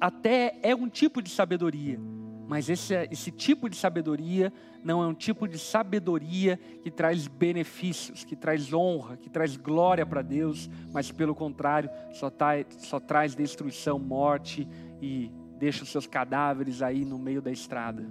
até 0.01 0.59
é 0.63 0.75
um 0.75 0.89
tipo 0.89 1.21
de 1.21 1.31
sabedoria, 1.31 2.01
mas 2.47 2.71
esse, 2.71 2.95
esse 3.11 3.31
tipo 3.31 3.69
de 3.69 3.77
sabedoria 3.77 4.53
não 4.85 5.03
é 5.03 5.07
um 5.07 5.15
tipo 5.15 5.47
de 5.47 5.59
sabedoria 5.59 6.59
que 6.83 6.91
traz 6.91 7.27
benefícios, 7.27 8.25
que 8.25 8.37
traz 8.37 8.73
honra, 8.73 9.17
que 9.17 9.29
traz 9.29 9.57
glória 9.57 10.07
para 10.07 10.23
Deus, 10.23 10.69
mas 10.93 11.11
pelo 11.11 11.35
contrário, 11.35 11.91
só, 12.13 12.31
tá, 12.31 12.53
só 12.79 13.01
traz 13.01 13.35
destruição, 13.35 13.99
morte 13.99 14.67
e 15.01 15.31
deixa 15.59 15.83
os 15.83 15.91
seus 15.91 16.07
cadáveres 16.07 16.83
aí 16.83 17.05
no 17.05 17.19
meio 17.19 17.43
da 17.43 17.51
estrada. 17.51 18.07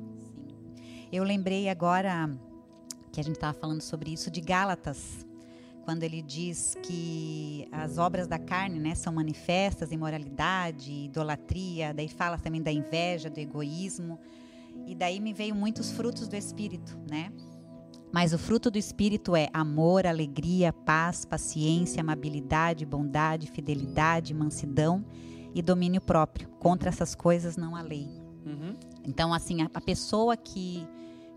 Eu 1.11 1.23
lembrei 1.23 1.69
agora 1.69 2.29
que 3.11 3.19
a 3.19 3.23
gente 3.23 3.35
estava 3.35 3.57
falando 3.57 3.81
sobre 3.81 4.11
isso 4.11 4.29
de 4.29 4.41
Gálatas, 4.41 5.25
quando 5.85 6.03
ele 6.03 6.21
diz 6.21 6.75
que 6.83 7.65
as 7.71 7.97
obras 7.97 8.27
da 8.27 8.37
carne 8.37 8.77
né, 8.77 8.93
são 8.93 9.13
manifestas, 9.13 9.89
imoralidade, 9.89 10.91
idolatria, 10.91 11.93
daí 11.93 12.09
fala 12.09 12.37
também 12.37 12.61
da 12.61 12.69
inveja, 12.69 13.29
do 13.29 13.39
egoísmo, 13.39 14.19
e 14.85 14.95
daí 14.95 15.19
me 15.19 15.33
veio 15.33 15.55
muitos 15.55 15.91
frutos 15.91 16.27
do 16.27 16.35
Espírito, 16.35 16.97
né? 17.09 17.31
Mas 18.11 18.33
o 18.33 18.37
fruto 18.37 18.71
do 18.71 18.77
Espírito 18.77 19.35
é 19.35 19.49
amor, 19.53 20.07
alegria, 20.07 20.71
paz, 20.71 21.25
paciência, 21.25 22.01
amabilidade, 22.01 22.85
bondade, 22.85 23.51
fidelidade, 23.51 24.33
mansidão 24.33 25.05
e 25.53 25.61
domínio 25.61 26.01
próprio. 26.01 26.47
Contra 26.59 26.89
essas 26.89 27.13
coisas 27.13 27.57
não 27.57 27.75
há 27.75 27.81
lei. 27.81 28.07
Uhum. 28.45 28.75
Então, 29.05 29.33
assim, 29.33 29.61
a, 29.61 29.69
a 29.73 29.81
pessoa 29.81 30.37
que 30.37 30.87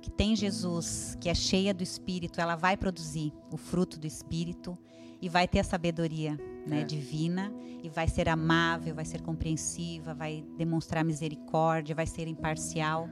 que 0.01 0.11
tem 0.11 0.35
Jesus, 0.35 1.17
que 1.21 1.29
é 1.29 1.35
cheia 1.35 1.75
do 1.75 1.83
Espírito, 1.83 2.41
ela 2.41 2.57
vai 2.57 2.77
produzir 2.77 3.33
o 3.51 3.57
fruto 3.57 3.99
do 3.99 4.07
Espírito 4.07 4.77
e 5.21 5.29
vai 5.29 5.47
ter 5.47 5.61
a 5.61 5.65
sabedoria 5.65 6.39
né, 6.67 6.81
é. 6.81 6.85
divina 6.85 7.53
e 7.83 7.89
vai 7.89 8.09
ser 8.09 8.29
amável, 8.29 8.95
vai 8.95 9.05
ser 9.05 9.21
compreensiva, 9.21 10.15
vai 10.15 10.45
demonstrar 10.57 11.05
misericórdia, 11.05 11.95
vai 11.95 12.07
ser 12.07 12.27
imparcial 12.27 13.09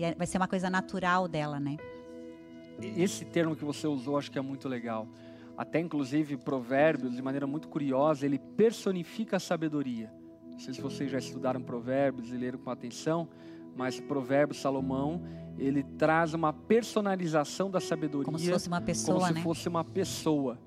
e 0.00 0.04
é, 0.04 0.14
vai 0.14 0.26
ser 0.26 0.38
uma 0.38 0.48
coisa 0.48 0.70
natural 0.70 1.28
dela, 1.28 1.60
né? 1.60 1.76
Esse 2.80 3.22
termo 3.26 3.54
que 3.54 3.64
você 3.64 3.86
usou 3.86 4.16
acho 4.16 4.30
que 4.30 4.38
é 4.38 4.42
muito 4.42 4.66
legal. 4.66 5.06
Até 5.58 5.78
inclusive 5.78 6.38
Provérbios, 6.38 7.14
de 7.14 7.20
maneira 7.20 7.46
muito 7.46 7.68
curiosa, 7.68 8.24
ele 8.24 8.38
personifica 8.38 9.36
a 9.36 9.40
sabedoria. 9.40 10.10
Não 10.52 10.58
sei 10.58 10.72
se 10.72 10.80
vocês 10.80 11.10
já 11.10 11.18
estudaram 11.18 11.60
Provérbios 11.60 12.32
e 12.32 12.36
leram 12.36 12.58
com 12.58 12.70
atenção, 12.70 13.28
mas 13.76 14.00
Provérbios 14.00 14.58
Salomão 14.58 15.22
ele 15.58 15.82
traz 15.82 16.32
uma 16.32 16.54
personalização 16.54 17.70
da 17.70 17.78
sabedoria 17.78 18.24
como 18.24 18.38
se 18.38 18.50
fosse 18.50 18.68
uma 18.68 18.80
pessoa, 18.80 19.18
como 19.18 19.26
se 19.26 19.34
né? 19.34 19.42
fosse 19.42 19.68
uma 19.68 19.84
pessoa. 19.84 20.58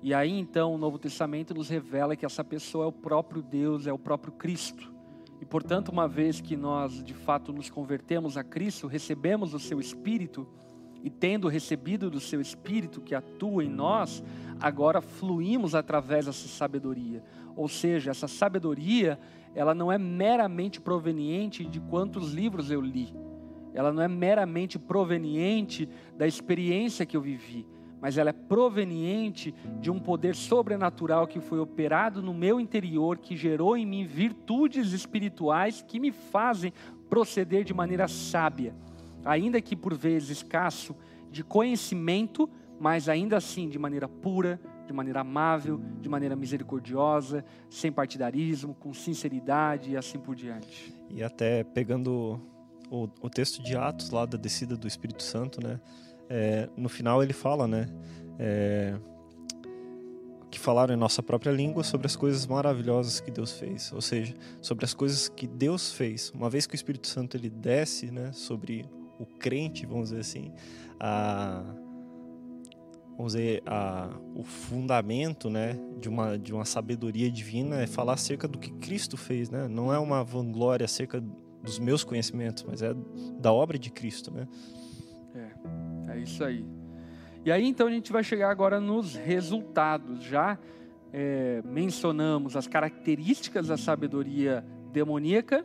E 0.00 0.14
aí 0.14 0.30
então 0.30 0.72
o 0.72 0.78
Novo 0.78 0.96
Testamento 0.96 1.52
nos 1.52 1.68
revela 1.68 2.14
que 2.14 2.24
essa 2.24 2.44
pessoa 2.44 2.84
é 2.84 2.88
o 2.88 2.92
próprio 2.92 3.42
Deus, 3.42 3.88
é 3.88 3.92
o 3.92 3.98
próprio 3.98 4.32
Cristo. 4.32 4.94
E 5.40 5.44
portanto, 5.44 5.90
uma 5.90 6.08
vez 6.08 6.40
que 6.40 6.56
nós 6.56 7.02
de 7.02 7.14
fato 7.14 7.52
nos 7.52 7.70
convertemos 7.70 8.36
a 8.36 8.44
Cristo, 8.44 8.86
recebemos 8.86 9.54
o 9.54 9.58
seu 9.58 9.78
Espírito 9.80 10.46
e 11.02 11.10
tendo 11.10 11.48
recebido 11.48 12.10
do 12.10 12.18
seu 12.18 12.40
Espírito 12.40 13.00
que 13.00 13.14
atua 13.14 13.64
em 13.64 13.68
nós, 13.68 14.22
agora 14.60 15.00
fluímos 15.00 15.74
através 15.74 16.26
dessa 16.26 16.48
sabedoria. 16.48 17.22
Ou 17.54 17.68
seja, 17.68 18.10
essa 18.10 18.26
sabedoria, 18.26 19.18
ela 19.54 19.74
não 19.74 19.92
é 19.92 19.98
meramente 19.98 20.80
proveniente 20.80 21.64
de 21.64 21.80
quantos 21.80 22.32
livros 22.32 22.70
eu 22.70 22.80
li 22.80 23.14
ela 23.76 23.92
não 23.92 24.02
é 24.02 24.08
meramente 24.08 24.78
proveniente 24.78 25.86
da 26.16 26.26
experiência 26.26 27.04
que 27.04 27.14
eu 27.14 27.20
vivi, 27.20 27.66
mas 28.00 28.18
ela 28.18 28.30
é 28.30 28.32
proveniente 28.32 29.54
de 29.80 29.90
um 29.90 29.98
poder 29.98 30.34
sobrenatural 30.34 31.26
que 31.26 31.40
foi 31.40 31.58
operado 31.58 32.22
no 32.22 32.34
meu 32.34 32.60
interior, 32.60 33.18
que 33.18 33.36
gerou 33.36 33.76
em 33.76 33.86
mim 33.86 34.04
virtudes 34.04 34.92
espirituais 34.92 35.84
que 35.86 35.98
me 35.98 36.12
fazem 36.12 36.72
proceder 37.08 37.64
de 37.64 37.72
maneira 37.72 38.06
sábia, 38.08 38.74
ainda 39.24 39.60
que 39.60 39.74
por 39.74 39.94
vezes 39.94 40.30
escasso 40.30 40.94
de 41.30 41.42
conhecimento, 41.42 42.48
mas 42.78 43.08
ainda 43.08 43.36
assim 43.36 43.68
de 43.68 43.78
maneira 43.78 44.08
pura, 44.08 44.60
de 44.86 44.92
maneira 44.92 45.20
amável, 45.20 45.80
de 46.00 46.08
maneira 46.08 46.36
misericordiosa, 46.36 47.44
sem 47.68 47.90
partidarismo, 47.90 48.74
com 48.74 48.94
sinceridade 48.94 49.92
e 49.92 49.96
assim 49.96 50.18
por 50.18 50.34
diante. 50.34 50.94
E 51.10 51.22
até 51.22 51.64
pegando 51.64 52.40
o, 52.90 53.08
o 53.20 53.28
texto 53.28 53.62
de 53.62 53.76
Atos 53.76 54.10
lá 54.10 54.24
da 54.24 54.38
descida 54.38 54.76
do 54.76 54.86
Espírito 54.86 55.22
Santo, 55.22 55.60
né? 55.62 55.80
É, 56.28 56.68
no 56.76 56.88
final 56.88 57.22
ele 57.22 57.32
fala, 57.32 57.66
né? 57.66 57.88
É, 58.38 58.94
que 60.50 60.58
falaram 60.58 60.94
em 60.94 60.96
nossa 60.96 61.22
própria 61.22 61.50
língua 61.50 61.84
sobre 61.84 62.06
as 62.06 62.16
coisas 62.16 62.46
maravilhosas 62.46 63.20
que 63.20 63.30
Deus 63.30 63.52
fez, 63.52 63.92
ou 63.92 64.00
seja, 64.00 64.34
sobre 64.62 64.84
as 64.84 64.94
coisas 64.94 65.28
que 65.28 65.46
Deus 65.46 65.92
fez. 65.92 66.30
Uma 66.30 66.48
vez 66.48 66.66
que 66.66 66.74
o 66.74 66.76
Espírito 66.76 67.06
Santo 67.06 67.36
ele 67.36 67.50
desce, 67.50 68.10
né, 68.10 68.32
sobre 68.32 68.86
o 69.18 69.26
crente, 69.26 69.84
vamos 69.84 70.08
dizer 70.08 70.20
assim, 70.20 70.52
a 70.98 71.62
vamos 73.16 73.32
dizer, 73.32 73.62
a, 73.66 74.10
o 74.34 74.42
fundamento, 74.42 75.48
né, 75.48 75.78
de 75.98 76.08
uma 76.08 76.38
de 76.38 76.52
uma 76.52 76.64
sabedoria 76.64 77.30
divina 77.30 77.80
é 77.80 77.86
falar 77.86 78.12
acerca 78.14 78.46
do 78.46 78.58
que 78.58 78.70
Cristo 78.72 79.16
fez, 79.16 79.50
né? 79.50 79.66
Não 79.68 79.92
é 79.92 79.98
uma 79.98 80.22
vanglória 80.22 80.84
acerca 80.84 81.22
dos 81.62 81.78
meus 81.78 82.04
conhecimentos, 82.04 82.62
mas 82.62 82.82
é 82.82 82.94
da 83.40 83.52
obra 83.52 83.78
de 83.78 83.90
Cristo, 83.90 84.30
né? 84.30 84.46
Isso 86.26 86.44
aí. 86.44 86.64
E 87.44 87.52
aí 87.52 87.66
então 87.66 87.86
a 87.86 87.90
gente 87.90 88.12
vai 88.12 88.24
chegar 88.24 88.50
agora 88.50 88.80
nos 88.80 89.14
resultados. 89.14 90.22
Já 90.22 90.58
é, 91.12 91.62
mencionamos 91.64 92.56
as 92.56 92.66
características 92.66 93.68
da 93.68 93.76
sabedoria 93.76 94.64
demoníaca, 94.92 95.64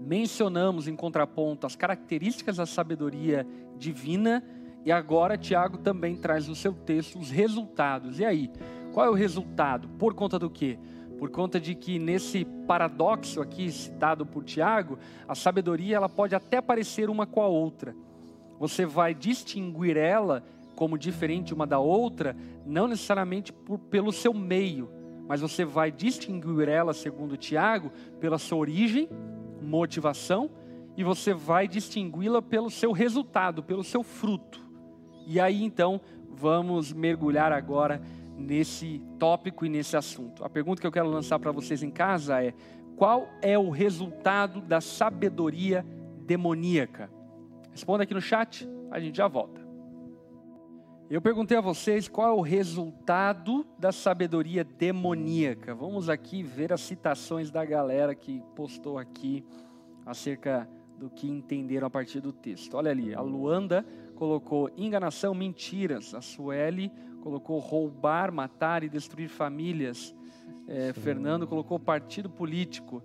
mencionamos 0.00 0.86
em 0.88 0.94
contraponto 0.94 1.66
as 1.66 1.74
características 1.74 2.56
da 2.56 2.66
sabedoria 2.66 3.46
divina, 3.78 4.44
e 4.84 4.92
agora 4.92 5.38
Tiago 5.38 5.78
também 5.78 6.16
traz 6.16 6.48
no 6.48 6.54
seu 6.54 6.72
texto 6.72 7.18
os 7.18 7.30
resultados. 7.30 8.18
E 8.18 8.24
aí, 8.24 8.50
qual 8.92 9.06
é 9.06 9.10
o 9.10 9.14
resultado? 9.14 9.88
Por 9.90 10.12
conta 10.12 10.38
do 10.38 10.50
quê? 10.50 10.78
por 11.22 11.30
conta 11.30 11.60
de 11.60 11.76
que 11.76 12.00
nesse 12.00 12.44
paradoxo 12.66 13.40
aqui 13.40 13.70
citado 13.70 14.26
por 14.26 14.42
Tiago, 14.42 14.98
a 15.28 15.36
sabedoria 15.36 15.94
ela 15.94 16.08
pode 16.08 16.34
até 16.34 16.60
parecer 16.60 17.08
uma 17.08 17.24
com 17.28 17.40
a 17.40 17.46
outra. 17.46 17.94
Você 18.62 18.86
vai 18.86 19.12
distinguir 19.12 19.96
ela 19.96 20.44
como 20.76 20.96
diferente 20.96 21.52
uma 21.52 21.66
da 21.66 21.80
outra, 21.80 22.36
não 22.64 22.86
necessariamente 22.86 23.52
por, 23.52 23.76
pelo 23.76 24.12
seu 24.12 24.32
meio, 24.32 24.88
mas 25.26 25.40
você 25.40 25.64
vai 25.64 25.90
distinguir 25.90 26.68
ela, 26.68 26.94
segundo 26.94 27.36
Tiago, 27.36 27.90
pela 28.20 28.38
sua 28.38 28.58
origem, 28.58 29.08
motivação, 29.60 30.48
e 30.96 31.02
você 31.02 31.34
vai 31.34 31.66
distingui-la 31.66 32.40
pelo 32.40 32.70
seu 32.70 32.92
resultado, 32.92 33.64
pelo 33.64 33.82
seu 33.82 34.04
fruto. 34.04 34.64
E 35.26 35.40
aí 35.40 35.64
então 35.64 36.00
vamos 36.30 36.92
mergulhar 36.92 37.50
agora 37.50 38.00
nesse 38.38 39.02
tópico 39.18 39.66
e 39.66 39.68
nesse 39.68 39.96
assunto. 39.96 40.44
A 40.44 40.48
pergunta 40.48 40.80
que 40.80 40.86
eu 40.86 40.92
quero 40.92 41.10
lançar 41.10 41.40
para 41.40 41.50
vocês 41.50 41.82
em 41.82 41.90
casa 41.90 42.40
é: 42.40 42.54
qual 42.94 43.28
é 43.42 43.58
o 43.58 43.70
resultado 43.70 44.60
da 44.60 44.80
sabedoria 44.80 45.84
demoníaca? 46.24 47.10
Responda 47.72 48.04
aqui 48.04 48.14
no 48.14 48.20
chat, 48.20 48.68
a 48.90 49.00
gente 49.00 49.16
já 49.16 49.26
volta. 49.26 49.60
Eu 51.10 51.20
perguntei 51.20 51.58
a 51.58 51.60
vocês 51.60 52.08
qual 52.08 52.28
é 52.28 52.32
o 52.32 52.40
resultado 52.40 53.66
da 53.78 53.92
sabedoria 53.92 54.64
demoníaca. 54.64 55.74
Vamos 55.74 56.08
aqui 56.08 56.42
ver 56.42 56.72
as 56.72 56.80
citações 56.80 57.50
da 57.50 57.64
galera 57.64 58.14
que 58.14 58.42
postou 58.54 58.96
aqui 58.96 59.44
acerca 60.06 60.68
do 60.98 61.10
que 61.10 61.28
entenderam 61.28 61.86
a 61.86 61.90
partir 61.90 62.20
do 62.20 62.32
texto. 62.32 62.74
Olha 62.74 62.90
ali, 62.90 63.14
a 63.14 63.20
Luanda 63.20 63.84
colocou 64.14 64.70
enganação, 64.76 65.34
mentiras. 65.34 66.14
A 66.14 66.20
Sueli 66.20 66.90
colocou 67.20 67.58
roubar, 67.58 68.32
matar 68.32 68.82
e 68.82 68.88
destruir 68.88 69.28
famílias. 69.28 70.14
É, 70.66 70.92
Fernando 70.92 71.46
colocou 71.46 71.78
partido 71.78 72.30
político, 72.30 73.02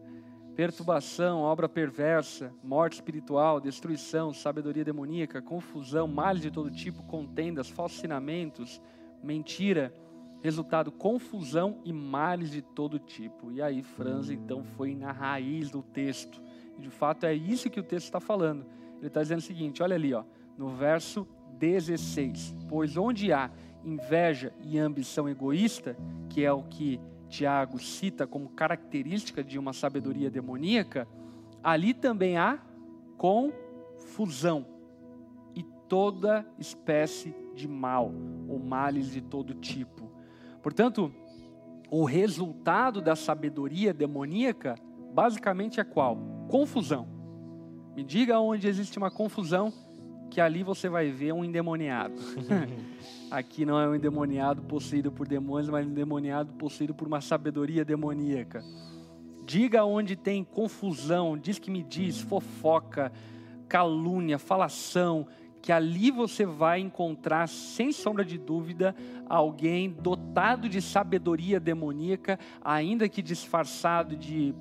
perturbação, 0.58 1.42
obra 1.42 1.70
perversa, 1.70 2.52
morte 2.64 2.94
espiritual, 2.94 3.62
destruição, 3.62 4.34
sabedoria 4.34 4.84
demoníaca, 4.84 5.40
confusão, 5.40 6.08
males 6.08 6.42
de 6.42 6.50
todo 6.50 6.72
tipo, 6.72 7.04
contendas, 7.04 7.70
falsinamentos, 7.70 8.82
mentira. 9.22 9.94
Resultado, 10.42 10.92
confusão 10.92 11.80
e 11.86 11.94
males 11.94 12.50
de 12.50 12.64
todo 12.64 12.98
tipo. 12.98 13.52
E 13.52 13.62
aí, 13.62 13.84
Franz 13.84 14.32
então 14.32 14.64
foi 14.64 14.96
na 14.96 15.12
raiz 15.12 15.70
do 15.70 15.84
texto. 15.84 16.42
E 16.76 16.82
de 16.82 16.90
fato 16.90 17.28
é 17.28 17.36
isso 17.36 17.70
que 17.70 17.80
o 17.80 17.84
texto 17.84 18.06
está 18.06 18.20
falando. 18.20 18.66
Ele 18.98 19.08
está 19.08 19.22
dizendo 19.22 19.40
o 19.40 19.44
seguinte: 19.44 19.84
olha 19.84 19.96
ali, 19.96 20.12
ó, 20.12 20.24
no 20.58 20.70
verso 20.70 21.28
16: 21.60 22.56
Pois 22.68 22.98
onde 22.98 23.32
há 23.32 23.52
inveja 23.84 24.52
e 24.64 24.80
ambição 24.80 25.30
egoísta, 25.30 25.96
que 26.30 26.44
é 26.44 26.52
o 26.52 26.64
que 26.64 27.00
Tiago 27.28 27.80
cita 27.80 28.26
como 28.26 28.50
característica 28.50 29.44
de 29.44 29.60
uma 29.60 29.74
sabedoria 29.74 30.30
demoníaca, 30.30 31.08
ali 31.64 31.94
também 31.94 32.38
há 32.38 32.60
confusão 33.18 34.66
e 35.56 35.64
toda 35.88 36.46
espécie 36.58 37.36
de 37.54 37.68
mal, 37.68 38.12
ou 38.48 38.60
males 38.60 39.12
de 39.12 39.22
todo 39.22 39.54
tipo. 39.54 40.12
Portanto, 40.62 41.14
o 41.90 42.04
resultado 42.06 43.02
da 43.02 43.16
sabedoria 43.16 43.94
demoníaca 43.94 44.76
basicamente 45.14 45.80
é 45.80 45.84
qual? 45.84 46.18
Confusão. 46.50 47.08
Me 47.96 48.04
diga 48.04 48.40
onde 48.40 48.68
existe 48.68 48.98
uma 48.98 49.10
confusão 49.10 49.74
que 50.30 50.42
ali 50.42 50.64
você 50.64 50.90
vai 50.90 51.10
ver 51.10 51.34
um 51.34 51.44
endemoniado. 51.44 52.16
Aqui 53.30 53.66
não 53.66 53.80
é 53.80 53.88
um 53.88 53.96
endemoniado 53.96 54.62
possuído 54.62 55.12
por 55.12 55.28
demônios, 55.28 55.70
mas 55.70 55.86
um 55.86 55.90
endemoniado 55.90 56.54
possuído 56.54 56.94
por 56.94 57.08
uma 57.08 57.22
sabedoria 57.22 57.84
demoníaca. 57.84 58.64
Diga 59.46 59.84
onde 59.84 60.16
tem 60.16 60.44
confusão, 60.44 61.38
diz 61.38 61.60
que 61.60 61.72
me 61.72 61.84
diz, 61.84 62.20
fofoca, 62.20 63.12
calúnia, 63.68 64.38
falação, 64.38 65.28
que 65.62 65.72
ali 65.72 66.12
você 66.12 66.46
vai 66.46 66.80
encontrar, 66.80 67.48
sem 67.48 67.92
sombra 67.92 68.24
de 68.24 68.38
dúvida, 68.38 68.96
alguém 69.28 69.90
dotado 69.90 70.70
de 70.70 70.82
sabedoria 70.82 71.60
demoníaca, 71.60 72.40
ainda 72.64 73.10
que 73.10 73.22
disfarçado 73.22 74.16
de 74.16 74.56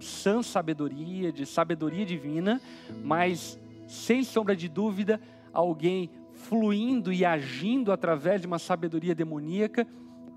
sã 0.00 0.42
sabedoria, 0.42 1.32
de 1.32 1.46
sabedoria 1.46 2.04
divina, 2.04 2.60
mas 3.04 3.58
sem 3.88 4.22
sombra 4.22 4.54
de 4.54 4.68
dúvida, 4.68 5.20
alguém 5.52 6.10
fluindo 6.32 7.12
e 7.12 7.24
agindo 7.24 7.90
através 7.90 8.40
de 8.40 8.46
uma 8.46 8.58
sabedoria 8.58 9.14
demoníaca, 9.14 9.86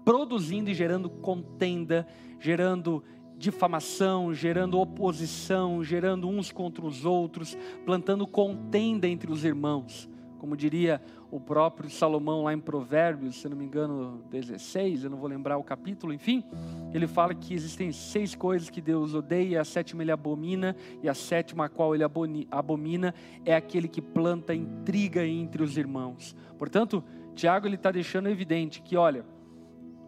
produzindo 0.03 0.71
e 0.71 0.73
gerando 0.73 1.09
contenda, 1.09 2.07
gerando 2.39 3.03
difamação, 3.37 4.33
gerando 4.33 4.79
oposição, 4.79 5.83
gerando 5.83 6.27
uns 6.27 6.51
contra 6.51 6.85
os 6.85 7.05
outros, 7.05 7.57
plantando 7.85 8.25
contenda 8.25 9.07
entre 9.07 9.31
os 9.31 9.43
irmãos. 9.43 10.09
Como 10.41 10.57
diria 10.57 10.99
o 11.29 11.39
próprio 11.39 11.87
Salomão 11.87 12.45
lá 12.45 12.51
em 12.51 12.59
Provérbios, 12.59 13.39
se 13.39 13.47
não 13.47 13.55
me 13.55 13.63
engano, 13.63 14.23
16, 14.31 15.03
eu 15.03 15.09
não 15.11 15.19
vou 15.19 15.29
lembrar 15.29 15.55
o 15.59 15.63
capítulo, 15.63 16.11
enfim, 16.11 16.43
ele 16.91 17.05
fala 17.05 17.35
que 17.35 17.53
existem 17.53 17.91
seis 17.91 18.33
coisas 18.33 18.67
que 18.67 18.81
Deus 18.81 19.13
odeia, 19.13 19.61
a 19.61 19.63
sétima 19.63 20.01
ele 20.01 20.11
abomina, 20.11 20.75
e 21.03 21.07
a 21.07 21.13
sétima 21.13 21.65
a 21.65 21.69
qual 21.69 21.93
ele 21.93 22.03
abomina 22.49 23.13
é 23.45 23.53
aquele 23.53 23.87
que 23.87 24.01
planta 24.01 24.51
intriga 24.55 25.23
entre 25.23 25.61
os 25.61 25.77
irmãos. 25.77 26.35
Portanto, 26.57 27.03
Tiago 27.35 27.67
ele 27.67 27.75
está 27.75 27.91
deixando 27.91 28.27
evidente 28.27 28.81
que, 28.81 28.97
olha, 28.97 29.23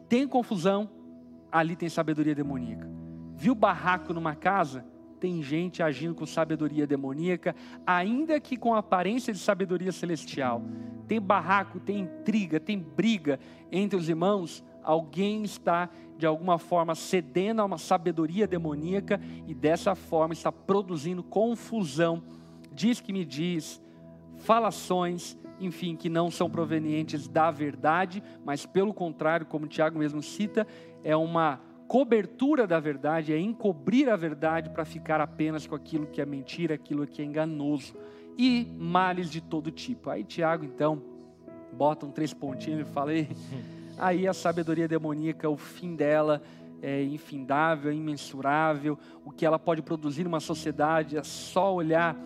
tem 0.09 0.27
confusão, 0.27 0.89
ali 1.51 1.75
tem 1.75 1.89
sabedoria 1.89 2.33
demoníaca. 2.33 2.89
Viu 3.35 3.53
barraco 3.53 4.11
numa 4.11 4.33
casa? 4.33 4.83
Tem 5.23 5.41
gente 5.41 5.81
agindo 5.81 6.13
com 6.13 6.25
sabedoria 6.25 6.85
demoníaca, 6.85 7.55
ainda 7.87 8.41
que 8.41 8.57
com 8.57 8.75
aparência 8.75 9.31
de 9.31 9.39
sabedoria 9.39 9.93
celestial. 9.93 10.61
Tem 11.07 11.21
barraco, 11.21 11.79
tem 11.79 12.01
intriga, 12.01 12.59
tem 12.59 12.77
briga 12.77 13.39
entre 13.71 13.97
os 13.97 14.09
irmãos. 14.09 14.61
Alguém 14.83 15.43
está, 15.43 15.89
de 16.17 16.25
alguma 16.25 16.59
forma, 16.59 16.93
cedendo 16.93 17.61
a 17.61 17.65
uma 17.65 17.77
sabedoria 17.77 18.45
demoníaca 18.45 19.17
e 19.47 19.53
dessa 19.53 19.95
forma 19.95 20.33
está 20.33 20.51
produzindo 20.51 21.23
confusão. 21.23 22.21
Diz 22.73 22.99
que 22.99 23.13
me 23.13 23.23
diz, 23.23 23.81
falações, 24.39 25.37
enfim, 25.57 25.95
que 25.95 26.09
não 26.09 26.29
são 26.29 26.49
provenientes 26.49 27.29
da 27.29 27.49
verdade, 27.49 28.21
mas 28.43 28.65
pelo 28.65 28.93
contrário, 28.93 29.45
como 29.45 29.67
Tiago 29.67 29.97
mesmo 29.97 30.21
cita, 30.21 30.67
é 31.01 31.15
uma 31.15 31.61
cobertura 31.93 32.65
da 32.65 32.79
verdade, 32.79 33.31
é 33.31 33.39
encobrir 33.39 34.09
a 34.09 34.15
verdade 34.15 34.67
para 34.71 34.83
ficar 34.83 35.21
apenas 35.21 35.67
com 35.67 35.75
aquilo 35.75 36.07
que 36.07 36.19
é 36.19 36.25
mentira, 36.25 36.73
aquilo 36.73 37.05
que 37.05 37.21
é 37.21 37.25
enganoso 37.25 37.93
e 38.35 38.65
males 38.79 39.29
de 39.29 39.39
todo 39.39 39.69
tipo. 39.69 40.09
Aí 40.09 40.23
Tiago 40.23 40.65
então 40.65 40.99
bota 41.71 42.03
um 42.07 42.09
três 42.09 42.33
pontinhos 42.33 42.81
e 42.81 42.91
fala: 42.91 43.11
aí 43.99 44.27
a 44.27 44.33
sabedoria 44.33 44.87
demoníaca, 44.87 45.47
o 45.47 45.55
fim 45.55 45.95
dela 45.95 46.41
é 46.81 47.03
infindável, 47.03 47.91
é 47.91 47.93
imensurável, 47.93 48.97
o 49.23 49.29
que 49.29 49.45
ela 49.45 49.59
pode 49.59 49.83
produzir 49.83 50.23
numa 50.23 50.39
sociedade 50.39 51.15
é 51.15 51.21
só 51.21 51.75
olhar 51.75 52.17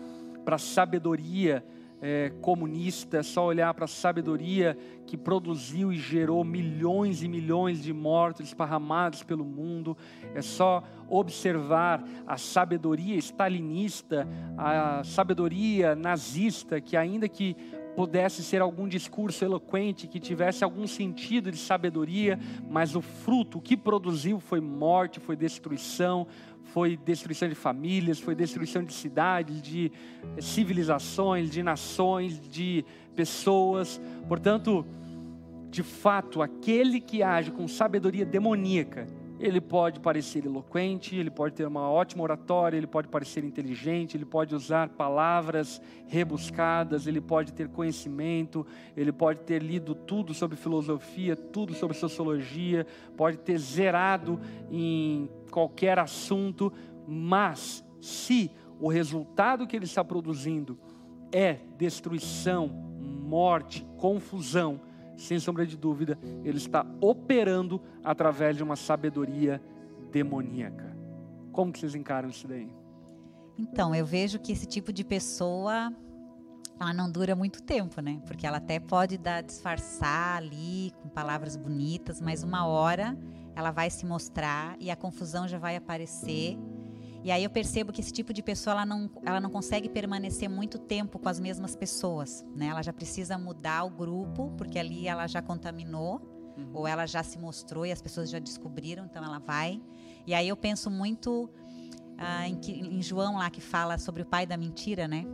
para 0.46 0.56
a 0.56 0.58
sabedoria 0.58 1.62
é, 2.00 2.32
comunista, 2.40 3.18
é 3.18 3.22
só 3.22 3.44
olhar 3.46 3.72
para 3.74 3.84
a 3.84 3.88
sabedoria 3.88 4.76
que 5.06 5.16
produziu 5.16 5.92
e 5.92 5.96
gerou 5.96 6.44
milhões 6.44 7.22
e 7.22 7.28
milhões 7.28 7.82
de 7.82 7.92
mortos 7.92 8.46
esparramados 8.46 9.22
pelo 9.22 9.44
mundo, 9.44 9.96
é 10.34 10.42
só 10.42 10.82
observar 11.08 12.04
a 12.26 12.36
sabedoria 12.36 13.16
stalinista, 13.16 14.28
a 14.56 15.02
sabedoria 15.04 15.96
nazista, 15.96 16.80
que 16.80 16.96
ainda 16.96 17.28
que 17.28 17.56
pudesse 17.98 18.44
ser 18.44 18.62
algum 18.62 18.86
discurso 18.86 19.44
eloquente, 19.44 20.06
que 20.06 20.20
tivesse 20.20 20.62
algum 20.62 20.86
sentido 20.86 21.50
de 21.50 21.56
sabedoria, 21.56 22.38
mas 22.70 22.94
o 22.94 23.02
fruto, 23.02 23.58
o 23.58 23.60
que 23.60 23.76
produziu 23.76 24.38
foi 24.38 24.60
morte, 24.60 25.18
foi 25.18 25.34
destruição, 25.34 26.24
foi 26.72 26.96
destruição 26.96 27.48
de 27.48 27.54
famílias, 27.54 28.20
foi 28.20 28.34
destruição 28.34 28.82
de 28.84 28.92
cidades, 28.92 29.60
de 29.62 29.90
civilizações, 30.40 31.50
de 31.50 31.62
nações, 31.62 32.40
de 32.48 32.84
pessoas. 33.14 34.00
Portanto, 34.28 34.86
de 35.70 35.82
fato, 35.82 36.40
aquele 36.40 37.00
que 37.00 37.22
age 37.22 37.50
com 37.50 37.66
sabedoria 37.66 38.24
demoníaca, 38.24 39.06
ele 39.40 39.60
pode 39.60 40.00
parecer 40.00 40.44
eloquente, 40.44 41.14
ele 41.14 41.30
pode 41.30 41.54
ter 41.54 41.66
uma 41.66 41.88
ótima 41.88 42.22
oratória, 42.22 42.76
ele 42.76 42.86
pode 42.86 43.08
parecer 43.08 43.44
inteligente, 43.44 44.16
ele 44.16 44.24
pode 44.24 44.54
usar 44.54 44.88
palavras 44.88 45.80
rebuscadas, 46.06 47.06
ele 47.06 47.20
pode 47.20 47.52
ter 47.52 47.68
conhecimento, 47.68 48.66
ele 48.96 49.12
pode 49.12 49.40
ter 49.40 49.62
lido 49.62 49.94
tudo 49.94 50.34
sobre 50.34 50.56
filosofia, 50.56 51.36
tudo 51.36 51.72
sobre 51.74 51.96
sociologia, 51.96 52.86
pode 53.16 53.38
ter 53.38 53.58
zerado 53.58 54.40
em 54.70 55.28
qualquer 55.50 55.98
assunto, 55.98 56.72
mas 57.06 57.84
se 58.00 58.50
o 58.80 58.88
resultado 58.88 59.66
que 59.66 59.76
ele 59.76 59.84
está 59.84 60.04
produzindo 60.04 60.78
é 61.30 61.58
destruição, 61.76 62.68
morte, 62.68 63.86
confusão, 63.96 64.80
sem 65.18 65.38
sombra 65.38 65.66
de 65.66 65.76
dúvida, 65.76 66.18
ele 66.44 66.56
está 66.58 66.86
operando 67.00 67.80
através 68.02 68.56
de 68.56 68.62
uma 68.62 68.76
sabedoria 68.76 69.60
demoníaca. 70.10 70.96
Como 71.52 71.72
que 71.72 71.80
vocês 71.80 71.94
encaram 71.94 72.28
isso 72.28 72.46
daí? 72.46 72.70
Então, 73.58 73.94
eu 73.94 74.06
vejo 74.06 74.38
que 74.38 74.52
esse 74.52 74.66
tipo 74.66 74.92
de 74.92 75.04
pessoa 75.04 75.92
ela 76.80 76.94
não 76.94 77.10
dura 77.10 77.34
muito 77.34 77.60
tempo, 77.60 78.00
né? 78.00 78.20
Porque 78.24 78.46
ela 78.46 78.58
até 78.58 78.78
pode 78.78 79.18
dar 79.18 79.42
disfarçar 79.42 80.36
ali 80.36 80.92
com 81.02 81.08
palavras 81.08 81.56
bonitas, 81.56 82.20
mas 82.20 82.44
uma 82.44 82.66
hora 82.66 83.18
ela 83.56 83.72
vai 83.72 83.90
se 83.90 84.06
mostrar 84.06 84.76
e 84.78 84.88
a 84.90 84.94
confusão 84.94 85.48
já 85.48 85.58
vai 85.58 85.74
aparecer. 85.74 86.56
E 87.24 87.30
aí 87.30 87.42
eu 87.42 87.50
percebo 87.50 87.92
que 87.92 88.00
esse 88.00 88.12
tipo 88.12 88.32
de 88.32 88.42
pessoa 88.42 88.72
ela 88.74 88.86
não, 88.86 89.10
ela 89.24 89.40
não 89.40 89.50
consegue 89.50 89.88
permanecer 89.88 90.48
muito 90.48 90.78
tempo 90.78 91.18
com 91.18 91.28
as 91.28 91.40
mesmas 91.40 91.74
pessoas, 91.74 92.44
né? 92.54 92.66
Ela 92.66 92.82
já 92.82 92.92
precisa 92.92 93.36
mudar 93.36 93.84
o 93.84 93.90
grupo, 93.90 94.52
porque 94.56 94.78
ali 94.78 95.08
ela 95.08 95.26
já 95.26 95.42
contaminou, 95.42 96.20
uhum. 96.56 96.70
ou 96.72 96.86
ela 96.86 97.06
já 97.06 97.22
se 97.22 97.38
mostrou 97.38 97.84
e 97.84 97.92
as 97.92 98.00
pessoas 98.00 98.30
já 98.30 98.38
descobriram, 98.38 99.04
então 99.04 99.24
ela 99.24 99.38
vai. 99.38 99.82
E 100.26 100.32
aí 100.32 100.48
eu 100.48 100.56
penso 100.56 100.90
muito 100.90 101.50
ah, 102.16 102.48
em, 102.48 102.58
em 102.98 103.02
João 103.02 103.36
lá 103.36 103.50
que 103.50 103.60
fala 103.60 103.98
sobre 103.98 104.22
o 104.22 104.26
pai 104.26 104.46
da 104.46 104.56
mentira, 104.56 105.08
né? 105.08 105.24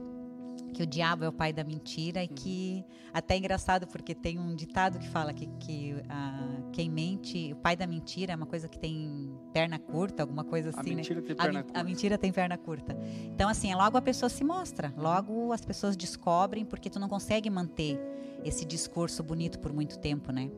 Que 0.75 0.83
o 0.83 0.87
diabo 0.87 1.25
é 1.25 1.29
o 1.29 1.33
pai 1.33 1.53
da 1.53 1.63
mentira 1.63 2.23
e 2.23 2.29
que 2.29 2.85
até 3.13 3.35
é 3.35 3.39
engraçado 3.39 3.87
porque 3.87 4.15
tem 4.15 4.39
um 4.39 4.55
ditado 4.55 4.99
que 4.99 5.09
fala 5.09 5.33
que, 5.33 5.47
que 5.61 5.95
uh, 5.95 6.71
quem 6.73 6.91
mente, 6.91 7.53
o 7.53 7.57
pai 7.57 7.77
da 7.77 7.87
mentira 7.87 8.33
é 8.33 8.37
uma 8.37 8.45
coisa 8.45 8.69
que 8.69 8.77
tem 8.77 9.33
perna 9.53 9.79
curta, 9.79 10.25
alguma 10.25 10.43
coisa 10.43 10.71
assim, 10.71 10.93
a 10.93 10.97
mentira 10.97 11.21
né? 11.21 11.27
Tem 11.29 11.37
perna 11.37 11.61
a, 11.61 11.63
curta. 11.63 11.81
a 11.81 11.85
mentira 11.85 12.19
tem 12.19 12.33
perna 12.33 12.59
curta. 12.59 12.99
Então 13.27 13.49
assim, 13.49 13.73
logo 13.73 13.97
a 13.97 14.03
pessoa 14.03 14.29
se 14.29 14.43
mostra, 14.43 14.93
logo 14.97 15.53
as 15.53 15.65
pessoas 15.65 15.97
descobrem 15.97 16.65
porque 16.65 16.91
tu 16.91 16.99
não 16.99 17.09
consegue 17.09 17.49
manter 17.49 17.99
esse 18.45 18.65
discurso 18.65 19.23
bonito 19.23 19.61
por 19.61 19.73
muito 19.73 19.99
tempo, 19.99 20.33
né? 20.33 20.51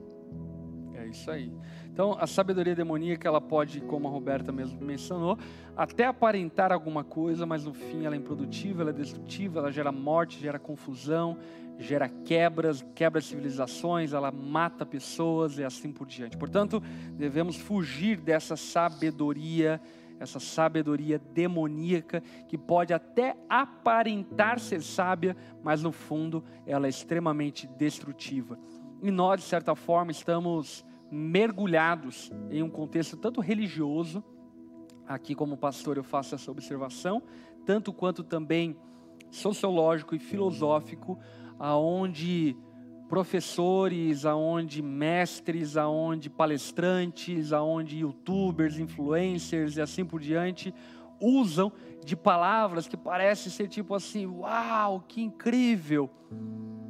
É 0.95 1.07
isso 1.09 1.31
aí. 1.31 1.53
Então, 1.97 2.15
a 2.21 2.27
sabedoria 2.27 2.75
demoníaca, 2.75 3.27
ela 3.27 3.41
pode, 3.41 3.81
como 3.81 4.07
a 4.07 4.11
Roberta 4.11 4.53
mesmo 4.53 4.85
mencionou, 4.85 5.39
até 5.75 6.05
aparentar 6.05 6.71
alguma 6.71 7.03
coisa, 7.03 7.47
mas 7.47 7.65
no 7.65 7.73
fim 7.73 8.05
ela 8.05 8.15
é 8.15 8.19
improdutiva, 8.19 8.83
ela 8.83 8.91
é 8.91 8.93
destrutiva, 8.93 9.61
ela 9.61 9.73
gera 9.73 9.91
morte, 9.91 10.39
gera 10.39 10.59
confusão, 10.59 11.39
gera 11.79 12.07
quebras, 12.07 12.85
quebra 12.95 13.23
civilizações, 13.23 14.13
ela 14.13 14.31
mata 14.31 14.85
pessoas 14.85 15.57
e 15.57 15.65
assim 15.65 15.91
por 15.91 16.07
diante. 16.07 16.37
Portanto, 16.37 16.83
devemos 17.15 17.57
fugir 17.57 18.19
dessa 18.19 18.57
sabedoria, 18.57 19.81
essa 20.21 20.39
sabedoria 20.39 21.19
demoníaca 21.33 22.23
que 22.47 22.59
pode 22.59 22.93
até 22.93 23.39
aparentar 23.49 24.61
ser 24.61 24.83
sábia, 24.83 25.35
mas 25.63 25.83
no 25.83 25.93
fundo 25.93 26.45
ela 26.67 26.85
é 26.85 26.91
extremamente 26.91 27.67
destrutiva. 27.67 28.59
E 29.03 29.11
nós, 29.11 29.41
de 29.41 29.47
certa 29.47 29.75
forma, 29.75 30.11
estamos 30.11 30.85
mergulhados 31.11 32.33
em 32.51 32.63
um 32.63 32.71
contexto 32.71 33.17
tanto 33.17 33.41
religioso, 33.41 34.23
aqui 35.07 35.35
como 35.35 35.57
pastor 35.57 35.97
eu 35.97 36.05
faço 36.05 36.35
essa 36.35 36.51
observação, 36.51 37.23
tanto 37.65 37.93
quanto 37.93 38.25
também 38.25 38.77
sociológico 39.31 40.15
e 40.15 40.19
filosófico, 40.19 41.19
aonde 41.59 42.57
professores, 43.09 44.25
aonde 44.25 44.83
mestres, 44.83 45.77
aonde 45.77 46.29
palestrantes, 46.29 47.53
aonde 47.53 47.99
youtubers, 47.99 48.79
influencers 48.79 49.77
e 49.77 49.81
assim 49.81 50.05
por 50.05 50.21
diante 50.21 50.75
usam 51.21 51.73
de 52.05 52.17
palavras 52.17 52.87
que 52.87 52.97
parecem 52.97 53.51
ser 53.51 53.69
tipo 53.69 53.95
assim, 53.95 54.27
uau, 54.27 55.05
que 55.09 55.23
incrível, 55.23 56.11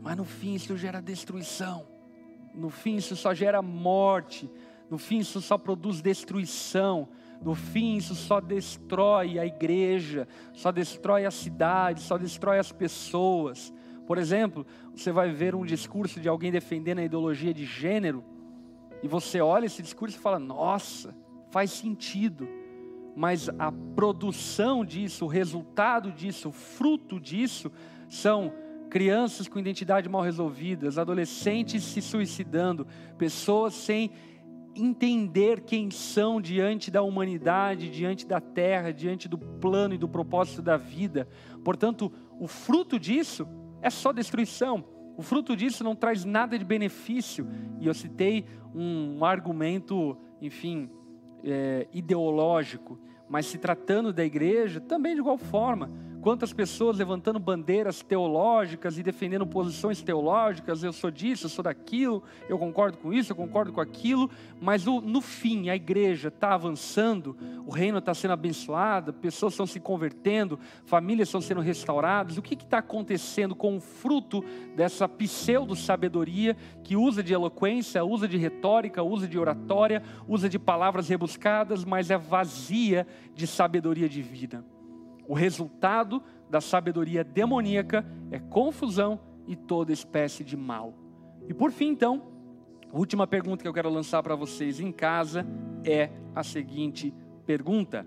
mas 0.03 0.17
no 0.17 0.25
fim 0.25 0.55
isso 0.55 0.77
gera 0.77 1.01
destruição 1.01 1.96
no 2.57 2.71
fim, 2.71 2.97
isso 2.97 3.15
só 3.15 3.35
gera 3.35 3.61
morte. 3.61 4.51
No 4.91 4.99
fim, 4.99 5.19
isso 5.19 5.41
só 5.41 5.59
produz 5.59 6.01
destruição. 6.01 7.09
No 7.43 7.55
fim, 7.55 7.97
isso 7.97 8.15
só 8.15 8.41
destrói 8.41 9.39
a 9.39 9.45
igreja, 9.45 10.27
só 10.53 10.73
destrói 10.73 11.27
a 11.27 11.31
cidade, 11.31 12.01
só 12.01 12.17
destrói 12.17 12.59
as 12.59 12.73
pessoas. 12.73 13.73
Por 14.07 14.19
exemplo, 14.19 14.67
você 14.95 15.13
vai 15.13 15.31
ver 15.31 15.55
um 15.55 15.65
discurso 15.65 16.21
de 16.21 16.29
alguém 16.29 16.51
defendendo 16.51 17.01
a 17.01 17.05
ideologia 17.05 17.53
de 17.53 17.65
gênero, 17.65 18.25
e 19.03 19.09
você 19.09 19.41
olha 19.41 19.67
esse 19.67 19.83
discurso 19.83 20.17
e 20.17 20.21
fala: 20.21 20.39
nossa, 20.39 21.15
faz 21.51 21.71
sentido. 21.71 22.49
Mas 23.15 23.49
a 23.59 23.73
produção 23.95 24.85
disso, 24.85 25.25
o 25.25 25.29
resultado 25.29 26.13
disso, 26.13 26.51
o 26.51 26.53
fruto 26.53 27.19
disso, 27.19 27.73
são 28.09 28.53
crianças 28.97 29.47
com 29.47 29.59
identidade 29.59 30.09
mal 30.09 30.23
resolvidas, 30.23 30.97
adolescentes 30.97 31.85
se 31.85 32.01
suicidando, 32.01 32.87
pessoas 33.19 33.75
sem 33.75 34.11
entender 34.75 35.61
quem 35.61 35.91
são 35.91 36.41
diante 36.41 36.91
da 36.91 37.03
humanidade, 37.03 37.91
diante 37.91 38.27
da 38.27 38.41
terra, 38.41 38.95
diante 38.95 39.29
do 39.29 39.37
plano 39.37 39.93
e 39.93 39.99
do 39.99 40.09
propósito 40.09 40.63
da 40.63 40.79
vida. 40.79 41.29
Portanto, 41.63 42.11
o 42.41 42.49
fruto 42.49 42.99
disso 42.99 43.47
é 43.83 43.91
só 43.91 44.15
destruição. 44.15 44.83
O 45.15 45.21
fruto 45.21 45.55
disso 45.55 45.85
não 45.85 45.95
traz 45.95 46.25
nada 46.25 46.59
de 46.59 46.65
benefício. 46.65 47.47
E 47.79 47.87
eu 47.87 47.93
citei 47.93 48.47
um, 48.75 49.23
argumento, 49.27 50.17
enfim, 50.41 50.89
é, 51.45 51.87
ideológico, 51.93 52.99
mas 53.29 53.45
se 53.45 53.59
tratando 53.59 54.11
da 54.11 54.25
igreja, 54.25 54.81
também 54.81 55.13
de 55.13 55.21
igual 55.21 55.37
forma. 55.37 55.91
Quantas 56.27 56.53
pessoas 56.53 56.99
levantando 56.99 57.39
bandeiras 57.39 58.03
teológicas 58.03 58.99
e 58.99 59.03
defendendo 59.05 59.47
posições 59.47 60.03
teológicas, 60.03 60.83
eu 60.83 60.93
sou 60.93 61.09
disso, 61.09 61.47
eu 61.47 61.49
sou 61.49 61.63
daquilo, 61.63 62.21
eu 62.49 62.59
concordo 62.59 62.99
com 62.99 63.13
isso, 63.13 63.31
eu 63.31 63.37
concordo 63.37 63.73
com 63.73 63.81
aquilo, 63.81 64.29
mas 64.61 64.85
no 64.87 65.21
fim 65.21 65.71
a 65.71 65.77
igreja 65.77 66.27
está 66.27 66.55
avançando, 66.55 67.37
o 67.65 67.71
reino 67.71 67.99
está 67.99 68.13
sendo 68.13 68.33
abençoado, 68.33 69.13
pessoas 69.13 69.53
estão 69.53 69.69
se 69.69 69.79
convertendo, 69.79 70.59
famílias 70.85 71.29
estão 71.29 71.41
sendo 71.41 71.61
restauradas. 71.61 72.37
O 72.37 72.43
que 72.43 72.55
está 72.55 72.79
acontecendo 72.79 73.55
com 73.55 73.77
o 73.77 73.81
fruto 73.81 74.45
dessa 74.75 75.09
pseudo-sabedoria 75.09 76.57
que 76.83 76.97
usa 76.97 77.23
de 77.23 77.33
eloquência, 77.35 78.05
usa 78.05 78.27
de 78.27 78.37
retórica, 78.37 79.01
usa 79.01 79.29
de 79.29 79.39
oratória, 79.39 80.03
usa 80.27 80.49
de 80.49 80.59
palavras 80.59 81.09
rebuscadas, 81.09 81.85
mas 81.85 82.11
é 82.11 82.19
vazia 82.19 83.07
de 83.33 83.47
sabedoria 83.47 84.09
de 84.09 84.23
vida? 84.23 84.65
O 85.29 85.35
resultado 85.35 86.23
da 86.49 86.61
sabedoria 86.61 87.25
demoníaca 87.25 88.05
é 88.31 88.39
confusão 88.39 89.21
e 89.47 89.57
toda 89.57 89.93
espécie 89.93 90.45
de 90.45 90.57
mal. 90.57 90.95
E 91.49 91.55
por 91.55 91.71
fim, 91.71 91.89
então, 91.89 92.23
a 92.93 92.97
última 92.97 93.27
pergunta 93.27 93.63
que 93.63 93.69
eu 93.69 93.73
quero 93.73 93.91
lançar 93.91 94.23
para 94.23 94.35
vocês 94.35 94.81
em 94.81 94.93
casa 94.93 95.47
é 95.85 96.11
a 96.35 96.43
seguinte 96.43 97.13
pergunta: 97.45 98.07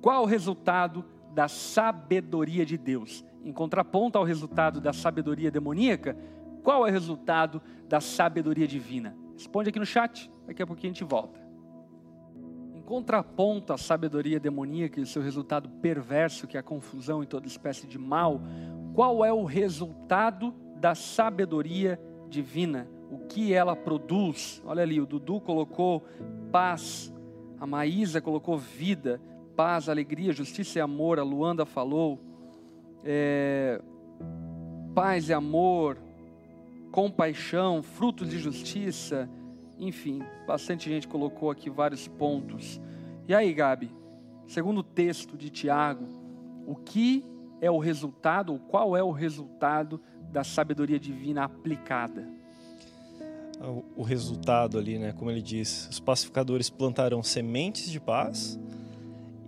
Qual 0.00 0.22
o 0.22 0.26
resultado 0.26 1.04
da 1.34 1.48
sabedoria 1.48 2.64
de 2.64 2.76
Deus? 2.76 3.24
Em 3.44 3.52
contraponto 3.52 4.18
ao 4.18 4.24
resultado 4.24 4.80
da 4.80 4.92
sabedoria 4.92 5.50
demoníaca, 5.50 6.16
qual 6.62 6.86
é 6.86 6.90
o 6.90 6.92
resultado 6.92 7.62
da 7.88 8.00
sabedoria 8.00 8.66
divina? 8.66 9.16
Responde 9.34 9.68
aqui 9.68 9.78
no 9.78 9.86
chat, 9.86 10.30
daqui 10.46 10.62
a 10.62 10.66
pouquinho 10.66 10.90
a 10.90 10.94
gente 10.94 11.04
volta 11.04 11.45
contraponto 12.86 13.72
à 13.72 13.76
sabedoria 13.76 14.38
demoníaca 14.38 15.00
e 15.00 15.04
seu 15.04 15.20
resultado 15.20 15.68
perverso, 15.68 16.46
que 16.46 16.56
é 16.56 16.60
a 16.60 16.62
confusão 16.62 17.22
e 17.22 17.26
toda 17.26 17.46
espécie 17.46 17.86
de 17.86 17.98
mal, 17.98 18.40
qual 18.94 19.24
é 19.24 19.32
o 19.32 19.44
resultado 19.44 20.54
da 20.76 20.94
sabedoria 20.94 22.00
divina? 22.30 22.88
O 23.10 23.18
que 23.26 23.52
ela 23.52 23.74
produz? 23.74 24.62
Olha 24.64 24.82
ali, 24.82 25.00
o 25.00 25.06
Dudu 25.06 25.40
colocou 25.40 26.04
paz, 26.52 27.12
a 27.58 27.66
Maísa 27.66 28.20
colocou 28.20 28.56
vida, 28.56 29.20
paz, 29.56 29.88
alegria, 29.88 30.32
justiça 30.32 30.78
e 30.78 30.80
amor, 30.80 31.18
a 31.18 31.24
Luanda 31.24 31.66
falou 31.66 32.20
é, 33.04 33.80
paz 34.94 35.28
e 35.28 35.32
amor, 35.32 35.98
compaixão, 36.92 37.82
frutos 37.82 38.30
de 38.30 38.38
justiça, 38.38 39.28
enfim, 39.78 40.22
bastante 40.46 40.88
gente 40.88 41.06
colocou 41.06 41.50
aqui 41.50 41.68
vários 41.68 42.08
pontos. 42.08 42.80
E 43.28 43.34
aí, 43.34 43.52
Gabi, 43.52 43.90
segundo 44.46 44.78
o 44.78 44.82
texto 44.82 45.36
de 45.36 45.50
Tiago, 45.50 46.06
o 46.66 46.74
que 46.74 47.24
é 47.60 47.70
o 47.70 47.78
resultado, 47.78 48.52
ou 48.52 48.58
qual 48.58 48.96
é 48.96 49.02
o 49.02 49.10
resultado 49.10 50.00
da 50.30 50.44
sabedoria 50.44 50.98
divina 50.98 51.44
aplicada? 51.44 52.28
O 53.96 54.02
resultado 54.02 54.78
ali, 54.78 54.98
né, 54.98 55.12
como 55.12 55.30
ele 55.30 55.40
diz, 55.40 55.88
os 55.90 55.98
pacificadores 55.98 56.68
plantarão 56.68 57.22
sementes 57.22 57.90
de 57.90 57.98
paz 57.98 58.60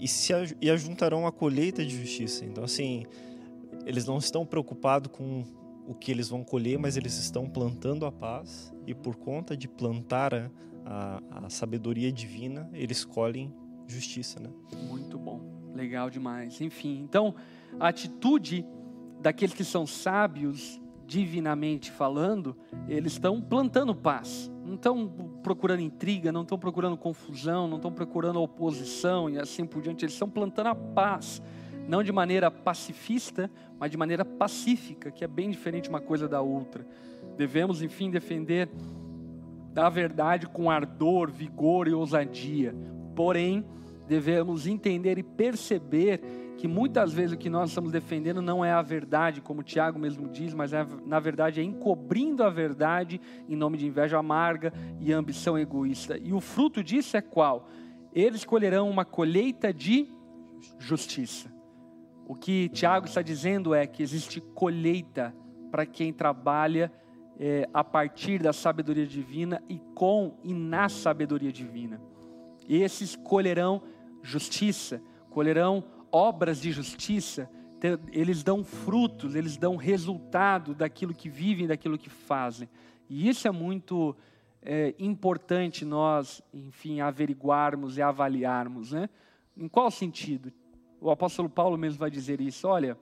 e 0.00 0.08
se 0.08 0.32
e 0.62 0.70
ajuntarão 0.70 1.26
a 1.26 1.32
colheita 1.32 1.84
de 1.84 1.94
justiça. 1.94 2.44
Então, 2.44 2.64
assim, 2.64 3.04
eles 3.84 4.06
não 4.06 4.16
estão 4.16 4.46
preocupados 4.46 5.10
com 5.12 5.44
o 5.89 5.95
que 5.95 6.11
eles 6.11 6.28
vão 6.28 6.45
colher, 6.45 6.78
mas 6.78 6.99
eles 6.99 7.16
estão 7.18 7.49
plantando 7.49 8.05
a 8.05 8.12
paz 8.12 8.70
e 8.86 8.95
por 8.95 9.16
conta 9.16 9.57
de 9.57 9.66
plantar 9.66 10.34
a, 10.34 10.51
a, 10.84 11.47
a 11.47 11.51
sabedoria 11.51 12.12
divina, 12.12 12.68
eles 12.74 13.07
colhem 13.07 13.51
justiça, 13.86 14.39
né? 14.39 14.51
Muito 14.86 15.18
bom, 15.18 15.41
legal 15.74 16.11
demais. 16.11 16.61
Enfim, 16.61 17.01
então 17.03 17.34
a 17.80 17.89
atitude 17.89 18.66
daqueles 19.22 19.55
que 19.55 19.64
são 19.64 19.86
sábios, 19.86 20.78
divinamente 21.07 21.91
falando, 21.91 22.55
eles 22.86 23.12
estão 23.12 23.41
plantando 23.41 23.95
paz. 23.95 24.53
Não 24.62 24.74
estão 24.74 25.09
procurando 25.43 25.80
intriga, 25.80 26.30
não 26.30 26.43
estão 26.43 26.59
procurando 26.59 26.99
confusão, 26.99 27.66
não 27.66 27.76
estão 27.76 27.91
procurando 27.91 28.43
oposição 28.43 29.30
e 29.30 29.39
assim 29.39 29.64
por 29.64 29.80
diante. 29.80 30.05
Eles 30.05 30.12
estão 30.12 30.28
plantando 30.28 30.66
a 30.66 30.74
paz 30.74 31.41
não 31.89 32.03
de 32.03 32.12
maneira 32.12 32.51
pacifista, 32.51 33.51
mas 33.80 33.91
de 33.91 33.97
maneira 33.97 34.24
pacífica, 34.24 35.11
que 35.11 35.24
é 35.24 35.26
bem 35.26 35.51
diferente 35.51 35.89
uma 35.89 36.01
coisa 36.01 36.28
da 36.28 36.43
outra. 36.43 36.86
Devemos, 37.36 37.82
enfim, 37.82 38.11
defender 38.11 38.68
a 39.74 39.89
verdade 39.89 40.47
com 40.47 40.70
ardor, 40.70 41.30
vigor 41.30 41.89
e 41.89 41.95
ousadia. 41.95 42.74
Porém, 43.16 43.64
devemos 44.07 44.66
entender 44.66 45.18
e 45.18 45.22
perceber 45.22 46.20
que 46.59 46.68
muitas 46.68 47.12
vezes 47.12 47.32
o 47.32 47.39
que 47.39 47.49
nós 47.49 47.70
estamos 47.70 47.93
defendendo 47.93 48.43
não 48.43 48.64
é 48.64 48.72
a 48.72 48.82
verdade, 48.82 49.41
como 49.41 49.62
Tiago 49.62 49.99
mesmo 49.99 50.28
diz, 50.28 50.53
mas 50.53 50.72
é, 50.72 50.84
na 51.07 51.20
verdade 51.20 51.61
é 51.61 51.62
encobrindo 51.62 52.43
a 52.43 52.51
verdade 52.51 53.20
em 53.49 53.55
nome 53.55 53.78
de 53.78 53.86
inveja 53.86 54.18
amarga 54.18 54.72
e 55.01 55.12
ambição 55.12 55.57
egoísta. 55.57 56.18
E 56.18 56.32
o 56.32 56.41
fruto 56.41 56.82
disso 56.82 57.16
é 57.16 57.20
qual? 57.20 57.68
Eles 58.12 58.45
colherão 58.45 58.91
uma 58.91 59.05
colheita 59.05 59.72
de 59.72 60.09
justiça. 60.78 61.57
O 62.28 62.34
que 62.34 62.68
Tiago 62.68 63.06
está 63.06 63.22
dizendo 63.22 63.74
é 63.74 63.86
que 63.86 64.02
existe 64.02 64.38
colheita 64.38 65.34
para 65.70 65.86
quem 65.86 66.12
trabalha 66.12 66.92
é, 67.40 67.66
a 67.72 67.82
partir 67.82 68.42
da 68.42 68.52
sabedoria 68.52 69.06
divina 69.06 69.62
e 69.66 69.78
com 69.94 70.36
e 70.44 70.52
na 70.52 70.90
sabedoria 70.90 71.50
divina. 71.50 71.98
Esses 72.68 73.16
colherão 73.16 73.82
justiça, 74.22 75.00
colherão 75.30 75.82
obras 76.12 76.60
de 76.60 76.70
justiça, 76.70 77.48
eles 78.12 78.42
dão 78.42 78.62
frutos, 78.62 79.34
eles 79.34 79.56
dão 79.56 79.76
resultado 79.76 80.74
daquilo 80.74 81.14
que 81.14 81.30
vivem, 81.30 81.66
daquilo 81.66 81.96
que 81.96 82.10
fazem. 82.10 82.68
E 83.08 83.26
isso 83.26 83.48
é 83.48 83.50
muito 83.50 84.14
é, 84.60 84.94
importante 84.98 85.82
nós, 85.82 86.42
enfim, 86.52 87.00
averiguarmos 87.00 87.96
e 87.96 88.02
avaliarmos. 88.02 88.92
Né? 88.92 89.08
Em 89.56 89.66
qual 89.66 89.90
sentido? 89.90 90.52
O 91.01 91.11
apóstolo 91.11 91.49
Paulo 91.49 91.76
mesmo 91.76 91.99
vai 91.99 92.11
dizer 92.11 92.40
isso: 92.40 92.66
olha, 92.66 92.99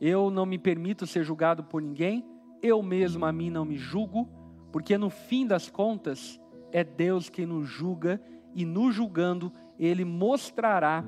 eu 0.00 0.30
não 0.30 0.46
me 0.46 0.58
permito 0.58 1.06
ser 1.06 1.24
julgado 1.24 1.64
por 1.64 1.80
ninguém, 1.82 2.24
eu 2.62 2.82
mesmo 2.82 3.24
a 3.24 3.32
mim 3.32 3.50
não 3.50 3.64
me 3.64 3.76
julgo, 3.76 4.28
porque 4.72 4.96
no 4.96 5.10
fim 5.10 5.46
das 5.46 5.68
contas 5.68 6.40
é 6.72 6.82
Deus 6.82 7.28
quem 7.28 7.46
nos 7.46 7.68
julga 7.68 8.20
e 8.54 8.64
nos 8.64 8.94
julgando 8.94 9.52
ele 9.78 10.04
mostrará 10.04 11.04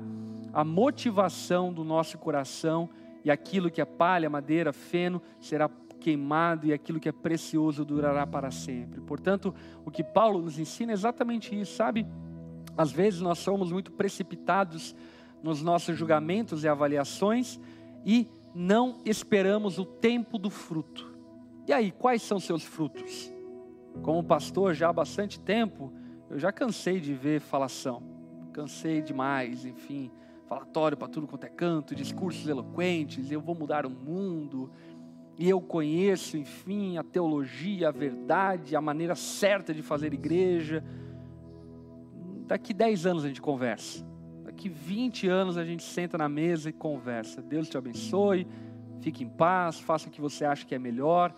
a 0.53 0.63
motivação 0.63 1.71
do 1.71 1.83
nosso 1.83 2.17
coração 2.17 2.89
e 3.23 3.31
aquilo 3.31 3.69
que 3.69 3.81
é 3.81 3.85
palha, 3.85 4.29
madeira, 4.29 4.71
feno 4.71 5.21
será 5.39 5.69
queimado 5.99 6.67
e 6.67 6.73
aquilo 6.73 6.99
que 6.99 7.09
é 7.09 7.11
precioso 7.11 7.83
durará 7.83 8.25
para 8.25 8.51
sempre. 8.51 9.01
Portanto, 9.01 9.53
o 9.85 9.91
que 9.91 10.03
Paulo 10.03 10.41
nos 10.41 10.59
ensina 10.59 10.91
é 10.91 10.93
exatamente 10.93 11.59
isso, 11.59 11.75
sabe? 11.75 12.05
Às 12.77 12.91
vezes 12.91 13.19
nós 13.19 13.39
somos 13.39 13.71
muito 13.71 13.91
precipitados 13.91 14.95
nos 15.41 15.61
nossos 15.61 15.97
julgamentos 15.97 16.63
e 16.63 16.67
avaliações 16.67 17.59
e 18.05 18.27
não 18.53 18.97
esperamos 19.05 19.77
o 19.77 19.85
tempo 19.85 20.37
do 20.37 20.49
fruto. 20.49 21.15
E 21.67 21.73
aí, 21.73 21.91
quais 21.91 22.21
são 22.21 22.39
seus 22.39 22.63
frutos? 22.63 23.31
Como 24.01 24.23
pastor 24.23 24.73
já 24.73 24.89
há 24.89 24.93
bastante 24.93 25.39
tempo, 25.39 25.91
eu 26.29 26.39
já 26.39 26.51
cansei 26.51 26.99
de 26.99 27.13
ver 27.13 27.41
falação 27.41 28.17
cansei 28.57 29.03
demais, 29.03 29.65
enfim, 29.65 30.09
falatório 30.47 30.97
para 30.97 31.07
tudo 31.07 31.27
quanto 31.27 31.43
é 31.43 31.49
canto, 31.49 31.93
discursos 31.93 32.47
eloquentes, 32.47 33.31
eu 33.31 33.39
vou 33.39 33.53
mudar 33.53 33.85
o 33.85 33.89
mundo, 33.89 34.71
e 35.37 35.47
eu 35.47 35.61
conheço, 35.61 36.35
enfim, 36.37 36.97
a 36.97 37.03
teologia, 37.03 37.89
a 37.89 37.91
verdade, 37.91 38.75
a 38.75 38.81
maneira 38.81 39.13
certa 39.13 39.75
de 39.75 39.83
fazer 39.83 40.11
igreja. 40.11 40.83
Daqui 42.47 42.73
10 42.73 43.05
anos 43.05 43.23
a 43.23 43.27
gente 43.27 43.39
conversa, 43.39 44.03
daqui 44.57 44.69
20 44.69 45.27
anos 45.27 45.55
a 45.55 45.63
gente 45.63 45.83
senta 45.83 46.17
na 46.17 46.27
mesa 46.27 46.71
e 46.71 46.73
conversa. 46.73 47.43
Deus 47.43 47.69
te 47.69 47.77
abençoe, 47.77 48.47
fique 49.01 49.23
em 49.23 49.29
paz, 49.29 49.79
faça 49.79 50.07
o 50.07 50.11
que 50.11 50.19
você 50.19 50.45
acha 50.45 50.65
que 50.65 50.73
é 50.73 50.79
melhor, 50.79 51.31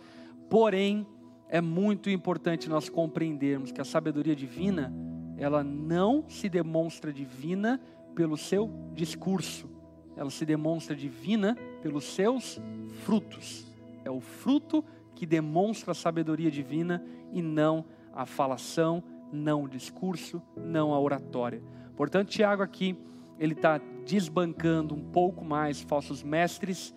porém, 0.50 1.06
é 1.50 1.60
muito 1.60 2.10
importante 2.10 2.70
nós 2.70 2.88
compreendermos 2.88 3.74
que 3.74 3.82
a 3.82 3.84
sabedoria 3.84 4.34
divina 4.34 4.94
ela 5.38 5.66
não 5.66 6.24
se 6.30 6.48
demonstra 6.48 7.12
divina 7.12 7.82
pelo 8.16 8.38
seu 8.38 8.72
discurso, 8.94 9.70
ela 10.16 10.30
se 10.30 10.46
demonstra 10.46 10.96
divina 10.96 11.58
pelos 11.82 12.06
seus 12.06 12.58
frutos. 13.04 13.70
É 14.06 14.10
o 14.10 14.22
fruto 14.22 14.84
que 15.14 15.26
demonstra 15.26 15.92
a 15.92 15.96
sabedoria 15.96 16.50
divina 16.50 17.04
e 17.34 17.42
não 17.42 17.84
a 18.14 18.26
falação, 18.26 19.04
não 19.30 19.64
o 19.64 19.68
discurso, 19.68 20.42
não 20.56 20.94
a 20.94 21.00
oratória. 21.00 21.62
Portanto, 21.98 22.30
Tiago 22.30 22.64
aqui, 22.64 22.98
ele 23.40 23.54
está 23.54 23.80
desbancando 24.06 24.94
um 24.94 25.02
pouco 25.02 25.44
mais 25.46 25.82
falsos 25.82 26.22
mestres, 26.22 26.94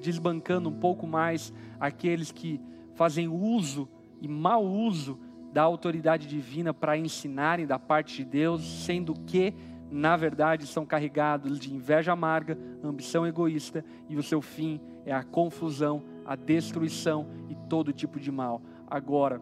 desbancando 0.00 0.68
um 0.68 0.78
pouco 0.78 1.06
mais 1.06 1.52
aqueles 1.80 2.30
que 2.30 2.60
fazem 2.94 3.26
uso 3.26 3.88
e 4.20 4.28
mau 4.28 4.64
uso 4.64 5.18
da 5.52 5.62
autoridade 5.62 6.26
divina 6.26 6.72
para 6.72 6.96
ensinarem 6.96 7.66
da 7.66 7.78
parte 7.78 8.16
de 8.16 8.24
Deus, 8.24 8.84
sendo 8.84 9.14
que, 9.14 9.54
na 9.90 10.16
verdade, 10.16 10.66
são 10.66 10.84
carregados 10.84 11.58
de 11.58 11.72
inveja 11.72 12.12
amarga, 12.12 12.58
ambição 12.82 13.26
egoísta 13.26 13.84
e 14.08 14.16
o 14.16 14.22
seu 14.22 14.42
fim 14.42 14.80
é 15.06 15.12
a 15.12 15.22
confusão, 15.22 16.02
a 16.24 16.36
destruição 16.36 17.28
e 17.48 17.54
todo 17.68 17.92
tipo 17.92 18.18
de 18.18 18.32
mal. 18.32 18.62
Agora, 18.86 19.40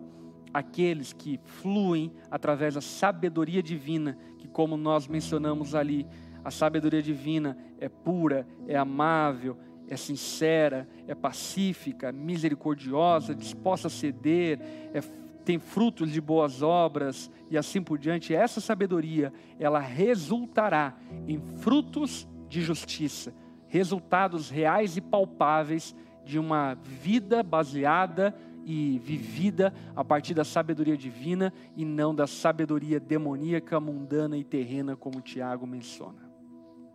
aqueles 0.52 1.12
que 1.12 1.40
fluem 1.44 2.12
através 2.30 2.74
da 2.74 2.80
sabedoria 2.80 3.62
divina, 3.62 4.16
que, 4.38 4.48
como 4.48 4.76
nós 4.76 5.08
mencionamos 5.08 5.74
ali, 5.74 6.06
a 6.44 6.50
sabedoria 6.50 7.02
divina 7.02 7.56
é 7.78 7.88
pura, 7.88 8.46
é 8.66 8.76
amável, 8.76 9.56
é 9.88 9.96
sincera, 9.96 10.88
é 11.06 11.14
pacífica, 11.14 12.12
misericordiosa, 12.12 13.34
disposta 13.34 13.88
a 13.88 13.90
ceder, 13.90 14.58
é 14.92 15.00
tem 15.44 15.58
frutos 15.58 16.10
de 16.10 16.20
boas 16.20 16.62
obras 16.62 17.30
e 17.50 17.58
assim 17.58 17.82
por 17.82 17.98
diante, 17.98 18.34
essa 18.34 18.60
sabedoria, 18.60 19.32
ela 19.58 19.78
resultará 19.78 20.96
em 21.26 21.40
frutos 21.58 22.28
de 22.48 22.62
justiça, 22.62 23.34
resultados 23.66 24.50
reais 24.50 24.96
e 24.96 25.00
palpáveis 25.00 25.94
de 26.24 26.38
uma 26.38 26.74
vida 26.74 27.42
baseada 27.42 28.34
e 28.64 28.98
vivida 28.98 29.72
a 29.94 30.04
partir 30.04 30.34
da 30.34 30.44
sabedoria 30.44 30.96
divina 30.96 31.52
e 31.76 31.84
não 31.84 32.14
da 32.14 32.26
sabedoria 32.26 33.00
demoníaca, 33.00 33.80
mundana 33.80 34.36
e 34.36 34.44
terrena, 34.44 34.96
como 34.96 35.20
Tiago 35.20 35.66
menciona. 35.66 36.30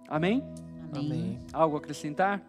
Amém? 0.08 0.44
Amém. 0.92 1.06
Amém. 1.06 1.40
Algo 1.52 1.76
a 1.76 1.80
acrescentar? 1.80 2.42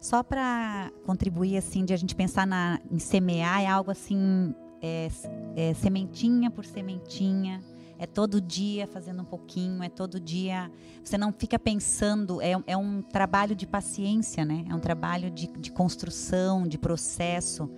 Só 0.00 0.22
para 0.22 0.90
contribuir 1.04 1.56
assim 1.56 1.84
de 1.84 1.94
a 1.94 1.96
gente 1.96 2.14
pensar 2.14 2.46
na, 2.46 2.80
em 2.90 2.98
semear 2.98 3.62
é 3.62 3.66
algo 3.66 3.90
assim 3.90 4.54
é, 4.80 5.08
é 5.56 5.74
sementinha 5.74 6.50
por 6.50 6.64
sementinha, 6.64 7.62
é 7.98 8.06
todo 8.06 8.40
dia 8.40 8.86
fazendo 8.86 9.22
um 9.22 9.24
pouquinho, 9.24 9.82
é 9.82 9.88
todo 9.88 10.20
dia. 10.20 10.70
Você 11.02 11.16
não 11.16 11.32
fica 11.32 11.58
pensando, 11.58 12.40
é, 12.42 12.52
é 12.66 12.76
um 12.76 13.00
trabalho 13.00 13.56
de 13.56 13.66
paciência, 13.66 14.44
né? 14.44 14.64
É 14.68 14.74
um 14.74 14.80
trabalho 14.80 15.30
de, 15.30 15.46
de 15.46 15.72
construção, 15.72 16.66
de 16.66 16.76
processo. 16.76 17.70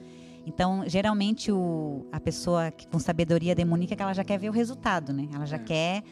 Então, 0.49 0.82
geralmente, 0.86 1.53
o, 1.53 2.07
a 2.11 2.18
pessoa 2.18 2.70
que, 2.70 2.88
com 2.88 2.99
sabedoria 2.99 3.55
demoníaca, 3.55 4.03
ela 4.03 4.14
já 4.14 4.24
quer 4.24 4.38
ver 4.38 4.49
o 4.49 4.53
resultado, 4.53 5.12
né? 5.12 5.28
Ela 5.30 5.44
já 5.44 5.57
é. 5.57 5.59
quer 5.59 6.03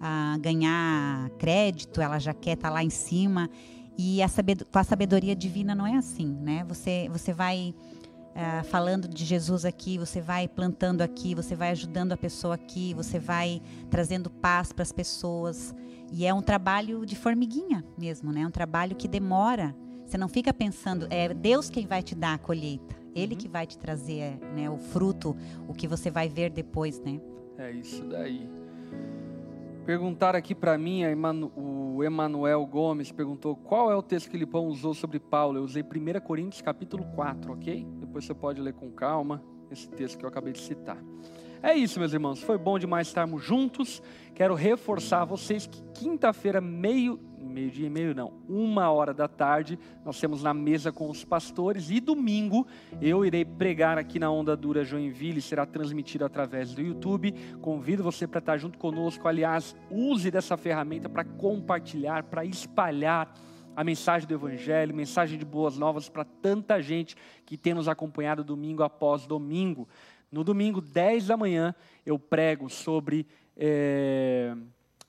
ah, 0.00 0.36
ganhar 0.40 1.30
crédito, 1.38 2.00
ela 2.00 2.18
já 2.18 2.34
quer 2.34 2.54
estar 2.54 2.68
tá 2.68 2.74
lá 2.74 2.82
em 2.82 2.90
cima. 2.90 3.48
E 3.96 4.20
a 4.20 4.26
com 4.28 4.78
a 4.80 4.82
sabedoria 4.82 5.36
divina 5.36 5.76
não 5.76 5.86
é 5.86 5.94
assim, 5.94 6.26
né? 6.26 6.64
Você, 6.68 7.08
você 7.10 7.32
vai 7.32 7.72
Uh, 8.34 8.64
falando 8.64 9.06
de 9.06 9.24
Jesus 9.24 9.64
aqui, 9.64 9.96
você 9.96 10.20
vai 10.20 10.48
plantando 10.48 11.02
aqui, 11.02 11.36
você 11.36 11.54
vai 11.54 11.70
ajudando 11.70 12.10
a 12.10 12.16
pessoa 12.16 12.56
aqui, 12.56 12.92
você 12.92 13.16
vai 13.16 13.62
trazendo 13.88 14.28
paz 14.28 14.72
para 14.72 14.82
as 14.82 14.90
pessoas. 14.90 15.72
E 16.10 16.26
é 16.26 16.34
um 16.34 16.42
trabalho 16.42 17.06
de 17.06 17.14
formiguinha 17.14 17.84
mesmo, 17.96 18.32
né? 18.32 18.40
É 18.40 18.46
um 18.48 18.50
trabalho 18.50 18.96
que 18.96 19.06
demora. 19.06 19.72
Você 20.04 20.18
não 20.18 20.26
fica 20.26 20.52
pensando, 20.52 21.06
é 21.10 21.32
Deus 21.32 21.70
quem 21.70 21.86
vai 21.86 22.02
te 22.02 22.16
dar 22.16 22.34
a 22.34 22.38
colheita. 22.38 23.03
Ele 23.14 23.34
uhum. 23.34 23.40
que 23.40 23.48
vai 23.48 23.66
te 23.66 23.78
trazer 23.78 24.38
né, 24.54 24.68
o 24.68 24.76
fruto, 24.76 25.36
o 25.68 25.72
que 25.72 25.86
você 25.86 26.10
vai 26.10 26.28
ver 26.28 26.50
depois, 26.50 27.00
né? 27.00 27.20
É 27.56 27.70
isso 27.70 28.04
daí. 28.04 28.48
Perguntaram 29.84 30.38
aqui 30.38 30.54
para 30.54 30.78
mim, 30.78 31.02
Emanu, 31.02 31.52
o 31.54 32.02
Emanuel 32.02 32.64
Gomes 32.64 33.12
perguntou 33.12 33.54
qual 33.54 33.92
é 33.92 33.94
o 33.94 34.02
texto 34.02 34.30
que 34.30 34.36
Lipão 34.36 34.66
usou 34.66 34.94
sobre 34.94 35.20
Paulo. 35.20 35.58
Eu 35.58 35.62
usei 35.62 35.82
1 35.82 36.20
Coríntios 36.20 36.62
capítulo 36.62 37.04
4, 37.14 37.52
ok? 37.52 37.86
Depois 38.00 38.24
você 38.24 38.32
pode 38.32 38.62
ler 38.62 38.72
com 38.72 38.90
calma 38.90 39.44
esse 39.70 39.88
texto 39.90 40.18
que 40.18 40.24
eu 40.24 40.28
acabei 40.28 40.54
de 40.54 40.60
citar. 40.60 40.96
É 41.66 41.74
isso, 41.74 41.98
meus 41.98 42.12
irmãos. 42.12 42.42
Foi 42.42 42.58
bom 42.58 42.78
demais 42.78 43.06
estarmos 43.06 43.42
juntos. 43.42 44.02
Quero 44.34 44.54
reforçar 44.54 45.24
vocês 45.24 45.66
que 45.66 45.80
quinta-feira, 45.94 46.60
meio, 46.60 47.18
meio-dia 47.40 47.86
e 47.86 47.90
meio 47.90 48.14
não, 48.14 48.34
uma 48.46 48.90
hora 48.90 49.14
da 49.14 49.26
tarde, 49.26 49.78
nós 50.04 50.20
temos 50.20 50.42
na 50.42 50.52
mesa 50.52 50.92
com 50.92 51.08
os 51.08 51.24
pastores 51.24 51.88
e 51.88 52.00
domingo 52.00 52.66
eu 53.00 53.24
irei 53.24 53.46
pregar 53.46 53.96
aqui 53.96 54.18
na 54.18 54.30
Onda 54.30 54.54
Dura 54.54 54.84
Joinville, 54.84 55.40
será 55.40 55.64
transmitido 55.64 56.26
através 56.26 56.74
do 56.74 56.82
YouTube. 56.82 57.32
Convido 57.62 58.02
você 58.02 58.26
para 58.26 58.40
estar 58.40 58.58
junto 58.58 58.78
conosco. 58.78 59.26
Aliás, 59.26 59.74
use 59.90 60.30
dessa 60.30 60.58
ferramenta 60.58 61.08
para 61.08 61.24
compartilhar, 61.24 62.24
para 62.24 62.44
espalhar 62.44 63.32
a 63.76 63.82
mensagem 63.82 64.28
do 64.28 64.34
Evangelho, 64.34 64.94
mensagem 64.94 65.38
de 65.38 65.44
boas 65.44 65.76
novas 65.76 66.08
para 66.08 66.24
tanta 66.24 66.80
gente 66.80 67.16
que 67.44 67.56
tem 67.56 67.74
nos 67.74 67.88
acompanhado 67.88 68.44
domingo 68.44 68.82
após 68.82 69.26
domingo. 69.26 69.88
No 70.34 70.42
domingo, 70.42 70.80
10 70.80 71.28
da 71.28 71.36
manhã, 71.36 71.72
eu 72.04 72.18
prego 72.18 72.68
sobre 72.68 73.24
é, 73.56 74.52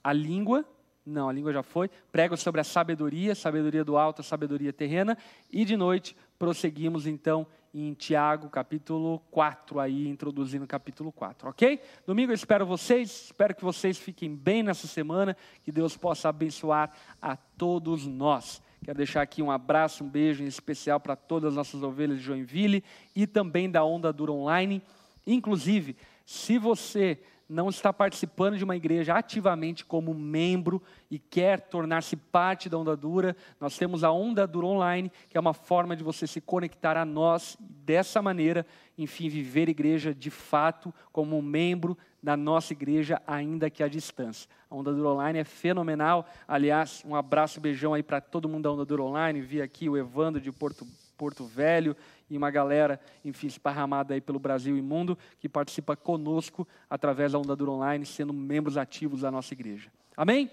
a 0.04 0.14
língua 0.14 0.64
Não, 1.04 1.28
a 1.28 1.34
língua 1.34 1.52
já 1.52 1.64
foi. 1.64 1.90
Prego 2.12 2.38
sobre 2.38 2.62
a 2.62 2.64
sabedoria, 2.64 3.34
sabedoria 3.34 3.84
do 3.84 3.98
alto, 3.98 4.22
sabedoria 4.22 4.72
terrena. 4.72 5.18
E 5.52 5.66
de 5.66 5.76
noite 5.76 6.16
prosseguimos 6.38 7.08
então 7.08 7.48
em 7.74 7.94
Tiago, 7.94 8.50
capítulo 8.50 9.20
4, 9.32 9.80
aí 9.80 10.08
introduzindo 10.08 10.64
o 10.64 10.68
capítulo 10.68 11.12
4, 11.12 11.50
ok? 11.50 11.82
Domingo 12.06 12.32
eu 12.32 12.36
espero 12.36 12.66
vocês, 12.66 13.26
espero 13.26 13.54
que 13.54 13.64
vocês 13.64 13.98
fiquem 13.98 14.34
bem 14.34 14.64
nessa 14.64 14.88
semana, 14.88 15.36
que 15.64 15.72
Deus 15.72 15.98
possa 15.98 16.30
abençoar 16.30 16.96
a 17.22 17.36
todos 17.36 18.06
nós. 18.06 18.62
Quero 18.84 18.98
deixar 18.98 19.24
aqui 19.24 19.42
um 19.42 19.50
abraço, 19.50 20.04
um 20.04 20.10
beijo 20.10 20.44
em 20.44 20.48
especial 20.48 21.00
para 21.00 21.16
todas 21.16 21.50
as 21.50 21.56
nossas 21.56 21.82
ovelhas 21.82 22.20
de 22.20 22.24
Joinville 22.24 22.84
e 23.16 23.26
também 23.26 23.70
da 23.70 23.84
Onda 23.84 24.14
Dura 24.14 24.32
Online. 24.32 24.80
Inclusive, 25.26 25.96
se 26.26 26.58
você 26.58 27.20
não 27.48 27.70
está 27.70 27.94
participando 27.94 28.58
de 28.58 28.64
uma 28.64 28.76
igreja 28.76 29.14
ativamente 29.14 29.86
como 29.86 30.14
membro 30.14 30.82
e 31.12 31.20
quer 31.20 31.62
tornar-se 31.62 32.16
parte 32.16 32.68
da 32.68 32.78
Onda 32.78 32.98
Dura, 32.98 33.36
nós 33.60 33.78
temos 33.78 34.04
a 34.04 34.12
Onda 34.12 34.48
Dura 34.48 34.66
Online, 34.66 35.12
que 35.30 35.38
é 35.38 35.40
uma 35.40 35.54
forma 35.54 35.96
de 35.96 36.04
você 36.04 36.26
se 36.26 36.42
conectar 36.42 36.98
a 36.98 37.06
nós 37.06 37.56
e 37.60 37.76
dessa 37.86 38.22
maneira, 38.22 38.66
enfim, 38.98 39.30
viver 39.30 39.70
igreja 39.70 40.14
de 40.14 40.32
fato 40.32 40.94
como 41.12 41.38
um 41.38 41.42
membro 41.42 41.96
da 42.22 42.36
nossa 42.36 42.74
igreja, 42.74 43.22
ainda 43.28 43.70
que 43.70 43.84
à 43.84 43.88
distância. 43.88 44.50
A 44.70 44.76
Onda 44.76 44.92
Dura 44.92 45.10
Online 45.10 45.40
é 45.40 45.44
fenomenal. 45.44 46.28
Aliás, 46.48 47.04
um 47.06 47.16
abraço, 47.16 47.62
beijão 47.62 47.94
aí 47.94 48.02
para 48.02 48.20
todo 48.20 48.50
mundo 48.50 48.64
da 48.64 48.72
Onda 48.72 48.84
Dura 48.84 49.04
Online. 49.04 49.42
Vi 49.42 49.62
aqui 49.62 49.88
o 49.88 49.96
Evandro 49.96 50.42
de 50.42 50.52
Porto, 50.52 50.88
Porto 51.16 51.46
Velho, 51.46 51.96
e 52.30 52.38
uma 52.38 52.50
galera, 52.50 53.00
enfim, 53.24 53.48
esparramada 53.48 54.14
aí 54.14 54.22
pelo 54.22 54.40
Brasil 54.40 54.78
e 54.78 54.82
mundo, 54.82 55.18
que 55.40 55.48
participa 55.48 55.96
conosco 55.96 56.68
através 56.90 57.32
da 57.32 57.40
Onda 57.40 57.56
Dura 57.56 57.72
Online, 57.72 58.06
sendo 58.06 58.34
membros 58.34 58.78
ativos 58.78 59.22
da 59.22 59.32
nossa 59.32 59.54
igreja. 59.54 59.92
Amém? 60.16 60.50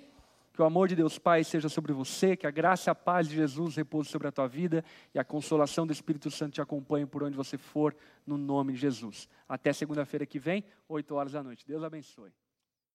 Que 0.53 0.61
o 0.61 0.64
amor 0.66 0.87
de 0.87 0.95
Deus 0.95 1.18
Pai 1.18 1.43
seja 1.45 1.68
sobre 1.70 1.95
você, 1.95 2.37
que 2.37 2.47
a 2.47 2.51
graça 2.51 2.91
e 2.91 2.93
a 2.93 2.95
paz 2.95 3.27
de 3.27 3.35
Jesus 3.37 3.77
repouse 3.77 4.11
sobre 4.11 4.29
a 4.29 4.33
tua 4.33 4.47
vida 4.47 4.85
e 5.14 5.18
a 5.18 5.25
consolação 5.25 5.87
do 5.87 5.93
Espírito 5.93 6.31
Santo 6.31 6.53
te 6.53 6.61
acompanhe 6.61 7.07
por 7.07 7.23
onde 7.23 7.35
você 7.37 7.57
for, 7.57 7.97
no 8.27 8.37
nome 8.37 8.75
de 8.75 8.79
Jesus. 8.79 9.29
Até 9.49 9.73
segunda-feira 9.73 10.27
que 10.27 10.39
vem, 10.39 10.62
8 10.89 11.14
horas 11.14 11.33
da 11.33 11.43
noite. 11.43 11.66
Deus 11.66 11.83
abençoe. 11.83 12.31